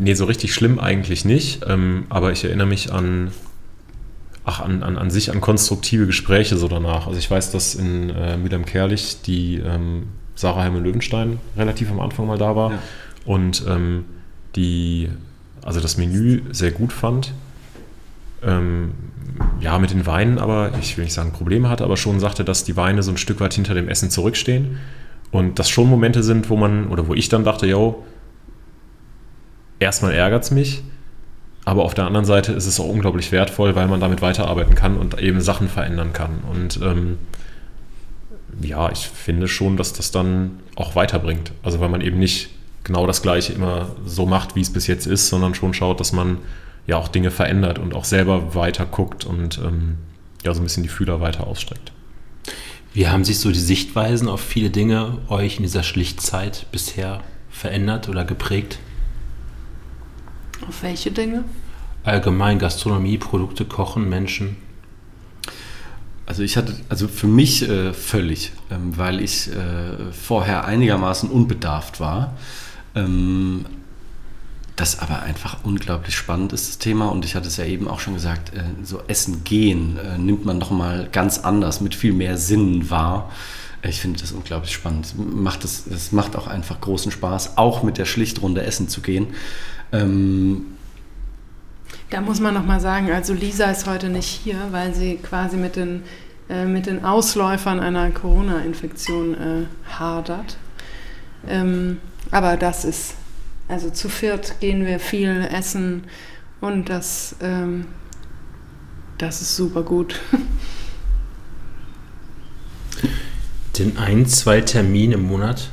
[0.00, 3.30] nee, so richtig schlimm eigentlich nicht, ähm, aber ich erinnere mich an,
[4.44, 7.06] ach, an, an, an sich an konstruktive Gespräche so danach.
[7.06, 10.04] Also ich weiß, dass in äh, Mühlheim Kerlich die ähm,
[10.34, 12.78] Sarah Helme Löwenstein relativ am Anfang mal da war Ja.
[13.24, 14.04] und ähm,
[14.56, 15.08] die,
[15.64, 17.32] also das Menü sehr gut fand.
[18.42, 18.92] Ähm,
[19.60, 22.64] ja, mit den Weinen aber, ich will nicht sagen Probleme hatte, aber schon sagte, dass
[22.64, 24.78] die Weine so ein Stück weit hinter dem Essen zurückstehen.
[25.30, 28.04] Und das schon Momente sind, wo man, oder wo ich dann dachte, yo,
[29.78, 30.82] erstmal ärgert es mich,
[31.64, 34.96] aber auf der anderen Seite ist es auch unglaublich wertvoll, weil man damit weiterarbeiten kann
[34.96, 36.38] und eben Sachen verändern kann.
[36.50, 37.18] Und ähm,
[38.62, 41.52] ja, ich finde schon, dass das dann auch weiterbringt.
[41.62, 42.48] Also weil man eben nicht
[42.84, 46.12] genau das Gleiche immer so macht, wie es bis jetzt ist, sondern schon schaut, dass
[46.12, 46.38] man
[46.86, 49.98] ja auch Dinge verändert und auch selber weiter guckt und ähm,
[50.44, 51.92] ja so ein bisschen die Fühler weiter ausstreckt.
[52.94, 58.08] Wie haben sich so die Sichtweisen auf viele Dinge euch in dieser Schlichtzeit bisher verändert
[58.08, 58.78] oder geprägt?
[60.66, 61.44] Auf welche Dinge?
[62.04, 64.56] Allgemein Gastronomie, Produkte, Kochen, Menschen.
[66.26, 72.00] Also ich hatte, also für mich äh, völlig, ähm, weil ich äh, vorher einigermaßen unbedarft
[72.00, 72.36] war.
[72.94, 73.64] Ähm,
[74.76, 77.08] das aber einfach unglaublich spannend ist, das Thema.
[77.08, 80.44] Und ich hatte es ja eben auch schon gesagt, äh, so Essen gehen äh, nimmt
[80.44, 83.30] man nochmal ganz anders, mit viel mehr Sinnen wahr.
[83.82, 85.14] Ich finde das unglaublich spannend.
[85.16, 89.28] Macht es, es macht auch einfach großen Spaß, auch mit der Schlichtrunde essen zu gehen.
[89.92, 90.66] Ähm,
[92.10, 95.76] da muss man nochmal sagen, also Lisa ist heute nicht hier, weil sie quasi mit
[95.76, 96.02] den,
[96.48, 100.56] äh, mit den Ausläufern einer Corona-Infektion äh, hadert.
[101.46, 101.98] Ähm,
[102.30, 103.14] aber das ist,
[103.68, 106.04] also zu viert gehen wir viel essen
[106.60, 107.86] und das, ähm,
[109.18, 110.20] das ist super gut.
[113.78, 115.70] Den ein, zwei Termine im Monat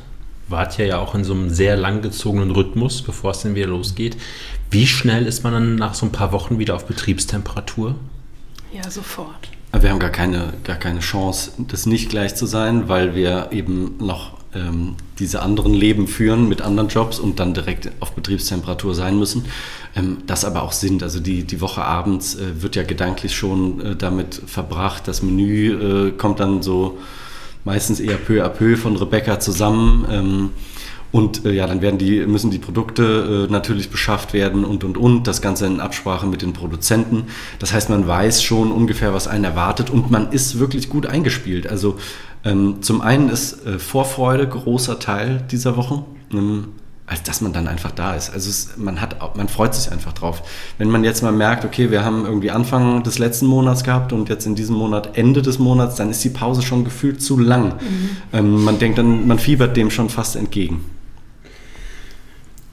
[0.48, 4.16] wart ja auch in so einem sehr langgezogenen Rhythmus, bevor es dann wieder losgeht.
[4.70, 7.94] Wie schnell ist man dann nach so ein paar Wochen wieder auf Betriebstemperatur?
[8.72, 9.50] Ja, sofort.
[9.72, 13.96] Wir haben gar keine, gar keine Chance, das nicht gleich zu sein, weil wir eben
[13.98, 19.18] noch ähm, diese anderen Leben führen mit anderen Jobs und dann direkt auf Betriebstemperatur sein
[19.18, 19.44] müssen.
[19.94, 21.02] Ähm, das aber auch sind.
[21.02, 25.08] Also die, die Woche abends äh, wird ja gedanklich schon äh, damit verbracht.
[25.08, 26.98] Das Menü äh, kommt dann so
[27.66, 30.06] meistens eher peu à peu von Rebecca zusammen.
[30.10, 30.50] Ähm,
[31.12, 34.96] und äh, ja, dann werden die, müssen die Produkte äh, natürlich beschafft werden und und
[34.96, 35.26] und.
[35.26, 37.24] Das Ganze in Absprache mit den Produzenten.
[37.58, 41.68] Das heißt, man weiß schon ungefähr, was einen erwartet und man ist wirklich gut eingespielt.
[41.68, 41.96] Also
[42.44, 46.04] ähm, zum einen ist äh, Vorfreude großer Teil dieser Woche.
[46.32, 46.68] Ähm,
[47.06, 48.30] als dass man dann einfach da ist.
[48.30, 50.42] Also es, man hat, man freut sich einfach drauf.
[50.76, 54.28] Wenn man jetzt mal merkt, okay, wir haben irgendwie Anfang des letzten Monats gehabt und
[54.28, 57.74] jetzt in diesem Monat Ende des Monats, dann ist die Pause schon gefühlt zu lang.
[57.74, 58.10] Mhm.
[58.32, 60.84] Ähm, man denkt dann, man fiebert dem schon fast entgegen.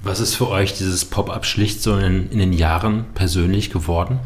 [0.02, 4.20] Was ist für euch dieses Pop-up schlicht so in, in den Jahren persönlich geworden?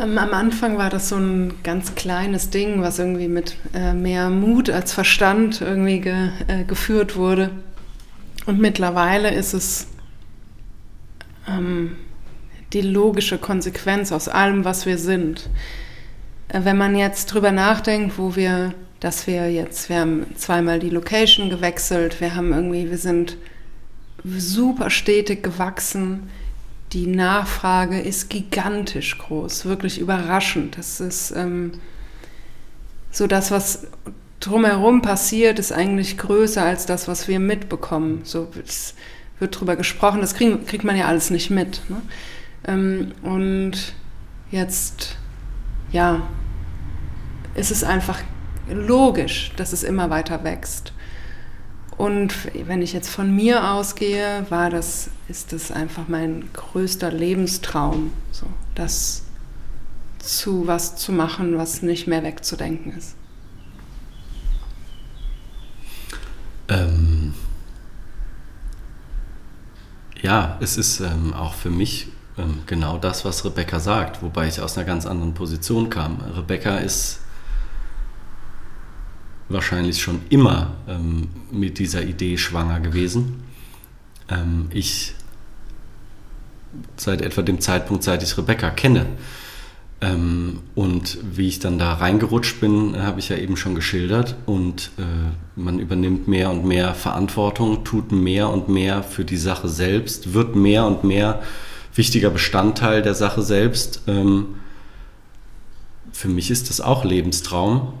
[0.00, 4.70] Am Anfang war das so ein ganz kleines Ding, was irgendwie mit äh, mehr Mut
[4.70, 7.50] als Verstand irgendwie ge, äh, geführt wurde.
[8.46, 9.88] Und mittlerweile ist es
[11.46, 11.96] ähm,
[12.72, 15.50] die logische Konsequenz aus allem, was wir sind.
[16.48, 20.90] Äh, wenn man jetzt drüber nachdenkt, wo wir, dass wir jetzt, wir haben zweimal die
[20.90, 23.36] Location gewechselt, wir haben irgendwie, wir sind
[24.24, 26.28] super stetig gewachsen
[26.92, 30.76] die Nachfrage ist gigantisch groß, wirklich überraschend.
[30.76, 31.72] Das ist ähm,
[33.10, 33.86] so das, was
[34.40, 38.22] drumherum passiert, ist eigentlich größer als das, was wir mitbekommen.
[38.24, 38.94] So es
[39.38, 41.82] wird drüber gesprochen, das krieg, kriegt man ja alles nicht mit.
[41.88, 42.02] Ne?
[42.66, 43.94] Ähm, und
[44.50, 45.16] jetzt,
[45.92, 46.22] ja,
[47.54, 48.20] ist es einfach
[48.68, 50.92] logisch, dass es immer weiter wächst.
[52.00, 58.10] Und wenn ich jetzt von mir ausgehe, war das, ist das einfach mein größter Lebenstraum,
[58.32, 59.24] so das
[60.18, 63.16] zu was zu machen, was nicht mehr wegzudenken ist.
[66.68, 67.34] Ähm
[70.22, 72.08] ja, es ist ähm, auch für mich
[72.38, 76.22] ähm, genau das, was Rebecca sagt, wobei ich aus einer ganz anderen Position kam.
[76.34, 77.20] Rebecca ist
[79.50, 83.42] wahrscheinlich schon immer ähm, mit dieser Idee schwanger gewesen.
[84.28, 85.14] Ähm, ich
[86.96, 89.06] seit etwa dem Zeitpunkt, seit ich Rebecca kenne.
[90.00, 94.36] Ähm, und wie ich dann da reingerutscht bin, habe ich ja eben schon geschildert.
[94.46, 95.02] Und äh,
[95.56, 100.56] man übernimmt mehr und mehr Verantwortung, tut mehr und mehr für die Sache selbst, wird
[100.56, 101.42] mehr und mehr
[101.94, 104.02] wichtiger Bestandteil der Sache selbst.
[104.06, 104.54] Ähm,
[106.12, 107.94] für mich ist das auch Lebenstraum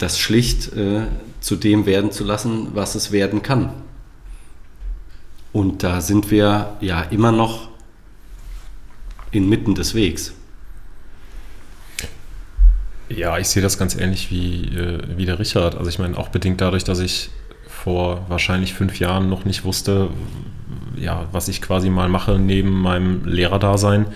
[0.00, 1.02] das schlicht äh,
[1.40, 3.70] zu dem werden zu lassen, was es werden kann.
[5.52, 7.68] Und da sind wir ja immer noch
[9.30, 10.32] inmitten des Wegs.
[13.08, 15.76] Ja, ich sehe das ganz ähnlich wie, äh, wie der Richard.
[15.76, 17.30] Also ich meine, auch bedingt dadurch, dass ich
[17.66, 20.08] vor wahrscheinlich fünf Jahren noch nicht wusste,
[20.96, 24.06] ja, was ich quasi mal mache neben meinem Lehrerdasein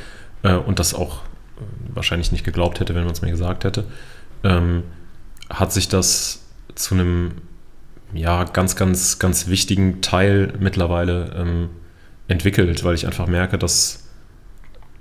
[0.42, 1.62] äh, und das auch äh,
[1.94, 3.84] wahrscheinlich nicht geglaubt hätte, wenn man es mir gesagt hätte.
[4.44, 4.84] Ähm,
[5.50, 6.40] hat sich das
[6.74, 7.32] zu einem
[8.12, 11.68] ja, ganz, ganz, ganz wichtigen Teil mittlerweile ähm,
[12.28, 14.04] entwickelt, weil ich einfach merke, dass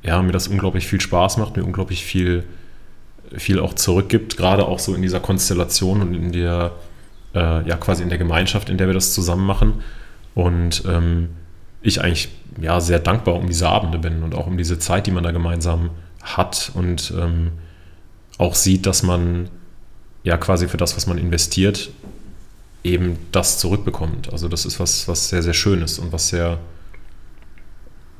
[0.01, 2.43] ja, mir das unglaublich viel Spaß macht, mir unglaublich viel,
[3.35, 6.73] viel auch zurückgibt, gerade auch so in dieser Konstellation und in der,
[7.33, 9.81] äh, ja, quasi in der Gemeinschaft, in der wir das zusammen machen.
[10.35, 11.29] Und ähm,
[11.81, 12.29] ich eigentlich
[12.59, 15.31] ja, sehr dankbar um diese Abende bin und auch um diese Zeit, die man da
[15.31, 15.91] gemeinsam
[16.21, 17.51] hat und ähm,
[18.37, 19.49] auch sieht, dass man
[20.23, 21.89] ja quasi für das, was man investiert,
[22.83, 24.31] eben das zurückbekommt.
[24.31, 26.59] Also das ist was, was sehr, sehr Schönes und was sehr,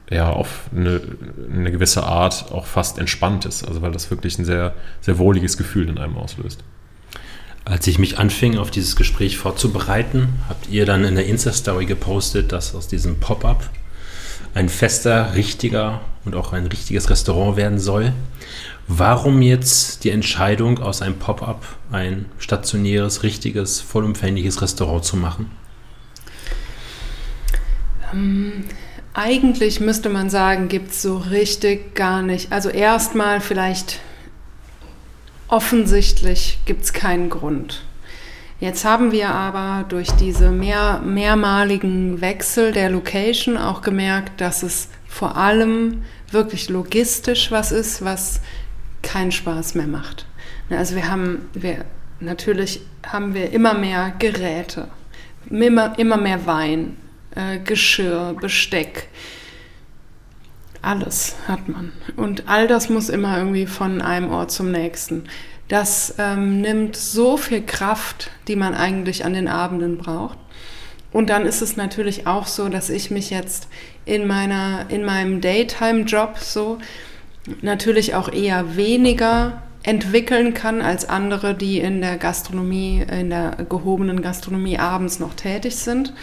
[0.10, 1.02] ja, auf eine,
[1.52, 3.68] eine gewisse Art auch fast entspannt ist.
[3.68, 6.64] Also weil das wirklich ein sehr, sehr wohliges Gefühl in einem auslöst.
[7.66, 12.52] Als ich mich anfing, auf dieses Gespräch vorzubereiten, habt ihr dann in der Insta-Story gepostet,
[12.52, 13.70] dass aus diesem Pop-up
[14.54, 18.14] ein fester, richtiger und auch ein richtiges Restaurant werden soll.
[18.88, 25.52] Warum jetzt die Entscheidung, aus einem Pop-up ein stationäres, richtiges, vollumfängliches Restaurant zu machen?
[28.14, 28.66] Ähm,
[29.14, 32.52] eigentlich müsste man sagen, gibt es so richtig gar nicht.
[32.52, 34.00] Also erstmal vielleicht
[35.48, 37.84] offensichtlich gibt es keinen Grund.
[38.60, 44.90] Jetzt haben wir aber durch diese mehr, mehrmaligen Wechsel der Location auch gemerkt, dass es
[45.08, 48.42] vor allem wirklich logistisch was ist, was
[49.04, 50.26] keinen Spaß mehr macht.
[50.70, 51.86] Ne, also wir haben, wir,
[52.20, 54.88] natürlich haben wir immer mehr Geräte,
[55.50, 56.98] immer, immer mehr Wein,
[57.36, 59.10] äh, Geschirr, Besteck.
[60.82, 61.94] Alles hat man.
[62.18, 65.26] Und all das muss immer irgendwie von einem Ort zum nächsten.
[65.70, 70.38] Das ähm, nimmt so viel Kraft, die man eigentlich an den Abenden braucht.
[71.14, 73.68] Und dann ist es natürlich auch so, dass ich mich jetzt
[74.04, 76.80] in meiner, in meinem Daytime-Job so
[77.62, 84.22] natürlich auch eher weniger entwickeln kann als andere, die in der Gastronomie, in der gehobenen
[84.22, 86.14] Gastronomie abends noch tätig sind.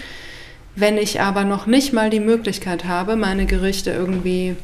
[0.76, 4.56] Wenn ich aber noch nicht mal die Möglichkeit habe, meine Gerichte irgendwie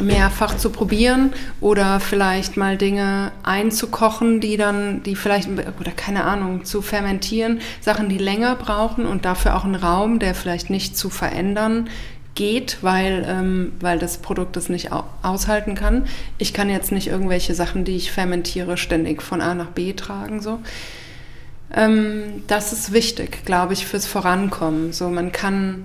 [0.00, 6.64] mehrfach zu probieren oder vielleicht mal Dinge einzukochen, die dann, die vielleicht, oder keine Ahnung,
[6.64, 11.10] zu fermentieren, Sachen, die länger brauchen und dafür auch einen Raum, der vielleicht nicht zu
[11.10, 11.88] verändern
[12.34, 14.90] geht, weil, ähm, weil das Produkt es nicht
[15.22, 16.06] aushalten kann.
[16.38, 20.40] Ich kann jetzt nicht irgendwelche Sachen, die ich fermentiere, ständig von A nach B tragen.
[20.40, 20.60] So.
[21.74, 24.92] Ähm, das ist wichtig, glaube ich, fürs Vorankommen.
[24.92, 25.84] So, man kann,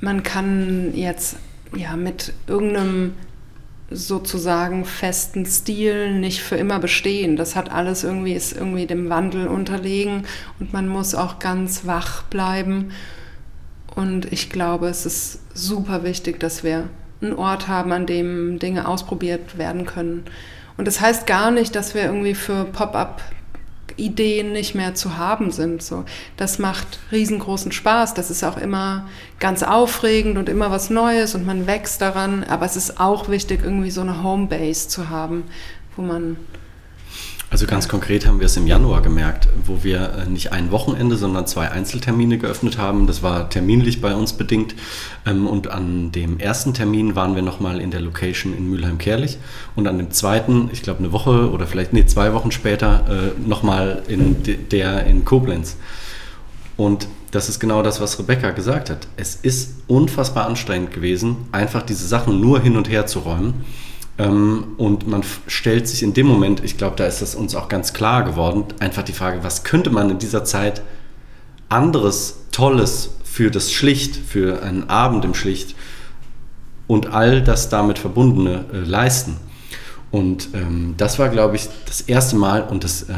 [0.00, 1.36] man kann jetzt
[1.74, 3.14] ja, mit irgendeinem
[3.90, 7.36] sozusagen festen Stil nicht für immer bestehen.
[7.36, 10.26] Das hat alles irgendwie, ist irgendwie dem Wandel unterlegen
[10.60, 12.92] und man muss auch ganz wach bleiben.
[13.94, 16.88] Und ich glaube, es ist super wichtig, dass wir
[17.20, 20.24] einen Ort haben, an dem Dinge ausprobiert werden können.
[20.76, 23.20] Und das heißt gar nicht, dass wir irgendwie für Pop-up
[23.96, 25.82] Ideen nicht mehr zu haben sind.
[25.82, 26.04] So,
[26.36, 28.14] das macht riesengroßen Spaß.
[28.14, 29.06] Das ist auch immer
[29.38, 32.44] ganz aufregend und immer was Neues und man wächst daran.
[32.44, 35.44] Aber es ist auch wichtig, irgendwie so eine Homebase zu haben,
[35.96, 36.36] wo man
[37.50, 41.16] also ganz konkret haben wir es im Januar gemerkt, wo wir äh, nicht ein Wochenende,
[41.16, 43.08] sondern zwei Einzeltermine geöffnet haben.
[43.08, 44.76] Das war terminlich bei uns bedingt.
[45.26, 49.38] Ähm, und an dem ersten Termin waren wir nochmal in der Location in Mülheim-Kerlich.
[49.74, 53.04] Und an dem zweiten, ich glaube eine Woche oder vielleicht nee, zwei Wochen später,
[53.36, 54.36] äh, nochmal in
[54.70, 55.76] der in Koblenz.
[56.76, 59.08] Und das ist genau das, was Rebecca gesagt hat.
[59.16, 63.64] Es ist unfassbar anstrengend gewesen, einfach diese Sachen nur hin und her zu räumen.
[64.20, 67.68] Ähm, und man stellt sich in dem Moment, ich glaube, da ist es uns auch
[67.68, 70.82] ganz klar geworden, einfach die Frage, was könnte man in dieser Zeit
[71.70, 75.74] anderes, Tolles für das Schlicht, für einen Abend im Schlicht
[76.86, 79.36] und all das damit Verbundene äh, leisten.
[80.10, 83.14] Und ähm, das war, glaube ich, das erste Mal und das äh,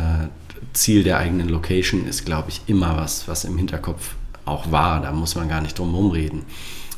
[0.73, 4.15] Ziel der eigenen Location ist, glaube ich, immer was, was im Hinterkopf
[4.45, 5.01] auch war.
[5.01, 6.45] Da muss man gar nicht drum herum reden.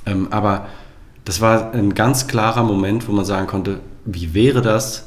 [0.04, 0.66] Ähm, aber
[1.24, 5.04] das war ein ganz klarer Moment, wo man sagen konnte, wie wäre das,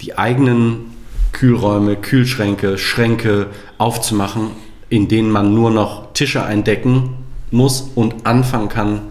[0.00, 0.96] die eigenen
[1.32, 3.48] Kühlräume, Kühlschränke, Schränke
[3.78, 4.50] aufzumachen,
[4.88, 7.14] in denen man nur noch Tische eindecken
[7.50, 9.02] muss und anfangen kann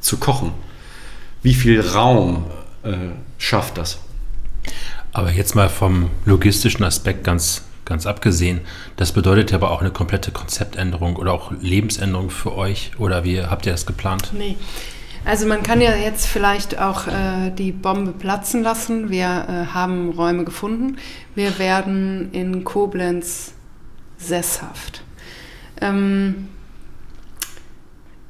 [0.00, 0.52] zu kochen.
[1.42, 2.44] Wie viel Raum
[2.82, 2.96] äh,
[3.38, 3.98] schafft das?
[5.12, 8.60] Aber jetzt mal vom logistischen Aspekt ganz, ganz abgesehen,
[8.96, 13.66] das bedeutet aber auch eine komplette Konzeptänderung oder auch Lebensänderung für euch oder wie habt
[13.66, 14.32] ihr das geplant?
[14.32, 14.56] Nee,
[15.24, 19.10] also man kann ja jetzt vielleicht auch äh, die Bombe platzen lassen.
[19.10, 20.98] Wir äh, haben Räume gefunden.
[21.34, 23.54] Wir werden in Koblenz
[24.18, 25.02] sesshaft.
[25.80, 26.48] Ähm,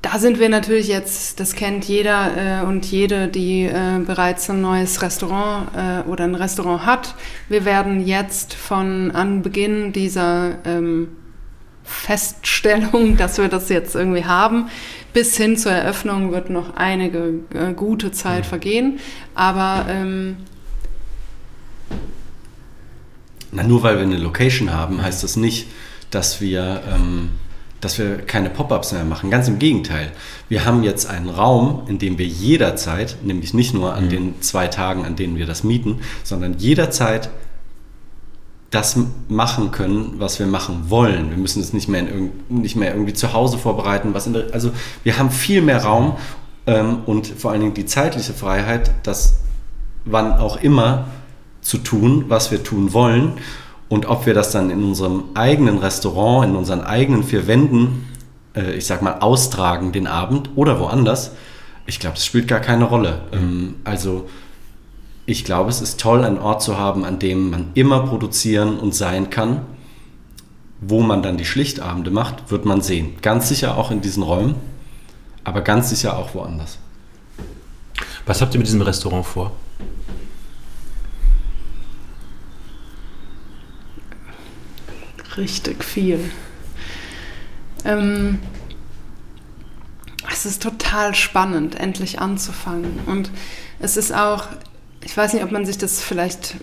[0.04, 4.60] da sind wir natürlich jetzt, das kennt jeder äh, und jede, die äh, bereits ein
[4.60, 7.14] neues Restaurant äh, oder ein Restaurant hat.
[7.48, 11.08] Wir werden jetzt von Anbeginn dieser ähm,
[11.84, 14.68] Feststellung, dass wir das jetzt irgendwie haben.
[15.14, 18.98] Bis hin zur Eröffnung wird noch einige äh, gute Zeit vergehen.
[19.34, 20.36] Aber ähm,
[23.54, 25.68] Na, nur weil wir eine Location haben, heißt das nicht,
[26.10, 27.30] dass wir, ähm,
[27.80, 29.30] dass wir keine Pop-ups mehr machen.
[29.30, 30.10] Ganz im Gegenteil.
[30.48, 34.66] Wir haben jetzt einen Raum, in dem wir jederzeit, nämlich nicht nur an den zwei
[34.66, 37.30] Tagen, an denen wir das mieten, sondern jederzeit
[38.74, 38.98] das
[39.28, 41.30] machen können, was wir machen wollen.
[41.30, 44.14] Wir müssen es nicht mehr, in, nicht mehr irgendwie zu Hause vorbereiten.
[44.14, 44.72] Was der, also
[45.04, 46.16] wir haben viel mehr Raum
[46.66, 49.40] ähm, und vor allen Dingen die zeitliche Freiheit, das
[50.04, 51.06] wann auch immer
[51.60, 53.32] zu tun, was wir tun wollen.
[53.88, 58.06] Und ob wir das dann in unserem eigenen Restaurant, in unseren eigenen vier Wänden,
[58.56, 61.32] äh, ich sag mal, austragen den Abend oder woanders,
[61.86, 63.20] ich glaube, das spielt gar keine Rolle.
[63.32, 64.28] Ähm, also
[65.26, 68.94] ich glaube, es ist toll, einen Ort zu haben, an dem man immer produzieren und
[68.94, 69.62] sein kann.
[70.80, 73.14] Wo man dann die Schlichtabende macht, wird man sehen.
[73.22, 74.54] Ganz sicher auch in diesen Räumen,
[75.42, 76.78] aber ganz sicher auch woanders.
[78.26, 79.52] Was habt ihr mit diesem Restaurant vor?
[85.36, 86.30] richtig viel.
[87.84, 88.40] Ähm,
[90.30, 93.00] es ist total spannend, endlich anzufangen.
[93.06, 93.30] Und
[93.78, 94.48] es ist auch,
[95.04, 96.56] ich weiß nicht, ob man sich das vielleicht,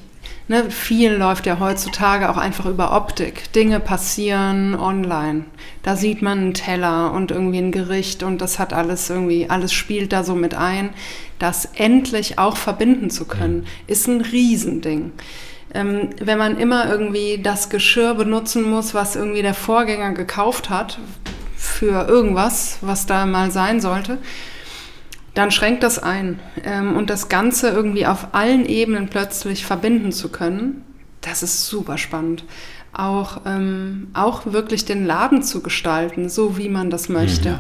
[0.48, 3.52] ne, viel läuft ja heutzutage auch einfach über Optik.
[3.54, 5.46] Dinge passieren online.
[5.84, 9.74] Da sieht man einen Teller und irgendwie ein Gericht und das hat alles irgendwie, alles
[9.74, 10.92] spielt da so mit ein.
[11.40, 15.12] Das endlich auch verbinden zu können, ist ein Riesending
[15.74, 21.00] ähm, wenn man immer irgendwie das Geschirr benutzen muss, was irgendwie der Vorgänger gekauft hat
[21.56, 24.18] für irgendwas, was da mal sein sollte,
[25.34, 26.40] dann schränkt das ein.
[26.64, 30.84] Ähm, und das Ganze irgendwie auf allen Ebenen plötzlich verbinden zu können,
[31.22, 32.44] das ist super spannend.
[32.94, 37.50] Auch, ähm, auch wirklich den Laden zu gestalten, so wie man das möchte.
[37.50, 37.60] Ja.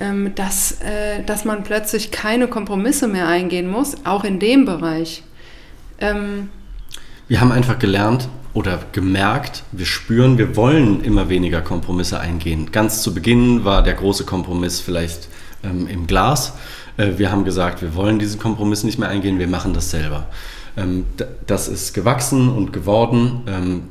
[0.00, 5.22] Ähm, dass, äh, dass man plötzlich keine Kompromisse mehr eingehen muss, auch in dem Bereich.
[6.00, 6.50] Ähm,
[7.26, 12.70] wir haben einfach gelernt oder gemerkt, wir spüren, wir wollen immer weniger Kompromisse eingehen.
[12.70, 15.28] Ganz zu Beginn war der große Kompromiss vielleicht
[15.62, 16.54] ähm, im Glas.
[16.96, 20.26] Äh, wir haben gesagt, wir wollen diesen Kompromiss nicht mehr eingehen, wir machen das selber.
[20.76, 21.04] Ähm,
[21.46, 23.42] das ist gewachsen und geworden.
[23.46, 23.82] Ähm,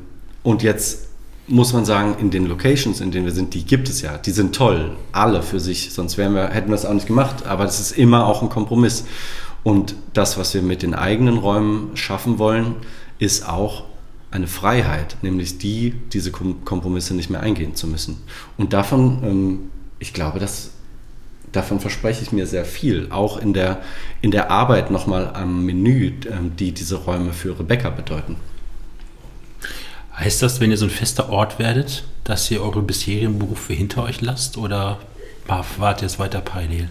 [0.44, 1.08] und jetzt
[1.48, 4.18] muss man sagen, in den Locations, in denen wir sind, die gibt es ja.
[4.18, 7.46] Die sind toll, alle für sich, sonst wir, hätten wir es auch nicht gemacht.
[7.46, 9.06] Aber es ist immer auch ein Kompromiss.
[9.64, 12.76] Und das, was wir mit den eigenen Räumen schaffen wollen,
[13.20, 13.84] ist auch
[14.30, 18.22] eine Freiheit, nämlich die, diese Kompromisse nicht mehr eingehen zu müssen.
[18.58, 19.60] Und davon, ähm,
[20.00, 20.72] ich glaube, dass,
[21.58, 23.82] davon verspreche ich mir sehr viel, auch in der,
[24.22, 28.38] in der Arbeit nochmal am Menü, ähm, die diese Räume für Rebecca bedeuten.
[30.16, 34.04] Heißt das, wenn ihr so ein fester Ort werdet, dass ihr eure bisherigen Berufe hinter
[34.04, 35.00] euch lasst oder
[35.78, 36.90] wart ihr es weiter parallel?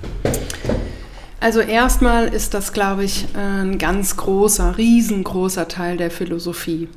[1.41, 6.89] Also erstmal ist das, glaube ich, ein ganz großer, riesengroßer Teil der Philosophie.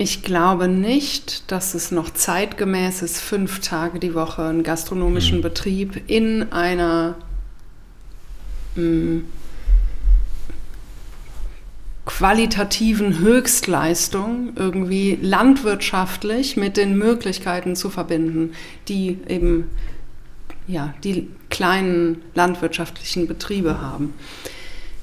[0.00, 5.42] Ich glaube nicht, dass es noch zeitgemäß ist, fünf Tage die Woche einen gastronomischen mhm.
[5.42, 7.16] Betrieb in einer
[8.76, 9.24] mh, hm,
[12.06, 18.52] qualitativen Höchstleistung irgendwie landwirtschaftlich mit den Möglichkeiten zu verbinden,
[18.86, 19.68] die eben
[20.68, 24.14] ja, die kleinen landwirtschaftlichen Betriebe haben.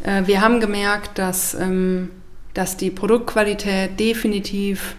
[0.03, 2.11] Äh, wir haben gemerkt, dass, ähm,
[2.55, 4.95] dass die Produktqualität definitiv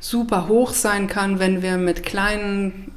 [0.00, 2.90] super hoch sein kann, wenn wir mit kleinen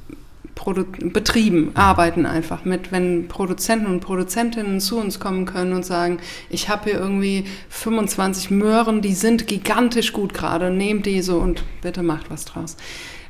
[0.55, 6.19] Produ Betrieben arbeiten einfach mit, wenn Produzenten und Produzentinnen zu uns kommen können und sagen,
[6.49, 12.01] ich habe hier irgendwie 25 Möhren, die sind gigantisch gut gerade, nehmt diese und bitte
[12.01, 12.77] macht was draus.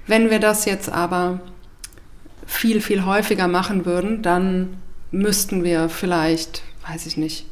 [0.05, 1.39] Wenn wir das jetzt aber
[2.45, 4.77] viel, viel häufiger machen würden, dann
[5.09, 7.47] müssten wir vielleicht, weiß ich nicht,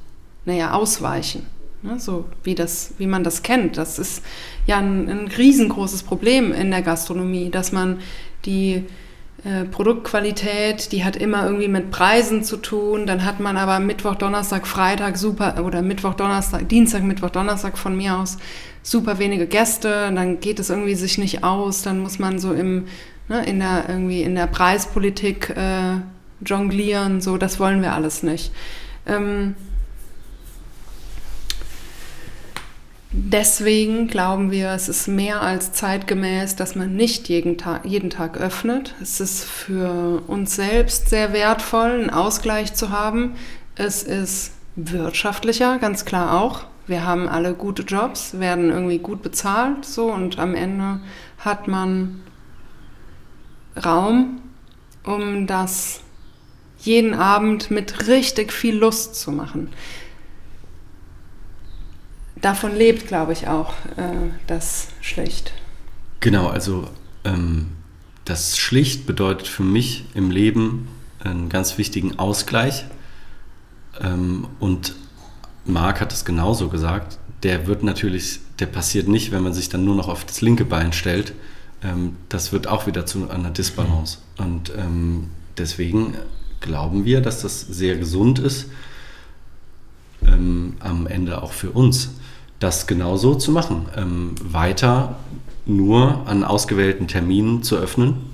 [0.45, 1.47] naja, ausweichen.
[1.83, 1.99] Ne?
[1.99, 3.77] So wie, das, wie man das kennt.
[3.77, 4.23] Das ist
[4.65, 7.99] ja ein, ein riesengroßes Problem in der Gastronomie, dass man
[8.45, 8.85] die
[9.43, 13.05] äh, Produktqualität, die hat immer irgendwie mit Preisen zu tun.
[13.05, 17.95] Dann hat man aber Mittwoch, Donnerstag, Freitag super oder Mittwoch, Donnerstag, Dienstag, Mittwoch, Donnerstag von
[17.95, 18.37] mir aus
[18.81, 20.11] super wenige Gäste.
[20.13, 21.81] Dann geht es irgendwie sich nicht aus.
[21.81, 22.85] Dann muss man so im
[23.27, 25.99] ne, in der irgendwie in der Preispolitik äh,
[26.45, 28.51] jonglieren, so das wollen wir alles nicht.
[29.05, 29.55] Ähm,
[33.15, 38.37] Deswegen glauben wir, es ist mehr als zeitgemäß, dass man nicht jeden Tag, jeden Tag
[38.37, 38.95] öffnet.
[39.03, 43.35] Es ist für uns selbst sehr wertvoll, einen Ausgleich zu haben.
[43.75, 46.65] Es ist wirtschaftlicher, ganz klar auch.
[46.87, 50.99] Wir haben alle gute Jobs, werden irgendwie gut bezahlt, so und am Ende
[51.37, 52.23] hat man
[53.85, 54.41] Raum,
[55.03, 56.01] um das
[56.79, 59.69] jeden Abend mit richtig viel Lust zu machen.
[62.43, 65.53] Davon lebt, glaube ich, auch äh, das Schlicht.
[66.19, 66.89] Genau, also
[67.23, 67.69] ähm,
[68.25, 70.89] das Schlicht bedeutet für mich im Leben
[71.23, 72.83] einen ganz wichtigen Ausgleich.
[74.01, 74.93] Ähm, und
[75.63, 77.17] Marc hat es genauso gesagt.
[77.43, 80.65] Der wird natürlich, der passiert nicht, wenn man sich dann nur noch auf das linke
[80.65, 81.31] Bein stellt.
[81.81, 84.17] Ähm, das wird auch wieder zu einer Disbalance.
[84.37, 86.15] Und ähm, deswegen
[86.59, 88.65] glauben wir, dass das sehr gesund ist,
[90.27, 92.09] ähm, am Ende auch für uns,
[92.63, 93.85] das genauso zu machen.
[93.95, 95.15] Ähm, weiter
[95.65, 98.33] nur an ausgewählten Terminen zu öffnen.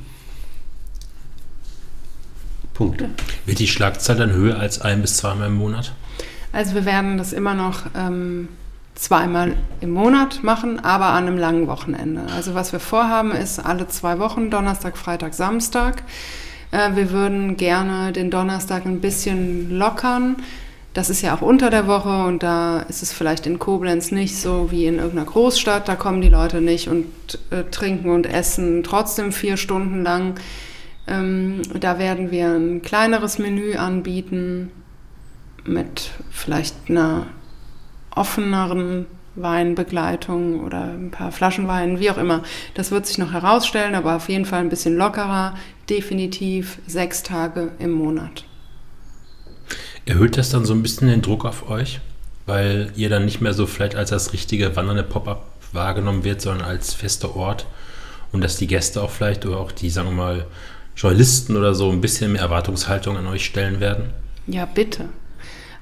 [2.74, 3.04] Punkt.
[3.46, 5.94] Wird die Schlagzahl dann höher als ein bis zweimal im Monat?
[6.54, 8.48] Also wir werden das immer noch ähm,
[8.96, 12.22] zweimal im Monat machen, aber an einem langen Wochenende.
[12.34, 16.04] Also was wir vorhaben ist alle zwei Wochen, Donnerstag, Freitag, Samstag.
[16.72, 20.38] Äh, wir würden gerne den Donnerstag ein bisschen lockern.
[20.94, 24.36] Das ist ja auch unter der Woche und da ist es vielleicht in Koblenz nicht
[24.36, 25.88] so wie in irgendeiner Großstadt.
[25.88, 27.06] Da kommen die Leute nicht und
[27.52, 30.36] äh, trinken und essen trotzdem vier Stunden lang.
[31.08, 34.72] Ähm, da werden wir ein kleineres Menü anbieten
[35.64, 37.28] mit vielleicht einer
[38.16, 39.06] offeneren
[39.36, 42.44] Weinbegleitung oder ein paar Flaschen Wein, wie auch immer.
[42.74, 45.54] Das wird sich noch herausstellen, aber auf jeden Fall ein bisschen lockerer,
[45.90, 48.49] definitiv sechs Tage im Monat.
[50.10, 52.00] Erhöht das dann so ein bisschen den Druck auf euch?
[52.48, 56.68] Weil ihr dann nicht mehr so vielleicht als das richtige wandernde Pop-up wahrgenommen wird, sondern
[56.68, 57.68] als fester Ort
[58.32, 60.46] und dass die Gäste auch vielleicht oder auch die, sagen wir mal,
[60.96, 64.06] Journalisten oder so ein bisschen mehr Erwartungshaltung an euch stellen werden?
[64.48, 65.10] Ja, bitte.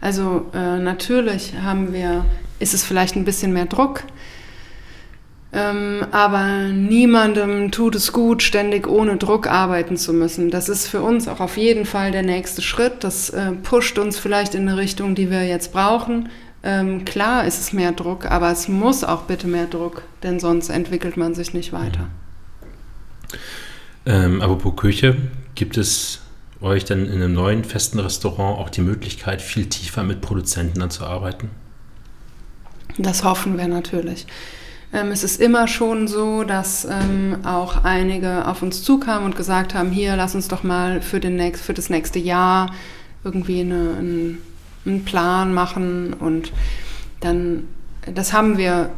[0.02, 2.26] Also äh, natürlich haben wir,
[2.60, 4.04] ist es vielleicht ein bisschen mehr Druck,
[5.54, 10.52] ähm, aber niemandem tut es gut, ständig ohne Druck arbeiten zu müssen.
[10.52, 13.04] Das ist für uns auch auf jeden Fall der nächste Schritt.
[13.04, 16.30] Das äh, pusht uns vielleicht in eine Richtung, die wir jetzt brauchen.
[16.64, 20.70] Ähm, klar ist es mehr Druck, aber es muss auch bitte mehr Druck, denn sonst
[20.70, 22.08] entwickelt man sich nicht weiter.
[24.06, 25.16] Ähm, apropos Küche,
[25.56, 26.22] gibt es
[26.60, 30.90] euch dann in einem neuen festen Restaurant auch die Möglichkeit, viel tiefer mit Produzenten dann
[30.90, 31.50] zu arbeiten?
[32.98, 34.26] Das hoffen wir natürlich.
[34.94, 39.74] Ähm, es ist immer schon so, dass ähm, auch einige auf uns zukamen und gesagt
[39.74, 42.74] haben, hier, lass uns doch mal für, den nächst, für das nächste Jahr
[43.24, 44.42] irgendwie eine, einen,
[44.86, 46.54] einen Plan machen und
[47.20, 47.68] dann,
[48.14, 48.92] das haben wir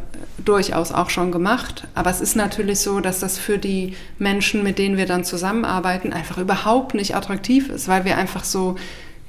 [0.45, 1.87] durchaus auch schon gemacht.
[1.95, 6.13] Aber es ist natürlich so, dass das für die Menschen, mit denen wir dann zusammenarbeiten,
[6.13, 8.75] einfach überhaupt nicht attraktiv ist, weil wir einfach so,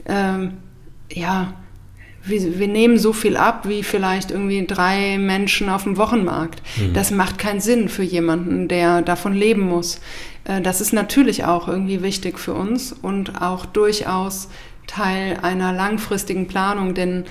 [0.06, 0.58] ähm,
[1.12, 1.54] ja,
[2.22, 6.62] wir, wir, nehmen so viel ab wie vielleicht irgendwie drei Menschen auf dem Wochenmarkt.
[6.76, 6.92] Mhm.
[6.92, 10.00] Das macht keinen Sinn für jemanden, der davon leben muss.
[10.44, 14.48] Äh, das ist natürlich auch irgendwie wichtig für uns und auch durchaus
[14.86, 17.24] Teil einer langfristigen Planung, denn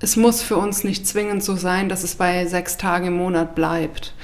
[0.00, 3.54] es muss für uns nicht zwingend so sein, dass es bei sechs Tagen im Monat
[3.54, 4.14] bleibt.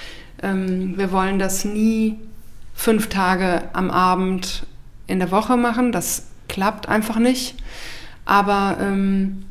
[0.42, 2.18] Ähm, wir wollen das nie
[2.74, 4.66] fünf Tage am Abend
[5.06, 5.90] in der Woche machen.
[5.90, 7.56] Das klappt einfach nicht.
[8.24, 9.46] Aber ähm,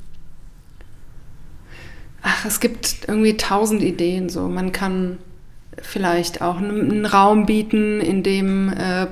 [2.23, 4.29] ach, es gibt irgendwie tausend Ideen.
[4.29, 5.19] So, man kann
[5.81, 9.07] vielleicht auch einen Raum bieten, in dem äh,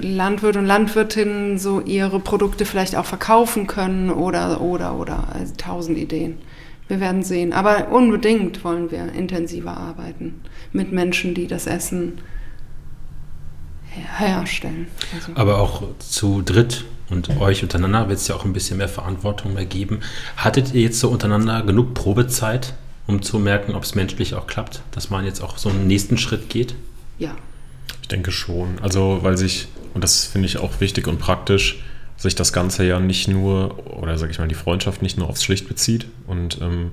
[0.00, 5.28] Landwirte und Landwirtinnen so ihre Produkte vielleicht auch verkaufen können oder, oder, oder.
[5.34, 6.38] Also tausend Ideen.
[6.88, 7.52] Wir werden sehen.
[7.52, 10.40] Aber unbedingt wollen wir intensiver arbeiten
[10.72, 12.18] mit Menschen, die das Essen
[14.18, 14.86] herstellen.
[15.14, 15.32] Also.
[15.34, 19.54] Aber auch zu dritt und euch untereinander wird es ja auch ein bisschen mehr Verantwortung
[19.54, 20.00] mehr geben.
[20.36, 22.74] Hattet ihr jetzt so untereinander genug Probezeit,
[23.06, 26.16] um zu merken, ob es menschlich auch klappt, dass man jetzt auch so einen nächsten
[26.18, 26.74] Schritt geht?
[27.18, 27.34] Ja.
[28.02, 28.78] Ich denke schon.
[28.80, 31.82] Also, weil sich, und das finde ich auch wichtig und praktisch,
[32.16, 35.42] sich das Ganze ja nicht nur, oder sage ich mal, die Freundschaft nicht nur aufs
[35.42, 36.92] Schlicht bezieht und ähm,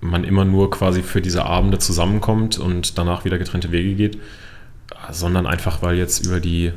[0.00, 4.18] man immer nur quasi für diese Abende zusammenkommt und danach wieder getrennte Wege geht,
[5.10, 6.72] sondern einfach, weil jetzt über die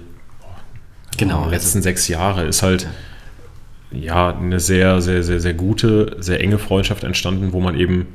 [1.18, 2.88] genau, also letzten sechs Jahre ist halt
[3.92, 8.08] ja eine sehr, sehr, sehr, sehr gute, sehr enge Freundschaft entstanden, wo man eben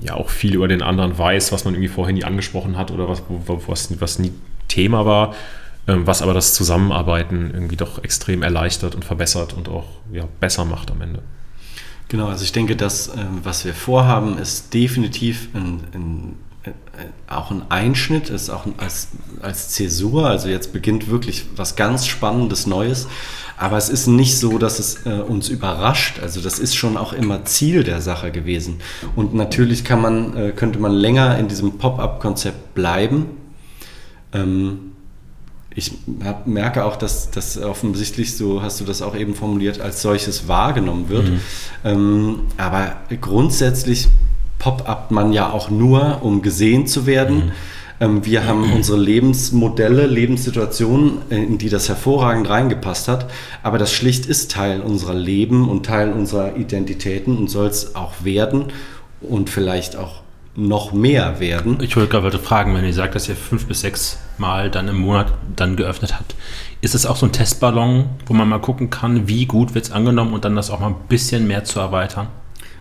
[0.00, 3.08] ja auch viel über den anderen weiß, was man irgendwie vorher nie angesprochen hat oder
[3.08, 4.32] was, was, was nie
[4.68, 5.34] Thema war,
[5.86, 10.64] ähm, was aber das Zusammenarbeiten irgendwie doch extrem erleichtert und verbessert und auch ja, besser
[10.64, 11.22] macht am Ende.
[12.08, 16.36] Genau, also ich denke, das, ähm, was wir vorhaben, ist definitiv ein, ein
[17.28, 19.08] auch ein Einschnitt, ist auch als,
[19.42, 20.26] als Zäsur.
[20.28, 23.08] Also jetzt beginnt wirklich was ganz Spannendes Neues.
[23.58, 26.20] Aber es ist nicht so, dass es äh, uns überrascht.
[26.22, 28.80] Also das ist schon auch immer Ziel der Sache gewesen.
[29.16, 33.26] Und natürlich kann man, äh, könnte man länger in diesem Pop-up-Konzept bleiben.
[34.32, 34.92] Ähm,
[35.74, 35.92] ich
[36.24, 40.48] hab, merke auch, dass das offensichtlich, so hast du das auch eben formuliert, als solches
[40.48, 41.28] wahrgenommen wird.
[41.28, 41.40] Mhm.
[41.84, 44.08] Ähm, aber grundsätzlich
[44.58, 47.36] pop-up man ja auch nur, um gesehen zu werden.
[47.36, 47.52] Mhm.
[48.00, 53.30] Ähm, wir haben unsere Lebensmodelle, Lebenssituationen, in die das hervorragend reingepasst hat.
[53.62, 58.24] Aber das schlicht ist Teil unserer Leben und Teil unserer Identitäten und soll es auch
[58.24, 58.66] werden
[59.20, 60.22] und vielleicht auch
[60.58, 61.78] noch mehr werden.
[61.82, 64.98] Ich wollte gerade fragen, wenn ihr sagt, dass ihr fünf bis sechs Mal dann im
[64.98, 66.34] Monat dann geöffnet habt,
[66.80, 69.92] ist es auch so ein Testballon, wo man mal gucken kann, wie gut wird es
[69.92, 72.26] angenommen und dann das auch mal ein bisschen mehr zu erweitern?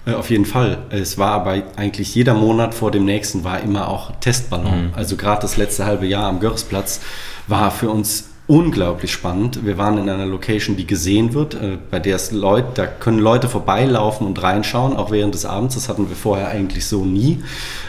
[0.08, 0.80] Äh, auf jeden Fall.
[0.90, 4.88] Es war aber eigentlich jeder Monat vor dem nächsten war immer auch Testballon.
[4.88, 4.94] Mhm.
[4.96, 7.02] Also gerade das letzte halbe Jahr am Görresplatz
[7.48, 9.66] war für uns unglaublich spannend.
[9.66, 13.20] Wir waren in einer Location, die gesehen wird, äh, bei der es Leute, da können
[13.20, 15.76] Leute vorbeilaufen und reinschauen, auch während des Abends.
[15.76, 17.44] Das hatten wir vorher eigentlich so nie.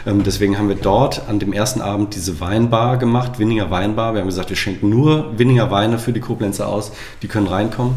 [0.05, 4.13] Ähm, deswegen haben wir dort an dem ersten Abend diese Weinbar gemacht, Winninger Weinbar.
[4.13, 6.91] Wir haben gesagt, wir schenken nur Winninger Weine für die Koblenzer aus,
[7.21, 7.95] die können reinkommen.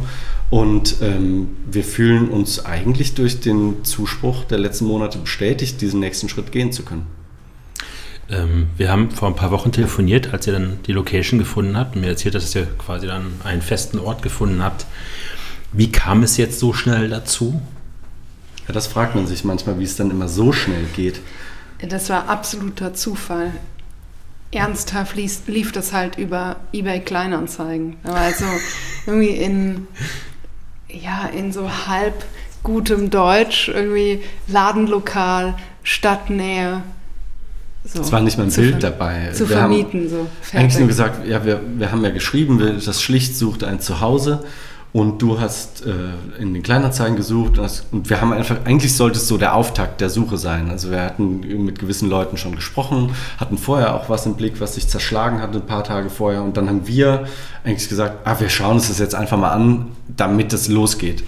[0.52, 6.28] Und ähm, wir fühlen uns eigentlich durch den Zuspruch der letzten Monate bestätigt, diesen nächsten
[6.28, 7.06] Schritt gehen zu können.
[8.28, 11.96] Ähm, wir haben vor ein paar Wochen telefoniert, als ihr dann die Location gefunden habt
[11.96, 14.84] und mir erzählt, dass ihr quasi dann einen festen Ort gefunden habt.
[15.72, 17.62] Wie kam es jetzt so schnell dazu?
[18.68, 21.20] Ja, das fragt man sich manchmal, wie es dann immer so schnell geht.
[21.88, 23.52] Das war absoluter Zufall.
[24.50, 27.96] Ernsthaft lief, lief das halt über eBay Kleinanzeigen.
[28.04, 28.44] Aber also
[29.06, 29.86] irgendwie in,
[30.92, 32.24] ja, in so halb
[32.62, 36.82] gutem Deutsch, irgendwie Ladenlokal, Stadtnähe,
[37.84, 39.32] so, es war nicht mal ein Bild dabei.
[39.32, 40.28] Zu wir vermieten, so.
[40.40, 40.60] Fertig.
[40.60, 44.44] Eigentlich nur gesagt, ja, wir, wir haben ja geschrieben, wir, das Schlicht sucht ein Zuhause
[44.92, 45.92] und du hast äh,
[46.38, 49.54] in den Kleinanzeigen gesucht und, hast, und, wir haben einfach, eigentlich sollte es so der
[49.54, 50.70] Auftakt der Suche sein.
[50.70, 54.74] Also wir hatten mit gewissen Leuten schon gesprochen, hatten vorher auch was im Blick, was
[54.74, 57.26] sich zerschlagen hat ein paar Tage vorher und dann haben wir
[57.64, 61.24] eigentlich gesagt, ah, wir schauen uns das jetzt einfach mal an, damit es losgeht.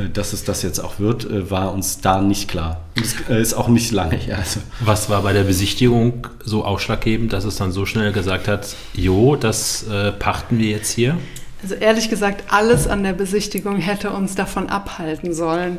[0.00, 2.80] Äh, dass es das jetzt auch wird, äh, war uns da nicht klar.
[3.00, 4.38] Es äh, ist auch nicht lange her.
[4.38, 4.60] Also.
[4.80, 9.36] Was war bei der Besichtigung so ausschlaggebend, dass es dann so schnell gesagt hat, jo,
[9.36, 11.16] das äh, pachten wir jetzt hier?
[11.62, 15.78] Also ehrlich gesagt, alles an der Besichtigung hätte uns davon abhalten sollen.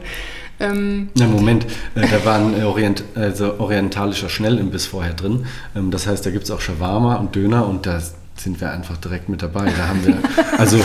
[0.60, 5.46] Ähm Na Moment, äh, da war ein Orient, also orientalischer Schnellimbiss vorher drin.
[5.76, 8.98] Ähm, das heißt, da gibt es auch Shawarma und Döner und das sind wir einfach
[8.98, 9.66] direkt mit dabei.
[9.66, 10.18] Da haben wir,
[10.58, 10.78] also,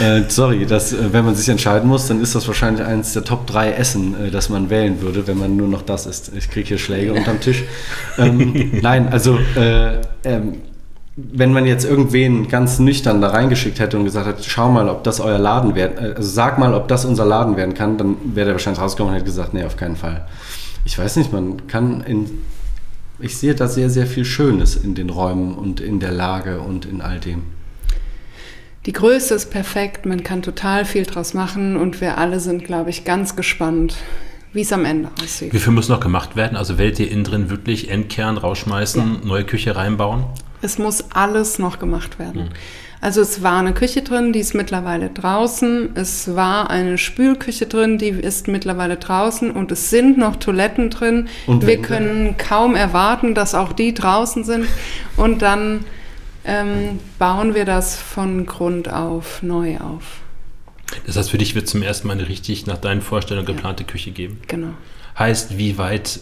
[0.00, 3.24] äh, sorry, das, äh, wenn man sich entscheiden muss, dann ist das wahrscheinlich eines der
[3.24, 6.32] Top 3 Essen, äh, das man wählen würde, wenn man nur noch das isst.
[6.36, 7.62] Ich kriege hier Schläge unterm Tisch.
[8.18, 10.60] Ähm, nein, also, äh, ähm,
[11.16, 15.04] wenn man jetzt irgendwen ganz nüchtern da reingeschickt hätte und gesagt hat, schau mal, ob
[15.04, 18.16] das euer Laden werden, äh, also sag mal, ob das unser Laden werden kann, dann
[18.34, 20.26] wäre der wahrscheinlich rausgekommen und hätte gesagt, nee, auf keinen Fall.
[20.84, 22.30] Ich weiß nicht, man kann in
[23.20, 26.84] ich sehe da sehr, sehr viel Schönes in den Räumen und in der Lage und
[26.84, 27.42] in all dem.
[28.86, 32.90] Die Größe ist perfekt, man kann total viel draus machen und wir alle sind, glaube
[32.90, 33.96] ich, ganz gespannt,
[34.52, 35.54] wie es am Ende aussieht.
[35.54, 36.56] Wie viel muss noch gemacht werden?
[36.56, 39.26] Also werdet ihr innen drin wirklich Endkern rausschmeißen, ja.
[39.26, 40.24] neue Küche reinbauen?
[40.64, 42.44] Es muss alles noch gemacht werden.
[42.44, 42.50] Mhm.
[43.00, 45.90] Also es war eine Küche drin, die ist mittlerweile draußen.
[45.94, 49.50] Es war eine Spülküche drin, die ist mittlerweile draußen.
[49.50, 51.28] Und es sind noch Toiletten drin.
[51.46, 54.66] Und wir können kaum erwarten, dass auch die draußen sind.
[55.18, 55.84] Und dann
[56.46, 60.20] ähm, bauen wir das von Grund auf neu auf.
[61.06, 63.88] Das heißt, für dich wird zum ersten Mal eine richtig nach deinen Vorstellungen geplante ja.
[63.90, 64.40] Küche geben.
[64.48, 64.70] Genau.
[65.18, 66.20] Heißt, wie weit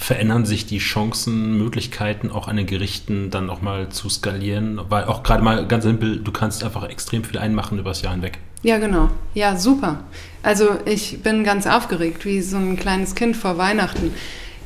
[0.00, 4.80] verändern sich die Chancen, Möglichkeiten auch an den Gerichten dann auch mal zu skalieren?
[4.88, 8.38] Weil auch gerade mal ganz simpel, du kannst einfach extrem viel einmachen übers Jahr hinweg.
[8.62, 9.10] Ja, genau.
[9.34, 10.04] Ja, super.
[10.42, 14.12] Also ich bin ganz aufgeregt, wie so ein kleines Kind vor Weihnachten.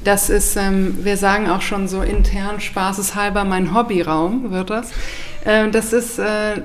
[0.04, 4.92] Das ist, ähm, wir sagen auch schon so intern spaßeshalber, mein Hobbyraum wird das.
[5.44, 6.60] Äh, das ist, äh,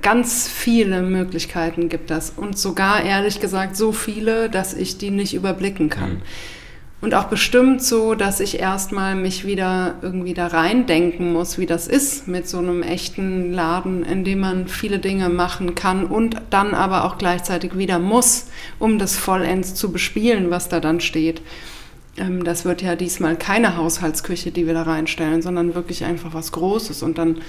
[0.00, 2.30] ganz viele Möglichkeiten gibt das.
[2.30, 6.14] Und sogar, ehrlich gesagt, so viele, dass ich die nicht überblicken kann.
[6.14, 6.22] Mhm.
[7.00, 11.86] Und auch bestimmt so, dass ich erstmal mich wieder irgendwie da reindenken muss, wie das
[11.86, 16.74] ist mit so einem echten Laden, in dem man viele Dinge machen kann und dann
[16.74, 18.48] aber auch gleichzeitig wieder muss,
[18.78, 21.40] um das vollends zu bespielen, was da dann steht.
[22.18, 26.52] Ähm, das wird ja diesmal keine Haushaltsküche, die wir da reinstellen, sondern wirklich einfach was
[26.52, 27.02] Großes.
[27.02, 27.40] Und dann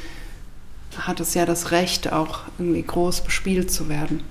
[0.97, 4.23] hat es ja das Recht, auch irgendwie groß bespielt zu werden.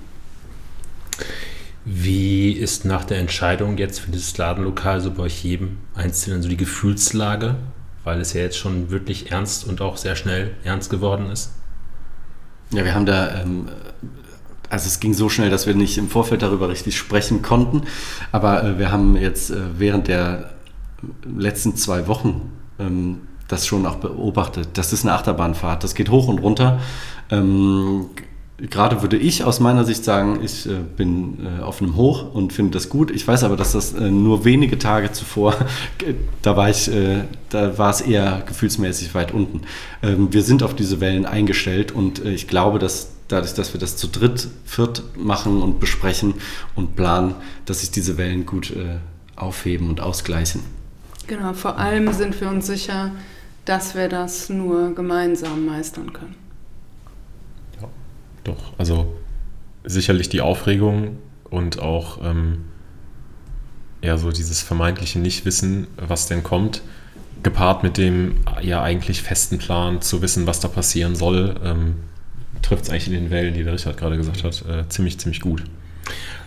[1.84, 6.48] Wie ist nach der Entscheidung jetzt für dieses Ladenlokal so bei euch jedem Einzelnen so
[6.48, 7.56] die Gefühlslage,
[8.04, 11.52] weil es ja jetzt schon wirklich ernst und auch sehr schnell ernst geworden ist?
[12.72, 13.68] Ja, wir haben da, ähm,
[14.68, 17.82] also es ging so schnell, dass wir nicht im Vorfeld darüber richtig sprechen konnten,
[18.30, 20.50] aber äh, wir haben jetzt äh, während der
[21.24, 24.68] letzten zwei Wochen ähm, das schon auch beobachtet.
[24.74, 26.78] Das ist eine Achterbahnfahrt, das geht hoch und runter.
[27.30, 28.06] Ähm,
[28.68, 32.52] gerade würde ich aus meiner Sicht sagen, ich äh, bin äh, auf einem Hoch und
[32.52, 33.10] finde das gut.
[33.10, 35.54] Ich weiß aber, dass das äh, nur wenige Tage zuvor,
[36.42, 39.62] da war ich, äh, da war es eher gefühlsmäßig weit unten.
[40.02, 43.80] Ähm, wir sind auf diese Wellen eingestellt und äh, ich glaube, dass dadurch, dass wir
[43.80, 46.34] das zu dritt, viert machen und besprechen
[46.74, 47.34] und planen,
[47.64, 48.96] dass sich diese Wellen gut äh,
[49.36, 50.62] aufheben und ausgleichen.
[51.26, 53.12] Genau, vor allem sind wir uns sicher,
[53.64, 56.34] dass wir das nur gemeinsam meistern können.
[58.50, 58.72] Doch.
[58.78, 59.14] Also
[59.84, 62.64] sicherlich die Aufregung und auch ähm,
[64.02, 66.82] ja so dieses vermeintliche Nichtwissen, was denn kommt,
[67.42, 71.96] gepaart mit dem ja eigentlich festen Plan zu wissen, was da passieren soll, ähm,
[72.62, 75.40] trifft es eigentlich in den Wellen, die der Richard gerade gesagt hat, äh, ziemlich, ziemlich
[75.40, 75.64] gut.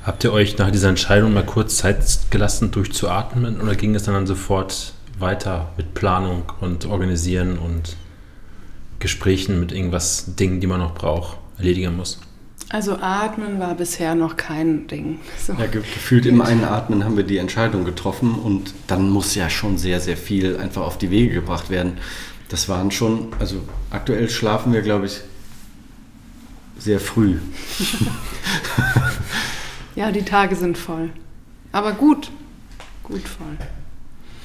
[0.04, 1.98] Habt ihr euch nach dieser Entscheidung mal kurz Zeit
[2.30, 7.96] gelassen, durchzuatmen oder ging es dann sofort weiter mit Planung und Organisieren und
[9.00, 12.20] Gesprächen mit irgendwas, Dingen, die man noch braucht, erledigen muss?
[12.70, 15.20] Also atmen war bisher noch kein Ding.
[15.38, 15.54] So.
[15.54, 20.00] Ja, gefühlt im Einatmen haben wir die Entscheidung getroffen und dann muss ja schon sehr,
[20.00, 21.98] sehr viel einfach auf die Wege gebracht werden.
[22.50, 23.58] Das waren schon, also
[23.92, 25.22] aktuell schlafen wir, glaube ich,
[26.80, 27.38] sehr früh.
[29.96, 31.10] ja, die Tage sind voll.
[31.72, 32.32] Aber gut,
[33.04, 33.58] gut voll.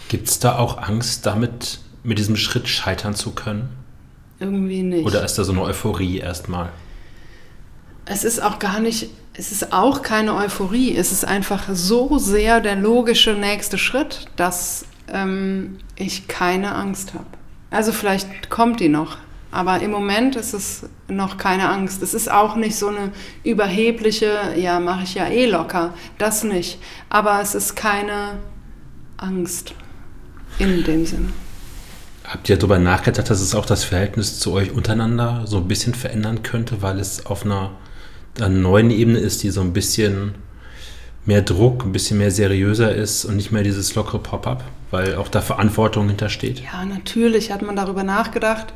[0.08, 3.68] Gibt es da auch Angst, damit mit diesem Schritt scheitern zu können?
[4.40, 5.06] Irgendwie nicht.
[5.06, 6.70] Oder ist da so eine Euphorie erstmal?
[8.10, 10.96] Es ist auch gar nicht, es ist auch keine Euphorie.
[10.96, 17.26] Es ist einfach so sehr der logische nächste Schritt, dass ähm, ich keine Angst habe.
[17.70, 19.18] Also vielleicht kommt die noch,
[19.50, 22.02] aber im Moment ist es noch keine Angst.
[22.02, 23.12] Es ist auch nicht so eine
[23.44, 25.92] überhebliche, ja, mache ich ja eh locker.
[26.16, 26.78] Das nicht.
[27.10, 28.38] Aber es ist keine
[29.18, 29.74] Angst
[30.58, 31.28] in dem Sinne.
[32.24, 35.94] Habt ihr darüber nachgedacht, dass es auch das Verhältnis zu euch untereinander so ein bisschen
[35.94, 37.70] verändern könnte, weil es auf einer,
[38.42, 40.34] einer neuen Ebene ist, die so ein bisschen
[41.26, 45.28] mehr Druck, ein bisschen mehr seriöser ist und nicht mehr dieses lockere Pop-up, weil auch
[45.28, 46.60] da Verantwortung hintersteht?
[46.60, 48.72] Ja, natürlich hat man darüber nachgedacht.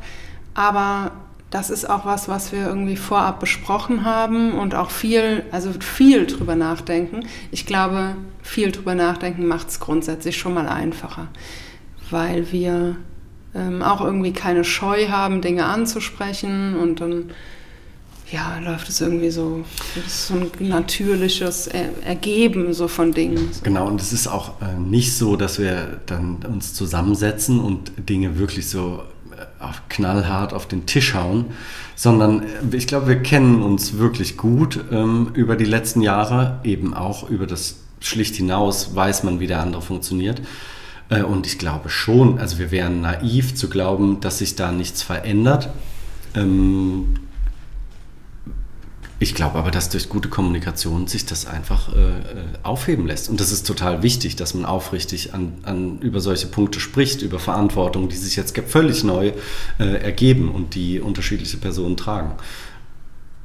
[0.53, 1.11] Aber
[1.49, 6.25] das ist auch was, was wir irgendwie vorab besprochen haben und auch viel, also viel
[6.25, 7.27] drüber nachdenken.
[7.51, 11.27] Ich glaube, viel drüber nachdenken macht es grundsätzlich schon mal einfacher,
[12.09, 12.95] weil wir
[13.55, 17.31] ähm, auch irgendwie keine Scheu haben, Dinge anzusprechen und dann
[18.33, 19.63] ja, läuft es irgendwie so,
[20.07, 23.51] so ein natürliches Ergeben so von Dingen.
[23.61, 28.39] Genau, und es ist auch äh, nicht so, dass wir dann uns zusammensetzen und Dinge
[28.39, 29.03] wirklich so
[29.89, 31.45] knallhart auf den Tisch hauen,
[31.95, 36.93] sondern äh, ich glaube, wir kennen uns wirklich gut ähm, über die letzten Jahre, eben
[36.93, 40.41] auch über das schlicht hinaus weiß man, wie der andere funktioniert.
[41.09, 45.03] Äh, und ich glaube schon, also wir wären naiv zu glauben, dass sich da nichts
[45.03, 45.69] verändert.
[46.35, 47.15] Ähm,
[49.19, 52.21] ich glaube aber, dass durch gute Kommunikation sich das einfach äh, äh,
[52.63, 53.29] aufheben lässt.
[53.29, 57.39] Und das ist total wichtig, dass man aufrichtig an, an, über solche Punkte spricht, über
[57.39, 59.31] Verantwortung, die sich jetzt völlig neu
[59.79, 62.35] äh, ergeben und die unterschiedliche Personen tragen.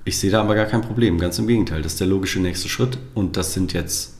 [0.04, 1.82] Ich sehe da aber gar kein Problem, ganz im Gegenteil.
[1.82, 4.14] Das ist der logische nächste Schritt und das sind jetzt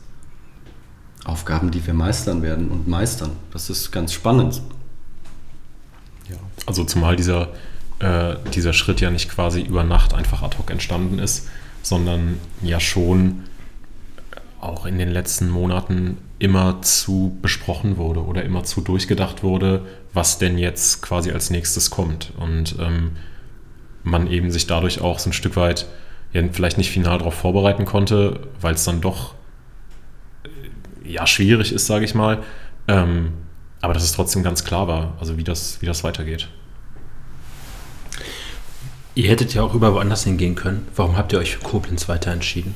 [1.25, 3.31] Aufgaben, die wir meistern werden und meistern.
[3.51, 4.61] Das ist ganz spannend.
[6.29, 7.49] Ja, also zumal dieser
[7.99, 11.47] äh, dieser Schritt ja nicht quasi über Nacht einfach ad hoc entstanden ist,
[11.81, 13.43] sondern ja schon
[14.61, 20.37] auch in den letzten Monaten immer zu besprochen wurde oder immer zu durchgedacht wurde, was
[20.37, 22.33] denn jetzt quasi als nächstes kommt.
[22.37, 23.11] Und ähm,
[24.03, 25.87] man eben sich dadurch auch so ein Stück weit
[26.31, 29.33] ja, vielleicht nicht final darauf vorbereiten konnte, weil es dann doch
[30.43, 32.43] äh, ja schwierig ist, sage ich mal.
[32.87, 33.33] Ähm,
[33.81, 36.49] aber dass es trotzdem ganz klar war, also wie das, wie das weitergeht.
[39.19, 40.87] Ihr hättet ja auch über woanders hingehen können.
[40.95, 42.73] Warum habt ihr euch für Koblenz weiter entschieden?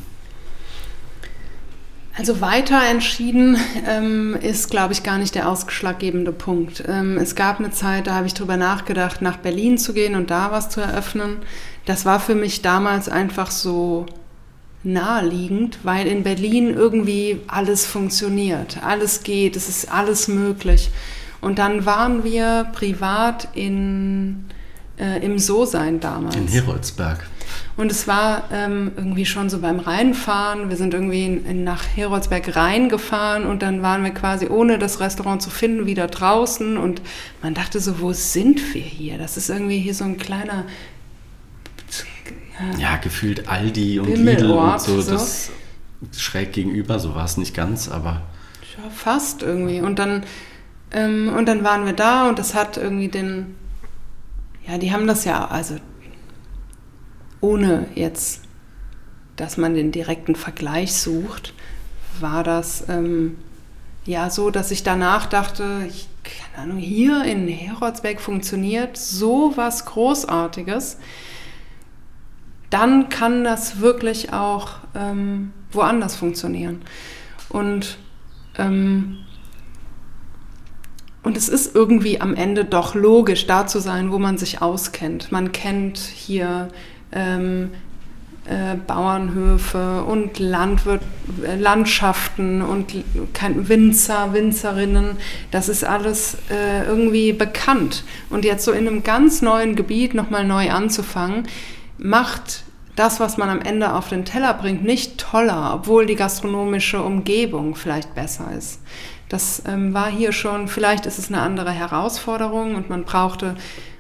[2.18, 3.56] Also weiter entschieden
[3.88, 6.84] ähm, ist, glaube ich, gar nicht der ausschlaggebende Punkt.
[6.86, 10.32] Ähm, es gab eine Zeit, da habe ich darüber nachgedacht, nach Berlin zu gehen und
[10.32, 11.38] da was zu eröffnen.
[11.86, 14.06] Das war für mich damals einfach so
[14.84, 20.92] naheliegend, weil in Berlin irgendwie alles funktioniert, alles geht, es ist alles möglich.
[21.40, 24.44] Und dann waren wir privat in
[24.98, 26.36] äh, im So-Sein damals.
[26.36, 27.26] In Heroldsberg.
[27.76, 30.70] Und es war ähm, irgendwie schon so beim Reinfahren.
[30.70, 35.00] Wir sind irgendwie in, in nach Heroldsberg reingefahren und dann waren wir quasi ohne das
[35.00, 37.02] Restaurant zu finden wieder draußen und
[37.42, 39.18] man dachte so, wo sind wir hier?
[39.18, 40.66] Das ist irgendwie hier so ein kleiner
[42.78, 45.12] ja, ja gefühlt Aldi und Lidl und so, so.
[45.12, 45.50] Das
[46.16, 48.22] schräg gegenüber, so war es nicht ganz, aber
[48.78, 49.82] ja, fast irgendwie.
[49.82, 50.24] Und dann
[50.96, 53.56] Ähm, und dann waren wir da und das hat irgendwie den,
[54.68, 55.76] ja, die haben das ja, also
[57.42, 58.42] ohne jetzt,
[59.36, 61.54] dass man den direkten Vergleich sucht,
[62.20, 63.38] war das ähm,
[64.06, 69.86] ja so, dass ich danach dachte, ich, keine Ahnung, hier in Heroldsberg funktioniert so was
[69.86, 70.98] Großartiges,
[72.70, 76.82] dann kann das wirklich auch ähm, woanders funktionieren.
[77.50, 77.98] Und
[78.58, 79.20] ähm,
[81.24, 85.32] und es ist irgendwie am Ende doch logisch, da zu sein, wo man sich auskennt.
[85.32, 86.68] Man kennt hier
[87.14, 87.72] ähm,
[88.46, 91.02] äh, Bauernhöfe und Landwirt,
[91.48, 92.94] äh, Landschaften und
[93.56, 95.18] Winzer, Winzerinnen.
[95.50, 98.04] Das ist alles äh, irgendwie bekannt.
[98.30, 101.48] Und jetzt so in einem ganz neuen Gebiet nochmal neu anzufangen,
[101.98, 102.66] macht
[102.98, 107.76] das, was man am Ende auf den Teller bringt, nicht toller, obwohl die gastronomische Umgebung
[107.76, 108.82] vielleicht besser ist.
[109.30, 113.56] Das ähm, war hier schon, vielleicht ist es eine andere Herausforderung und man brauchte,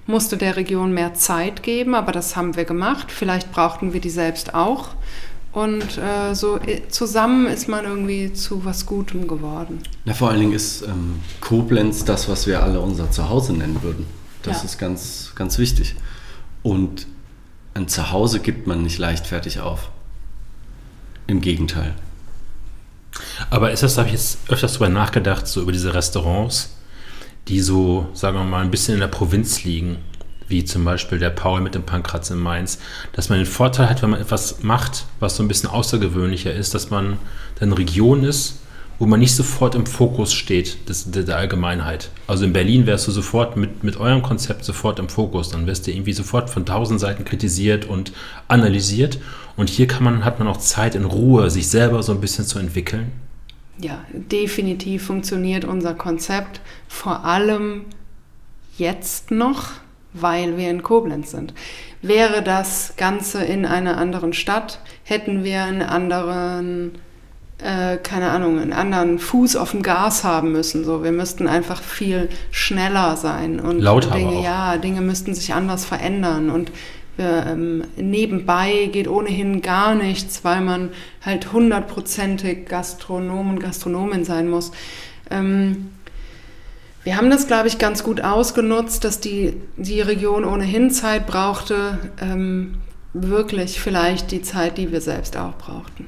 [0.06, 3.12] musste der Region mehr Zeit geben, aber das haben wir gemacht.
[3.12, 4.90] Vielleicht brauchten wir die selbst auch.
[5.54, 9.80] Und äh, so äh, zusammen ist man irgendwie zu was Gutem geworden.
[10.04, 14.08] Na, vor allen Dingen ist ähm, Koblenz das, was wir alle unser Zuhause nennen würden.
[14.42, 14.66] Das ja.
[14.66, 15.96] ist ganz, ganz wichtig.
[16.64, 17.08] Und
[17.76, 19.92] ein Zuhause gibt man nicht leichtfertig auf.
[21.28, 21.94] Im Gegenteil.
[23.50, 26.76] Aber ist das, da habe ich jetzt öfters drüber nachgedacht, so über diese Restaurants,
[27.48, 29.98] die so, sagen wir mal, ein bisschen in der Provinz liegen,
[30.48, 32.80] wie zum Beispiel der Paul mit dem Pankratz in Mainz,
[33.14, 36.74] dass man den Vorteil hat, wenn man etwas macht, was so ein bisschen außergewöhnlicher ist,
[36.74, 37.18] dass man
[37.60, 38.60] dann Region ist,
[39.04, 42.10] wo man nicht sofort im Fokus steht des, der Allgemeinheit.
[42.26, 45.50] Also in Berlin wärst du sofort mit, mit eurem Konzept sofort im Fokus.
[45.50, 48.14] Dann wirst du irgendwie sofort von tausend Seiten kritisiert und
[48.48, 49.20] analysiert.
[49.58, 52.46] Und hier kann man, hat man auch Zeit in Ruhe, sich selber so ein bisschen
[52.46, 53.12] zu entwickeln.
[53.78, 57.82] Ja, definitiv funktioniert unser Konzept vor allem
[58.78, 59.72] jetzt noch,
[60.14, 61.54] weil wir in Koblenz sind.
[62.02, 66.94] Wäre das Ganze in einer anderen Stadt, hätten wir einen anderen
[67.64, 70.84] äh, keine Ahnung, einen anderen Fuß auf dem Gas haben müssen.
[70.84, 75.86] So, wir müssten einfach viel schneller sein und Lauter Dinge, ja, Dinge müssten sich anders
[75.86, 76.72] verändern und
[77.16, 80.90] wir, ähm, nebenbei geht ohnehin gar nichts, weil man
[81.24, 84.72] halt hundertprozentig Gastronom und Gastronomin sein muss.
[85.30, 85.92] Ähm,
[87.04, 92.00] wir haben das, glaube ich, ganz gut ausgenutzt, dass die, die Region ohnehin Zeit brauchte,
[92.22, 92.76] ähm,
[93.14, 96.08] wirklich vielleicht die Zeit, die wir selbst auch brauchten.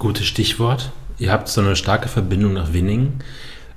[0.00, 0.92] Gutes Stichwort.
[1.18, 3.20] Ihr habt so eine starke Verbindung nach Winning.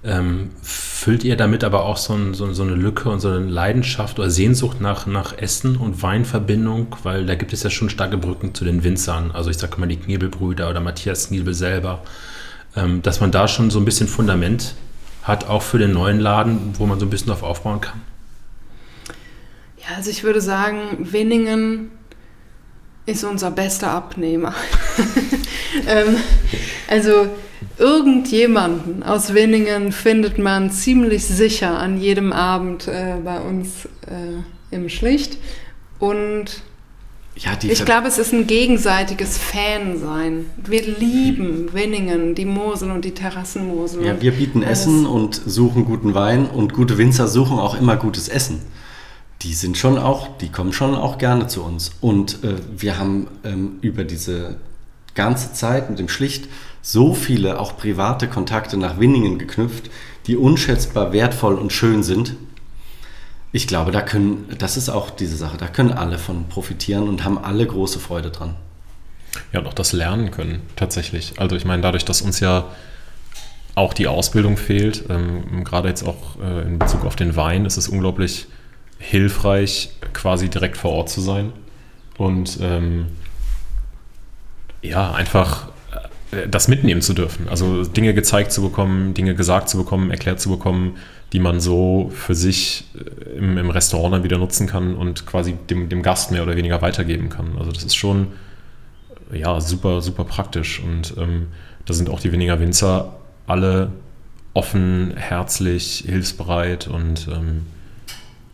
[0.06, 3.46] Ähm, füllt ihr damit aber auch so, ein, so, so, eine Lücke und so eine
[3.46, 6.96] Leidenschaft oder Sehnsucht nach, nach Essen und Weinverbindung?
[7.04, 9.32] Weil da gibt es ja schon starke Brücken zu den Winzern.
[9.32, 12.04] Also ich sage mal die Kniebelbrüder oder Matthias Kniebel selber.
[12.78, 14.76] Ähm, dass man da schon so ein bisschen Fundament
[15.24, 18.00] hat, auch für den neuen Laden, wo man so ein bisschen drauf aufbauen kann.
[19.78, 21.92] Ja, also ich würde sagen, Winningen
[23.06, 24.54] ist unser bester Abnehmer.
[25.88, 26.18] ähm,
[26.88, 27.28] also
[27.78, 34.90] irgendjemanden aus Winningen findet man ziemlich sicher an jedem Abend äh, bei uns äh, im
[34.90, 35.38] Schlicht.
[36.00, 36.62] Und
[37.36, 40.46] ja, ich glaube, es ist ein gegenseitiges Fansein.
[40.64, 44.06] Wir lieben Winningen, die Mosel und die Terrassenmosel.
[44.06, 48.30] Ja, wir bieten Essen und suchen guten Wein und gute Winzer suchen auch immer gutes
[48.30, 48.62] Essen
[49.44, 51.92] die sind schon auch, die kommen schon auch gerne zu uns.
[52.00, 54.56] Und äh, wir haben ähm, über diese
[55.16, 56.48] ganze Zeit mit dem Schlicht
[56.82, 59.90] so viele auch private Kontakte nach Winningen geknüpft,
[60.28, 62.36] die unschätzbar wertvoll und schön sind.
[63.52, 67.24] Ich glaube, da können, das ist auch diese Sache, da können alle von profitieren und
[67.24, 68.56] haben alle große Freude dran.
[69.52, 71.34] Ja, und auch das Lernen können, tatsächlich.
[71.38, 72.66] Also ich meine, dadurch, dass uns ja
[73.76, 77.78] auch die Ausbildung fehlt, ähm, gerade jetzt auch äh, in Bezug auf den Wein, ist
[77.78, 78.48] es unglaublich
[79.04, 81.52] hilfreich, quasi direkt vor Ort zu sein
[82.18, 83.08] und ähm,
[84.82, 85.70] ja, einfach
[86.32, 87.50] äh, das mitnehmen zu dürfen.
[87.50, 90.96] Also Dinge gezeigt zu bekommen, Dinge gesagt zu bekommen, erklärt zu bekommen,
[91.34, 95.56] die man so für sich äh, im, im Restaurant dann wieder nutzen kann und quasi
[95.70, 97.58] dem, dem Gast mehr oder weniger weitergeben kann.
[97.58, 98.28] Also das ist schon
[99.34, 100.82] ja, super, super praktisch.
[100.82, 101.48] Und ähm,
[101.86, 103.16] da sind auch die weniger Winzer
[103.48, 103.92] alle
[104.54, 107.64] offen, herzlich, hilfsbereit und ähm,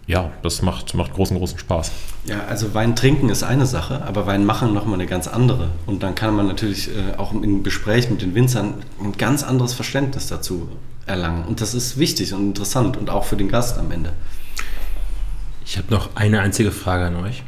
[0.09, 1.91] ja, das macht, macht großen, großen Spaß.
[2.25, 5.69] Ja, also Wein trinken ist eine Sache, aber Wein machen nochmal eine ganz andere.
[5.85, 9.75] Und dann kann man natürlich äh, auch im Gespräch mit den Winzern ein ganz anderes
[9.75, 10.67] Verständnis dazu
[11.05, 11.45] erlangen.
[11.45, 14.11] Und das ist wichtig und interessant und auch für den Gast am Ende.
[15.63, 17.43] Ich habe noch eine einzige Frage an euch.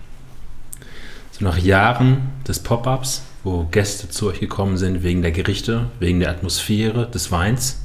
[1.31, 6.19] So nach Jahren des Pop-ups, wo Gäste zu euch gekommen sind wegen der Gerichte, wegen
[6.19, 7.79] der Atmosphäre, des Weins,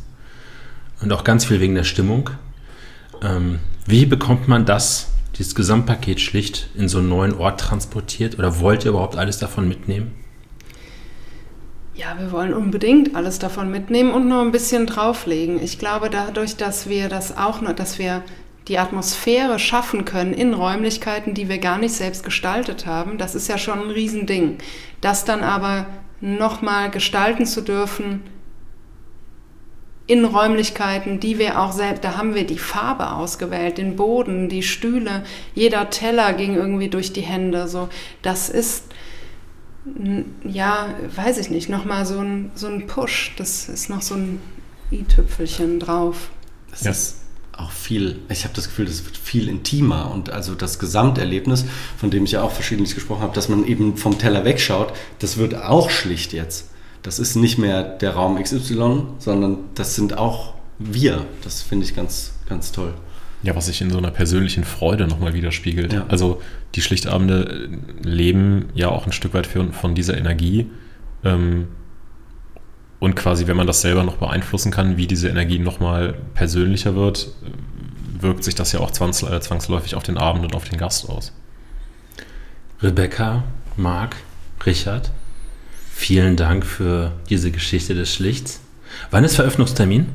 [1.00, 2.28] und auch ganz viel wegen der Stimmung.
[3.22, 8.38] Ähm, wie bekommt man das, dieses Gesamtpaket schlicht in so einen neuen Ort transportiert?
[8.38, 10.12] Oder wollt ihr überhaupt alles davon mitnehmen?
[11.94, 15.62] Ja, wir wollen unbedingt alles davon mitnehmen und noch ein bisschen drauflegen.
[15.62, 18.22] Ich glaube, dadurch, dass wir das auch noch, dass wir
[18.68, 23.48] die Atmosphäre schaffen können in Räumlichkeiten, die wir gar nicht selbst gestaltet haben, das ist
[23.48, 24.58] ja schon ein Riesending.
[25.00, 25.86] Das dann aber
[26.20, 28.22] nochmal gestalten zu dürfen
[30.06, 34.62] in Räumlichkeiten, die wir auch selbst, da haben wir die Farbe ausgewählt, den Boden, die
[34.62, 35.24] Stühle,
[35.54, 37.88] jeder Teller ging irgendwie durch die Hände, so.
[38.22, 38.84] Das ist,
[40.44, 44.40] ja, weiß ich nicht, nochmal so ein, so ein Push, das ist noch so ein
[44.92, 46.30] i-Tüpfelchen drauf.
[46.70, 46.90] Das ja.
[46.92, 47.16] ist
[47.56, 51.64] auch viel, ich habe das Gefühl, das wird viel intimer und also das Gesamterlebnis,
[51.96, 55.36] von dem ich ja auch verschiedentlich gesprochen habe, dass man eben vom Teller wegschaut, das
[55.36, 56.70] wird auch schlicht jetzt.
[57.06, 61.24] Das ist nicht mehr der Raum XY, sondern das sind auch wir.
[61.44, 62.94] Das finde ich ganz, ganz toll.
[63.44, 65.92] Ja, was sich in so einer persönlichen Freude nochmal widerspiegelt.
[65.92, 66.06] Ja.
[66.08, 66.42] Also
[66.74, 67.70] die Schlichtabende
[68.02, 70.66] leben ja auch ein Stück weit von dieser Energie.
[71.22, 71.68] Ähm,
[72.98, 77.28] und quasi, wenn man das selber noch beeinflussen kann, wie diese Energie nochmal persönlicher wird,
[78.18, 81.32] wirkt sich das ja auch äh, zwangsläufig auf den Abend und auf den Gast aus.
[82.82, 83.44] Rebecca,
[83.76, 84.16] Marc,
[84.66, 85.12] Richard,
[85.96, 88.60] vielen Dank für diese Geschichte des Schlichts.
[89.10, 90.06] Wann ist Veröffnungstermin?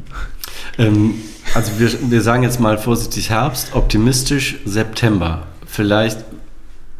[0.77, 1.15] Ähm,
[1.53, 5.47] also wir, wir sagen jetzt mal vorsichtig Herbst, optimistisch September.
[5.65, 6.19] Vielleicht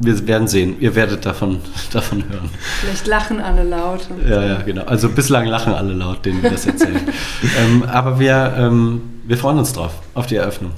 [0.03, 0.77] wir werden sehen.
[0.79, 1.59] Ihr werdet davon,
[1.93, 2.49] davon hören.
[2.79, 4.07] Vielleicht lachen alle laut.
[4.27, 4.83] Ja, ja, genau.
[4.85, 7.01] Also bislang lachen alle laut, denen wir das erzählen.
[7.59, 10.71] ähm, aber wir, ähm, wir freuen uns drauf, auf die Eröffnung.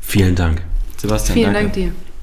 [0.00, 0.62] Vielen Dank.
[0.96, 1.62] Sebastian, Vielen danke.
[1.62, 2.13] Dank dir.